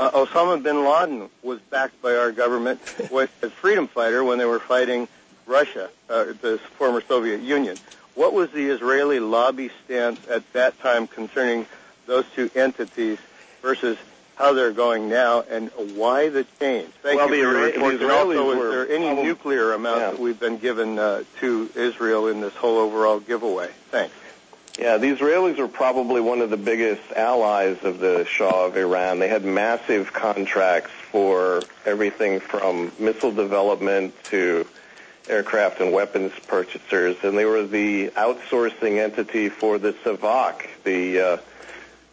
Uh, 0.00 0.24
Osama 0.24 0.62
bin 0.62 0.82
Laden 0.82 1.28
was 1.42 1.60
backed 1.68 2.00
by 2.00 2.16
our 2.16 2.32
government 2.32 2.80
with, 3.10 3.30
a 3.42 3.50
freedom 3.50 3.86
fighter 3.86 4.24
when 4.24 4.38
they 4.38 4.46
were 4.46 4.58
fighting 4.58 5.06
Russia, 5.46 5.90
uh, 6.08 6.24
the 6.40 6.58
former 6.78 7.02
Soviet 7.02 7.42
Union. 7.42 7.78
What 8.14 8.32
was 8.32 8.50
the 8.50 8.70
Israeli 8.70 9.20
lobby 9.20 9.70
stance 9.84 10.18
at 10.30 10.50
that 10.54 10.80
time 10.80 11.06
concerning 11.06 11.66
those 12.06 12.24
two 12.34 12.50
entities 12.54 13.18
versus 13.60 13.98
how 14.36 14.54
they're 14.54 14.72
going 14.72 15.10
now, 15.10 15.42
and 15.42 15.70
why 15.94 16.30
the 16.30 16.46
change? 16.58 16.88
Thank 17.02 17.18
well, 17.18 17.28
you 17.28 17.36
the, 17.36 17.42
for 17.42 17.58
your 17.58 17.66
report. 17.66 17.98
the 17.98 18.04
and 18.04 18.10
also, 18.10 18.46
were, 18.46 18.66
is 18.68 18.88
there 18.88 18.96
any 18.96 19.22
nuclear 19.22 19.74
amount 19.74 20.00
yeah. 20.00 20.10
that 20.12 20.18
we've 20.18 20.40
been 20.40 20.56
given 20.56 20.98
uh, 20.98 21.24
to 21.40 21.70
Israel 21.74 22.26
in 22.28 22.40
this 22.40 22.54
whole 22.54 22.78
overall 22.78 23.20
giveaway? 23.20 23.68
Thanks. 23.90 24.14
Yeah, 24.80 24.96
the 24.96 25.14
Israelis 25.14 25.58
were 25.58 25.68
probably 25.68 26.22
one 26.22 26.40
of 26.40 26.48
the 26.48 26.56
biggest 26.56 27.02
allies 27.14 27.76
of 27.84 27.98
the 27.98 28.24
Shah 28.24 28.64
of 28.64 28.78
Iran. 28.78 29.18
They 29.18 29.28
had 29.28 29.44
massive 29.44 30.14
contracts 30.14 30.90
for 31.12 31.60
everything 31.84 32.40
from 32.40 32.90
missile 32.98 33.30
development 33.30 34.14
to 34.30 34.66
aircraft 35.28 35.82
and 35.82 35.92
weapons 35.92 36.32
purchasers, 36.46 37.18
and 37.22 37.36
they 37.36 37.44
were 37.44 37.66
the 37.66 38.08
outsourcing 38.16 38.98
entity 38.98 39.50
for 39.50 39.76
the 39.76 39.92
Savak, 39.92 40.66
the 40.84 41.20
uh, 41.20 41.36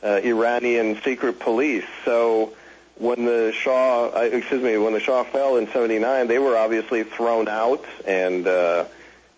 uh, 0.03 0.19
Iranian 0.21 1.01
secret 1.03 1.39
police. 1.39 1.85
So 2.03 2.51
when 2.97 3.23
the 3.23 3.53
Shah, 3.53 4.07
uh, 4.07 4.19
excuse 4.29 4.61
me, 4.61 4.77
when 4.77 4.91
the 4.91 4.99
Shah 4.99 5.23
fell 5.23 5.55
in 5.55 5.71
'79, 5.71 6.27
they 6.27 6.37
were 6.37 6.57
obviously 6.57 7.03
thrown 7.03 7.47
out 7.47 7.85
and 8.05 8.45
uh, 8.45 8.87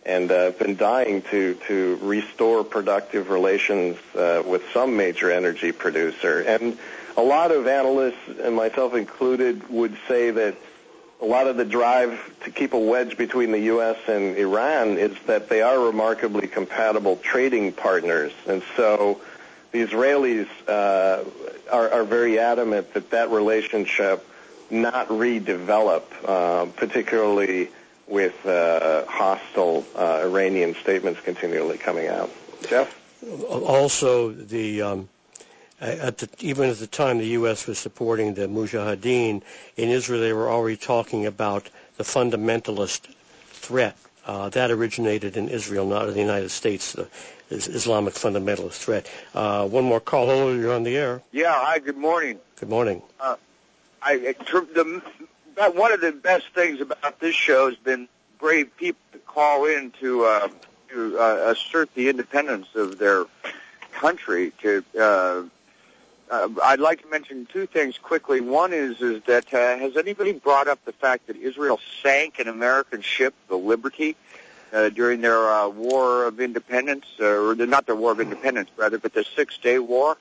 and 0.05 0.31
uh, 0.31 0.51
been 0.51 0.75
dying 0.75 1.21
to 1.23 1.55
to 1.67 1.99
restore 2.01 2.63
productive 2.63 3.29
relations 3.29 3.97
uh, 4.15 4.41
with 4.45 4.63
some 4.73 4.95
major 4.95 5.31
energy 5.31 5.71
producer. 5.71 6.41
And 6.41 6.77
a 7.17 7.21
lot 7.21 7.51
of 7.51 7.67
analysts, 7.67 8.39
and 8.41 8.55
myself 8.55 8.93
included, 8.95 9.67
would 9.69 9.97
say 10.07 10.31
that 10.31 10.55
a 11.21 11.25
lot 11.25 11.47
of 11.47 11.57
the 11.57 11.65
drive 11.65 12.17
to 12.45 12.51
keep 12.51 12.73
a 12.73 12.79
wedge 12.79 13.17
between 13.17 13.51
the 13.51 13.59
U.S. 13.59 13.97
and 14.07 14.37
Iran 14.37 14.97
is 14.97 15.17
that 15.25 15.49
they 15.49 15.61
are 15.61 15.77
remarkably 15.77 16.47
compatible 16.47 17.17
trading 17.17 17.73
partners, 17.73 18.31
and 18.47 18.63
so 18.77 19.19
the 19.71 19.85
Israelis 19.85 20.47
uh, 20.67 21.23
are, 21.71 21.89
are 21.91 22.03
very 22.03 22.39
adamant 22.39 22.93
that 22.93 23.11
that 23.11 23.29
relationship 23.29 24.25
not 24.71 25.07
redevelop, 25.09 26.03
uh, 26.25 26.65
particularly 26.77 27.69
with 28.09 28.45
uh, 28.45 29.05
hostile 29.05 29.85
uh, 29.95 30.21
Iranian 30.23 30.75
statements 30.75 31.21
continually 31.21 31.77
coming 31.77 32.07
out. 32.07 32.29
Jeff? 32.67 32.95
Also, 33.49 34.31
the 34.31 34.81
um, 34.81 35.09
at 35.79 36.17
the, 36.17 36.29
even 36.39 36.69
at 36.69 36.77
the 36.77 36.87
time 36.87 37.19
the 37.19 37.27
U.S. 37.27 37.67
was 37.67 37.77
supporting 37.77 38.33
the 38.33 38.47
Mujahideen 38.47 39.41
in 39.77 39.89
Israel, 39.89 40.21
they 40.21 40.33
were 40.33 40.49
already 40.49 40.77
talking 40.77 41.25
about 41.25 41.69
the 41.97 42.03
fundamentalist 42.03 43.07
threat. 43.47 43.95
Uh, 44.25 44.49
that 44.49 44.71
originated 44.71 45.37
in 45.37 45.49
Israel, 45.49 45.85
not 45.85 46.07
in 46.07 46.13
the 46.13 46.19
United 46.19 46.49
States, 46.49 46.93
the 46.93 47.07
Islamic 47.49 48.13
fundamentalist 48.13 48.73
threat. 48.73 49.09
Uh, 49.33 49.67
one 49.67 49.83
more 49.83 49.99
call. 49.99 50.27
Hello, 50.27 50.53
you're 50.53 50.73
on 50.73 50.83
the 50.83 50.97
air. 50.97 51.21
Yeah, 51.31 51.53
hi, 51.53 51.79
good 51.79 51.97
morning. 51.97 52.39
Good 52.59 52.69
morning. 52.69 53.01
Uh, 53.19 53.35
I, 54.01 54.17
the, 54.17 55.01
one 55.67 55.91
of 55.91 56.01
the 56.01 56.11
best 56.11 56.47
things 56.55 56.79
about 56.79 57.19
this 57.19 57.35
show 57.35 57.69
has 57.69 57.77
been 57.77 58.07
brave 58.39 58.75
people 58.77 59.01
to 59.11 59.19
call 59.19 59.65
in 59.65 59.91
to, 59.99 60.23
uh, 60.23 60.47
to 60.89 61.19
uh, 61.19 61.53
assert 61.53 61.93
the 61.95 62.07
independence 62.09 62.67
of 62.75 62.97
their 62.97 63.25
country. 63.91 64.53
To 64.61 64.83
uh, 64.97 65.43
uh, 66.31 66.47
I'd 66.63 66.79
like 66.79 67.01
to 67.01 67.07
mention 67.09 67.47
two 67.51 67.65
things 67.65 67.97
quickly. 67.97 68.39
One 68.39 68.71
is 68.71 69.01
is 69.01 69.21
that 69.23 69.53
uh, 69.53 69.77
has 69.77 69.97
anybody 69.97 70.33
brought 70.33 70.67
up 70.67 70.83
the 70.85 70.93
fact 70.93 71.27
that 71.27 71.35
Israel 71.35 71.79
sank 72.01 72.39
an 72.39 72.47
American 72.47 73.01
ship, 73.01 73.33
the 73.47 73.57
Liberty, 73.57 74.15
uh, 74.71 74.89
during 74.89 75.21
their 75.21 75.49
uh, 75.49 75.67
War 75.67 76.25
of 76.25 76.39
Independence, 76.39 77.05
uh, 77.19 77.25
or 77.25 77.55
not 77.55 77.87
their 77.87 77.95
War 77.95 78.11
of 78.11 78.21
Independence, 78.21 78.69
rather, 78.77 78.99
but 78.99 79.13
the 79.13 79.25
Six 79.35 79.57
Day 79.57 79.79
War? 79.79 80.17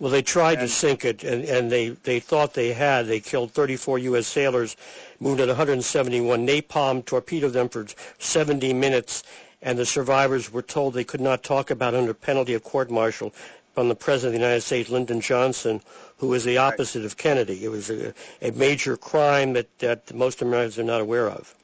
Well, 0.00 0.10
they 0.10 0.22
tried 0.22 0.58
and, 0.58 0.66
to 0.66 0.68
sink 0.68 1.04
it, 1.04 1.22
and, 1.22 1.44
and 1.44 1.70
they, 1.70 1.90
they 1.90 2.20
thought 2.20 2.54
they 2.54 2.72
had. 2.72 3.06
They 3.06 3.20
killed 3.20 3.52
34 3.52 3.98
U.S. 3.98 4.26
sailors, 4.26 4.74
wounded 5.20 5.48
171, 5.48 6.46
napalm 6.46 7.04
torpedoed 7.04 7.52
them 7.52 7.68
for 7.68 7.86
70 8.18 8.72
minutes, 8.72 9.22
and 9.60 9.78
the 9.78 9.84
survivors 9.84 10.50
were 10.50 10.62
told 10.62 10.94
they 10.94 11.04
could 11.04 11.20
not 11.20 11.42
talk 11.42 11.70
about 11.70 11.94
under 11.94 12.14
penalty 12.14 12.54
of 12.54 12.64
court-martial 12.64 13.34
from 13.74 13.90
the 13.90 13.94
President 13.94 14.34
of 14.34 14.40
the 14.40 14.46
United 14.46 14.62
States, 14.62 14.88
Lyndon 14.88 15.20
Johnson, 15.20 15.82
who 16.16 16.28
was 16.28 16.44
the 16.44 16.56
opposite 16.56 17.04
of 17.04 17.18
Kennedy. 17.18 17.62
It 17.62 17.68
was 17.68 17.90
a, 17.90 18.14
a 18.40 18.52
major 18.52 18.96
crime 18.96 19.52
that, 19.52 19.66
that 19.80 20.14
most 20.14 20.40
Americans 20.40 20.78
are 20.78 20.82
not 20.82 21.02
aware 21.02 21.28
of. 21.28 21.54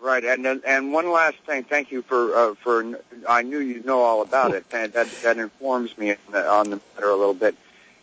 Right, 0.00 0.24
and 0.24 0.44
and 0.66 0.92
one 0.92 1.12
last 1.12 1.36
thing. 1.46 1.62
Thank 1.62 1.92
you 1.92 2.02
for 2.02 2.34
uh, 2.34 2.54
for. 2.56 2.98
I 3.28 3.42
knew 3.42 3.60
you'd 3.60 3.86
know 3.86 4.00
all 4.00 4.22
about 4.22 4.52
it, 4.52 4.64
and 4.72 4.92
that 4.94 5.08
that 5.22 5.38
informs 5.38 5.96
me 5.96 6.16
on 6.34 6.70
the 6.70 6.80
matter 6.96 7.08
a 7.08 7.14
little 7.14 7.34
bit. 7.34 7.54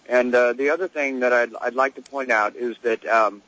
And 0.10 0.34
uh, 0.34 0.54
the 0.54 0.72
other 0.72 0.88
thing 0.88 1.20
that 1.20 1.32
I'd 1.32 1.56
I'd 1.62 1.76
like 1.76 1.96
to 1.96 2.02
point 2.02 2.32
out 2.32 2.56
is 2.56 2.76
that 2.82 3.06
um, 3.06 3.44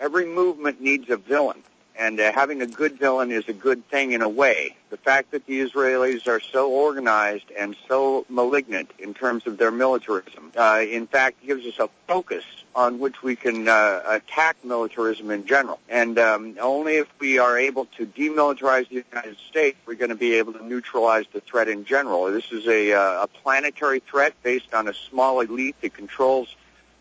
every 0.00 0.24
movement 0.24 0.80
needs 0.80 1.10
a 1.10 1.16
villain, 1.16 1.62
and 1.96 2.18
uh, 2.18 2.32
having 2.32 2.62
a 2.62 2.66
good 2.66 2.98
villain 2.98 3.30
is 3.30 3.48
a 3.48 3.52
good 3.52 3.88
thing 3.88 4.12
in 4.12 4.22
a 4.22 4.28
way. 4.28 4.76
The 4.90 4.96
fact 4.96 5.30
that 5.30 5.46
the 5.46 5.60
Israelis 5.60 6.26
are 6.26 6.40
so 6.40 6.70
organized 6.70 7.50
and 7.56 7.76
so 7.88 8.26
malignant 8.28 8.90
in 8.98 9.14
terms 9.14 9.46
of 9.46 9.58
their 9.58 9.70
militarism, 9.70 10.52
uh, 10.56 10.84
in 10.88 11.06
fact, 11.06 11.44
gives 11.46 11.64
us 11.66 11.78
a 11.78 11.88
focus 12.06 12.44
on 12.74 12.98
which 12.98 13.22
we 13.22 13.36
can 13.36 13.68
uh, 13.68 14.02
attack 14.06 14.56
militarism 14.64 15.30
in 15.30 15.46
general. 15.46 15.78
And 15.88 16.18
um, 16.18 16.56
only 16.60 16.96
if 16.96 17.06
we 17.20 17.38
are 17.38 17.56
able 17.56 17.86
to 17.96 18.06
demilitarize 18.06 18.88
the 18.88 19.04
United 19.12 19.36
States, 19.48 19.76
we're 19.86 19.94
going 19.94 20.08
to 20.10 20.16
be 20.16 20.34
able 20.34 20.52
to 20.54 20.66
neutralize 20.66 21.26
the 21.32 21.40
threat 21.40 21.68
in 21.68 21.84
general. 21.84 22.24
This 22.24 22.50
is 22.50 22.66
a, 22.66 22.92
uh, 22.92 23.22
a 23.22 23.26
planetary 23.28 24.00
threat 24.00 24.34
based 24.42 24.74
on 24.74 24.88
a 24.88 24.94
small 24.94 25.40
elite 25.40 25.76
that 25.82 25.94
controls 25.94 26.54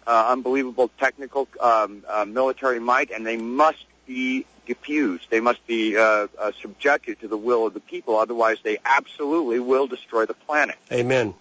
uh, 0.05 0.27
unbelievable 0.29 0.91
technical 0.99 1.47
um, 1.59 2.03
uh, 2.07 2.25
military 2.25 2.79
might, 2.79 3.09
and 3.09 3.25
they 3.25 3.37
must 3.37 3.85
be 4.05 4.45
diffused. 4.65 5.29
They 5.29 5.39
must 5.39 5.65
be 5.67 5.97
uh, 5.97 6.27
uh, 6.39 6.51
subjected 6.61 7.19
to 7.21 7.27
the 7.27 7.37
will 7.37 7.65
of 7.65 7.73
the 7.73 7.79
people. 7.79 8.17
Otherwise, 8.17 8.57
they 8.63 8.77
absolutely 8.85 9.59
will 9.59 9.87
destroy 9.87 10.25
the 10.25 10.33
planet. 10.33 10.75
Amen. 10.91 11.33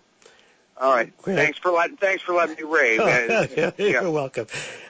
All 0.76 0.92
right. 0.92 1.12
Thanks 1.22 1.58
for 1.58 1.70
letting 1.70 1.96
thanks 1.96 2.22
for 2.22 2.34
letting 2.34 2.56
me 2.56 2.62
rave. 2.62 3.00
Oh, 3.00 3.46
yeah, 3.56 3.70
you're 3.78 4.10
welcome. 4.10 4.46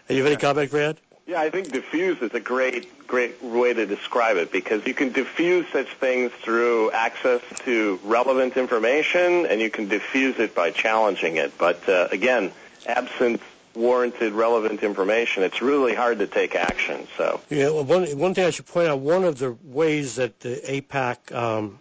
you 0.09 0.17
have 0.17 0.27
any 0.27 0.37
comment, 0.37 0.71
Brad? 0.71 0.99
Yeah, 1.27 1.41
I 1.41 1.51
think 1.51 1.71
diffuse 1.71 2.21
is 2.21 2.35
a 2.35 2.41
great, 2.41 3.07
great 3.07 3.43
way 3.43 3.73
to 3.73 3.87
describe 3.87 4.37
it 4.37 4.51
because 4.51 4.85
you 4.87 4.95
can 4.95 5.13
diffuse 5.13 5.67
such 5.73 5.89
things 5.95 6.33
through 6.33 6.91
access 6.91 7.41
to 7.65 8.01
relevant 8.05 8.57
information, 8.57 9.47
and 9.47 9.61
you 9.61 9.71
can 9.71 9.87
diffuse 9.87 10.39
it 10.39 10.55
by 10.55 10.71
challenging 10.71 11.37
it. 11.37 11.57
But 11.59 11.89
uh, 11.89 12.09
again, 12.11 12.51
absent 12.87 13.41
warranted, 13.75 14.33
relevant 14.33 14.83
information, 14.83 15.43
it's 15.43 15.63
really 15.63 15.95
hard 15.95 16.19
to 16.19 16.27
take 16.27 16.55
action. 16.55 17.07
So 17.17 17.41
yeah, 17.51 17.71
well, 17.71 17.85
one 17.85 18.07
one 18.19 18.35
thing 18.35 18.45
I 18.45 18.51
should 18.51 18.67
point 18.67 18.89
out: 18.89 19.01
one 19.01 19.25
of 19.25 19.39
the 19.39 19.57
ways 19.65 20.17
that 20.17 20.41
the 20.41 20.61
AIPAC 20.67 21.35
um, 21.35 21.79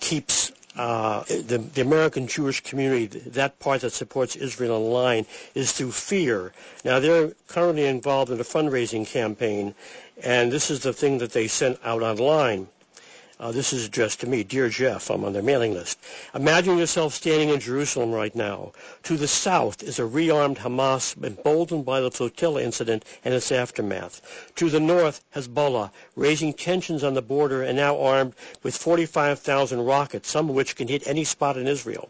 keeps 0.00 0.52
uh, 0.76 1.24
the, 1.24 1.58
the 1.72 1.80
American 1.80 2.26
Jewish 2.26 2.62
community, 2.62 3.06
that 3.06 3.58
part 3.58 3.80
that 3.80 3.92
supports 3.92 4.36
Israel 4.36 4.72
online, 4.76 5.26
is 5.54 5.72
through 5.72 5.92
fear. 5.92 6.52
Now, 6.84 7.00
they're 7.00 7.32
currently 7.48 7.86
involved 7.86 8.30
in 8.30 8.38
a 8.38 8.44
fundraising 8.44 9.06
campaign, 9.06 9.74
and 10.22 10.52
this 10.52 10.70
is 10.70 10.80
the 10.80 10.92
thing 10.92 11.18
that 11.18 11.32
they 11.32 11.48
sent 11.48 11.78
out 11.82 12.02
online. 12.02 12.68
Uh, 13.38 13.52
this 13.52 13.74
is 13.74 13.84
addressed 13.84 14.20
to 14.20 14.26
me. 14.26 14.42
Dear 14.42 14.70
Jeff, 14.70 15.10
I'm 15.10 15.22
on 15.22 15.34
their 15.34 15.42
mailing 15.42 15.74
list. 15.74 15.98
Imagine 16.34 16.78
yourself 16.78 17.12
standing 17.12 17.50
in 17.50 17.60
Jerusalem 17.60 18.10
right 18.10 18.34
now. 18.34 18.72
To 19.02 19.18
the 19.18 19.28
south 19.28 19.82
is 19.82 19.98
a 19.98 20.04
rearmed 20.04 20.56
Hamas 20.56 21.22
emboldened 21.22 21.84
by 21.84 22.00
the 22.00 22.10
flotilla 22.10 22.62
incident 22.62 23.04
and 23.26 23.34
its 23.34 23.52
aftermath. 23.52 24.22
To 24.56 24.70
the 24.70 24.80
north, 24.80 25.22
Hezbollah, 25.34 25.90
raising 26.16 26.52
tensions 26.52 27.04
on 27.04 27.14
the 27.14 27.22
border 27.22 27.62
and 27.62 27.76
now 27.76 28.00
armed 28.00 28.34
with 28.62 28.76
45,000 28.76 29.84
rockets, 29.84 30.30
some 30.30 30.48
of 30.48 30.56
which 30.56 30.74
can 30.74 30.88
hit 30.88 31.06
any 31.06 31.22
spot 31.22 31.56
in 31.56 31.68
Israel. 31.68 32.08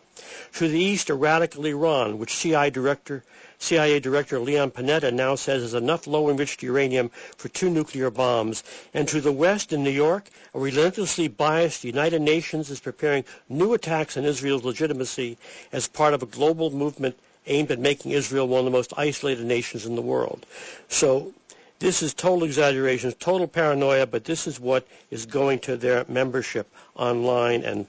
To 0.55 0.69
the 0.69 0.79
east, 0.79 1.11
a 1.11 1.15
radical 1.15 1.67
Iran, 1.67 2.19
which 2.19 2.35
CIA 2.35 2.71
Director 2.71 3.23
CIA 3.59 4.01
Director 4.01 4.39
Leon 4.39 4.71
Panetta 4.71 5.11
now 5.11 5.35
says 5.35 5.63
is 5.63 5.73
enough 5.73 6.07
low-enriched 6.07 6.63
uranium 6.63 7.11
for 7.39 7.49
two 7.49 7.71
nuclear 7.71 8.11
bombs. 8.11 8.63
And 8.93 9.09
to 9.09 9.21
the 9.21 9.33
west 9.33 9.73
in 9.73 9.83
New 9.83 9.91
York, 9.91 10.29
a 10.55 10.61
relentlessly 10.61 11.29
biased 11.29 11.83
United 11.83 12.21
Nations 12.21 12.71
is 12.71 12.81
preparing 12.81 13.25
new 13.49 13.73
attacks 13.73 14.19
on 14.19 14.27
Israel's 14.27 14.63
legitimacy 14.65 15.39
as 15.73 15.89
part 15.89 16.13
of 16.13 16.23
a 16.23 16.27
global 16.27 16.71
movement 16.71 17.19
aimed 17.47 17.71
at 17.71 17.79
making 17.79 18.11
Israel 18.11 18.47
one 18.47 18.59
of 18.59 18.65
the 18.67 18.71
most 18.71 18.93
isolated 18.97 19.47
nations 19.47 19.87
in 19.87 19.95
the 19.95 20.03
world. 20.03 20.45
So 20.89 21.33
this 21.79 22.03
is 22.03 22.15
total 22.15 22.45
exaggeration, 22.45 23.13
total 23.13 23.47
paranoia, 23.47 24.07
but 24.07 24.25
this 24.25 24.47
is 24.47 24.59
what 24.59 24.87
is 25.11 25.27
going 25.27 25.59
to 25.61 25.77
their 25.77 26.05
membership 26.09 26.67
online, 26.95 27.63
and 27.63 27.87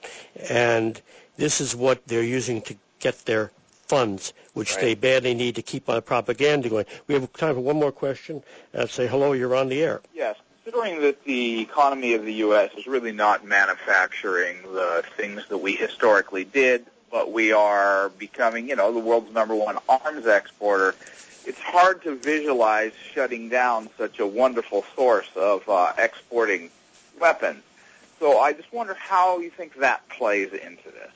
and 0.50 1.02
this 1.38 1.62
is 1.62 1.76
what 1.76 2.06
they're 2.08 2.24
using 2.24 2.62
to 2.64 2.76
get 3.00 3.26
their 3.26 3.52
funds, 3.88 4.34
which 4.54 4.76
right. 4.76 4.82
they 4.82 4.96
badly 4.96 5.34
need 5.34 5.56
to 5.56 5.62
keep 5.62 5.90
on 5.90 6.02
propaganda 6.02 6.70
going. 6.70 6.86
We 7.08 7.16
have 7.16 7.32
time 7.34 7.56
for 7.56 7.62
one 7.62 7.78
more 7.78 7.92
question. 7.92 8.44
Uh, 8.74 8.88
say 8.88 9.08
hello, 9.08 9.34
you're 9.34 9.56
on 9.56 9.70
the 9.70 9.82
air. 9.82 10.02
Yes. 10.14 10.38
Considering 10.64 11.02
that 11.02 11.24
the 11.24 11.62
economy 11.62 12.14
of 12.14 12.26
the 12.26 12.34
U.S. 12.34 12.72
is 12.78 12.88
really 12.88 13.14
not 13.14 13.46
manufacturing 13.46 14.62
the 14.64 15.02
things 15.16 15.48
that 15.48 15.60
we 15.60 15.74
historically 15.74 16.44
did, 16.44 16.86
but 17.10 17.32
we 17.32 17.54
are 17.54 18.10
becoming, 18.10 18.68
you 18.68 18.76
know, 18.76 18.92
the 18.92 19.00
world's 19.00 19.32
number 19.34 19.56
one 19.56 19.78
arms 19.88 20.26
exporter. 20.26 20.94
It's 21.48 21.62
hard 21.62 22.04
to 22.04 22.14
visualize 22.18 22.92
shutting 23.14 23.48
down 23.48 23.88
such 23.98 24.20
a 24.20 24.28
wonderful 24.28 24.84
source 24.98 25.30
of 25.38 25.68
uh, 25.70 25.94
exporting 25.98 26.70
weapons. 27.22 27.64
So 28.20 28.40
I 28.40 28.52
just 28.52 28.74
wonder 28.74 28.94
how 28.96 29.40
you 29.40 29.50
think 29.50 29.76
that 29.76 30.08
plays 30.10 30.52
into 30.52 30.92
this. 30.92 31.12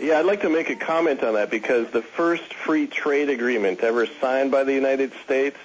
Yeah, 0.00 0.18
I'd 0.18 0.24
like 0.24 0.40
to 0.40 0.48
make 0.48 0.70
a 0.70 0.74
comment 0.74 1.22
on 1.22 1.34
that 1.34 1.50
because 1.50 1.90
the 1.90 2.00
first 2.00 2.54
free 2.54 2.86
trade 2.86 3.28
agreement 3.28 3.80
ever 3.80 4.06
signed 4.06 4.50
by 4.50 4.64
the 4.64 4.72
United 4.72 5.12
States 5.22 5.58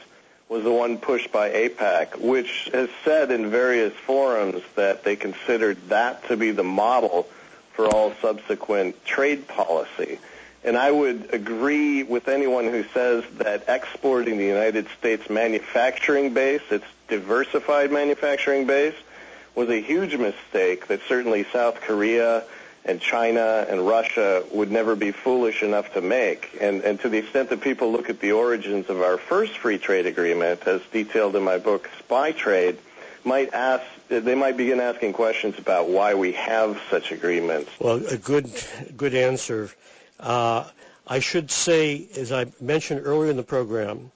was 0.50 0.66
the 0.66 0.72
one 0.72 0.98
pushed 0.98 1.32
by 1.32 1.52
AIPAC, 1.52 2.20
which 2.20 2.70
has 2.74 2.90
said 3.06 3.32
in 3.32 3.50
various 3.50 3.94
forums 3.94 4.62
that 4.76 5.06
they 5.06 5.16
considered 5.16 5.78
that 5.88 6.28
to 6.28 6.36
be 6.36 6.52
the 6.52 6.64
model 6.64 7.26
for 7.72 7.88
all 7.88 8.12
subsequent 8.22 9.06
trade 9.06 9.48
policy. 9.48 10.20
And 10.64 10.78
I 10.78 10.92
would 10.92 11.34
agree 11.34 12.04
with 12.04 12.28
anyone 12.28 12.66
who 12.66 12.84
says 12.94 13.24
that 13.38 13.64
exporting 13.68 14.38
the 14.38 14.46
United 14.46 14.88
States 14.98 15.30
manufacturing 15.30 16.34
base, 16.34 16.62
its 16.70 16.86
diversified 17.08 17.92
manufacturing 17.92 18.68
base, 18.68 18.96
was 19.56 19.70
a 19.70 19.82
huge 19.82 20.16
mistake 20.18 20.88
that 20.88 21.02
certainly 21.08 21.46
South 21.52 21.82
Korea 21.82 22.44
and 22.86 23.00
China 23.00 23.66
and 23.70 23.86
Russia 23.88 24.44
would 24.52 24.72
never 24.72 24.96
be 24.96 25.12
foolish 25.12 25.64
enough 25.64 25.94
to 25.94 26.02
make. 26.02 26.58
And, 26.60 26.82
and 26.82 27.00
to 27.02 27.10
the 27.10 27.18
extent 27.18 27.50
that 27.50 27.62
people 27.62 27.92
look 27.92 28.10
at 28.10 28.20
the 28.20 28.32
origins 28.32 28.90
of 28.90 29.02
our 29.02 29.18
first 29.18 29.58
free 29.58 29.78
trade 29.78 30.06
agreement, 30.06 30.64
as 30.66 30.82
detailed 30.92 31.36
in 31.36 31.44
my 31.44 31.58
book, 31.58 31.90
Spy 32.00 32.32
Trade, 32.32 32.78
might 33.24 33.54
ask, 33.54 33.84
they 34.08 34.36
might 34.36 34.58
begin 34.58 34.80
asking 34.80 35.14
questions 35.14 35.58
about 35.60 35.90
why 35.90 36.14
we 36.14 36.32
have 36.34 36.82
such 36.90 37.12
agreements. 37.12 37.70
Well, 37.80 38.06
a 38.08 38.18
good, 38.18 38.50
good 38.96 39.14
answer. 39.14 39.70
Uh, 40.20 40.66
I 41.08 41.20
should 41.20 41.50
say, 41.50 42.08
as 42.16 42.32
I 42.32 42.48
mentioned 42.62 43.02
earlier 43.04 43.32
in 43.32 43.38
the 43.38 43.44
program, 43.44 44.12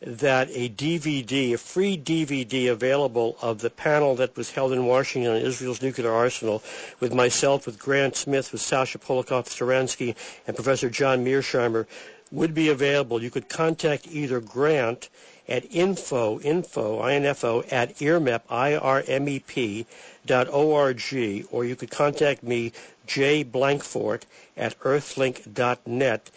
that 0.00 0.48
a 0.52 0.68
DVD, 0.68 1.54
a 1.54 1.58
free 1.58 1.98
DVD 1.98 2.70
available 2.70 3.36
of 3.42 3.58
the 3.60 3.70
panel 3.70 4.14
that 4.16 4.36
was 4.36 4.50
held 4.50 4.72
in 4.72 4.86
Washington 4.86 5.32
on 5.32 5.38
Israel's 5.38 5.82
nuclear 5.82 6.12
arsenal 6.12 6.62
with 7.00 7.12
myself, 7.12 7.66
with 7.66 7.78
Grant 7.78 8.14
Smith, 8.14 8.52
with 8.52 8.60
Sasha 8.60 8.98
Polakow-Suransky, 8.98 10.14
and 10.46 10.56
Professor 10.56 10.88
John 10.88 11.24
Mearsheimer 11.24 11.86
would 12.30 12.54
be 12.54 12.68
available. 12.68 13.22
You 13.22 13.30
could 13.30 13.48
contact 13.48 14.06
either 14.10 14.40
Grant 14.40 15.08
at 15.48 15.64
info, 15.74 16.38
info, 16.40 17.00
I-N-F-O, 17.00 17.64
at 17.70 17.96
IRMEP, 17.98 18.42
I-R-M-E-P, 18.50 19.86
dot 20.26 20.46
O-R-G, 20.50 21.44
or 21.50 21.64
you 21.64 21.74
could 21.74 21.90
contact 21.90 22.42
me, 22.42 22.72
J. 23.08 23.44
Blankfort, 23.44 24.22
at 24.56 24.78
earthlink.net 24.80 26.30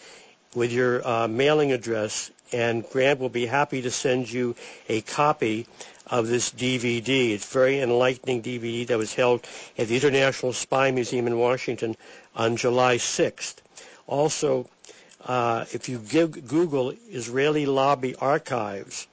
with 0.54 0.72
your 0.72 1.06
uh, 1.06 1.28
mailing 1.28 1.72
address 1.72 2.30
and 2.52 2.88
Grant 2.90 3.18
will 3.18 3.28
be 3.30 3.46
happy 3.46 3.82
to 3.82 3.90
send 3.90 4.30
you 4.30 4.54
a 4.88 5.00
copy 5.00 5.66
of 6.06 6.26
this 6.28 6.50
DVD. 6.50 7.30
It's 7.30 7.48
a 7.48 7.52
very 7.52 7.80
enlightening 7.80 8.42
DVD 8.42 8.86
that 8.88 8.98
was 8.98 9.14
held 9.14 9.46
at 9.78 9.88
the 9.88 9.96
International 9.96 10.52
Spy 10.52 10.90
Museum 10.90 11.26
in 11.26 11.38
Washington 11.38 11.96
on 12.36 12.56
July 12.56 12.96
6th. 12.96 13.56
Also, 14.06 14.68
uh, 15.24 15.64
if 15.72 15.88
you 15.88 15.98
give, 15.98 16.46
Google 16.46 16.92
Israeli 17.10 17.64
Lobby 17.64 18.14
Archives, 18.16 19.06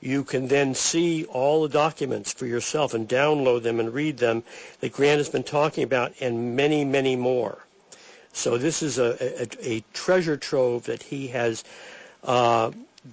you 0.00 0.24
can 0.24 0.48
then 0.48 0.74
see 0.74 1.24
all 1.24 1.62
the 1.62 1.68
documents 1.68 2.32
for 2.32 2.46
yourself 2.46 2.94
and 2.94 3.08
download 3.08 3.62
them 3.62 3.80
and 3.80 3.92
read 3.94 4.18
them 4.18 4.42
that 4.80 4.92
Grant 4.92 5.18
has 5.18 5.28
been 5.28 5.42
talking 5.42 5.84
about 5.84 6.12
and 6.20 6.56
many, 6.56 6.84
many 6.84 7.16
more. 7.16 7.58
So 8.32 8.58
this 8.58 8.82
is 8.82 8.98
a, 8.98 9.16
a, 9.42 9.76
a 9.76 9.84
treasure 9.94 10.36
trove 10.36 10.84
that 10.84 11.02
he 11.02 11.28
has 11.28 11.64
uh, 12.24 12.70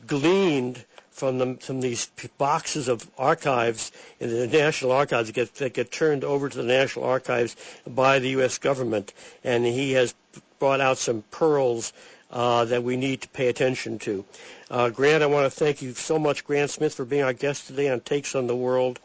gleaned 0.07 0.84
from 1.11 1.38
the, 1.38 1.55
from 1.61 1.79
these 1.79 2.07
boxes 2.38 2.88
of 2.88 3.09
archives 3.17 3.91
in 4.19 4.29
the 4.29 4.47
National 4.47 4.91
Archives 4.91 5.27
that 5.29 5.34
get, 5.34 5.55
that 5.55 5.73
get 5.73 5.91
turned 5.91 6.23
over 6.23 6.49
to 6.49 6.57
the 6.57 6.63
National 6.63 7.05
Archives 7.05 7.55
by 7.88 8.19
the 8.19 8.29
U.S. 8.29 8.57
government, 8.57 9.13
and 9.43 9.63
he 9.65 9.93
has 9.93 10.13
brought 10.59 10.81
out 10.81 10.97
some 10.97 11.23
pearls 11.29 11.93
uh, 12.34 12.65
that 12.65 12.84
we 12.84 12.97
need 12.97 13.21
to 13.21 13.29
pay 13.29 13.47
attention 13.47 13.99
to. 13.99 14.25
Uh, 14.69 14.89
Grant, 14.89 15.23
I 15.23 15.27
want 15.27 15.45
to 15.45 15.51
thank 15.51 15.81
you 15.81 15.93
so 15.93 16.17
much, 16.17 16.43
Grant 16.43 16.71
Smith, 16.71 16.95
for 16.95 17.05
being 17.05 17.23
our 17.23 17.31
guest 17.31 17.67
today 17.67 17.89
on 17.89 18.01
Takes 18.01 18.36
on 18.36 18.47
the 18.47 18.55
World. 18.55 18.99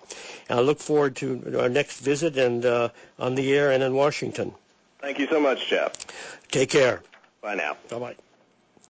And 0.48 0.58
I 0.58 0.62
look 0.62 0.80
forward 0.80 1.14
to 1.16 1.60
our 1.60 1.68
next 1.68 2.00
visit 2.00 2.38
and 2.38 2.64
uh, 2.64 2.88
on 3.18 3.34
the 3.34 3.54
air 3.54 3.70
and 3.70 3.82
in 3.82 3.94
Washington. 3.94 4.52
Thank 5.00 5.18
you 5.18 5.28
so 5.28 5.38
much, 5.38 5.68
Jeff. 5.68 5.92
Take 6.50 6.70
care. 6.70 7.02
Bye 7.42 7.54
now. 7.54 7.76
Bye 7.88 7.98
bye. 7.98 8.16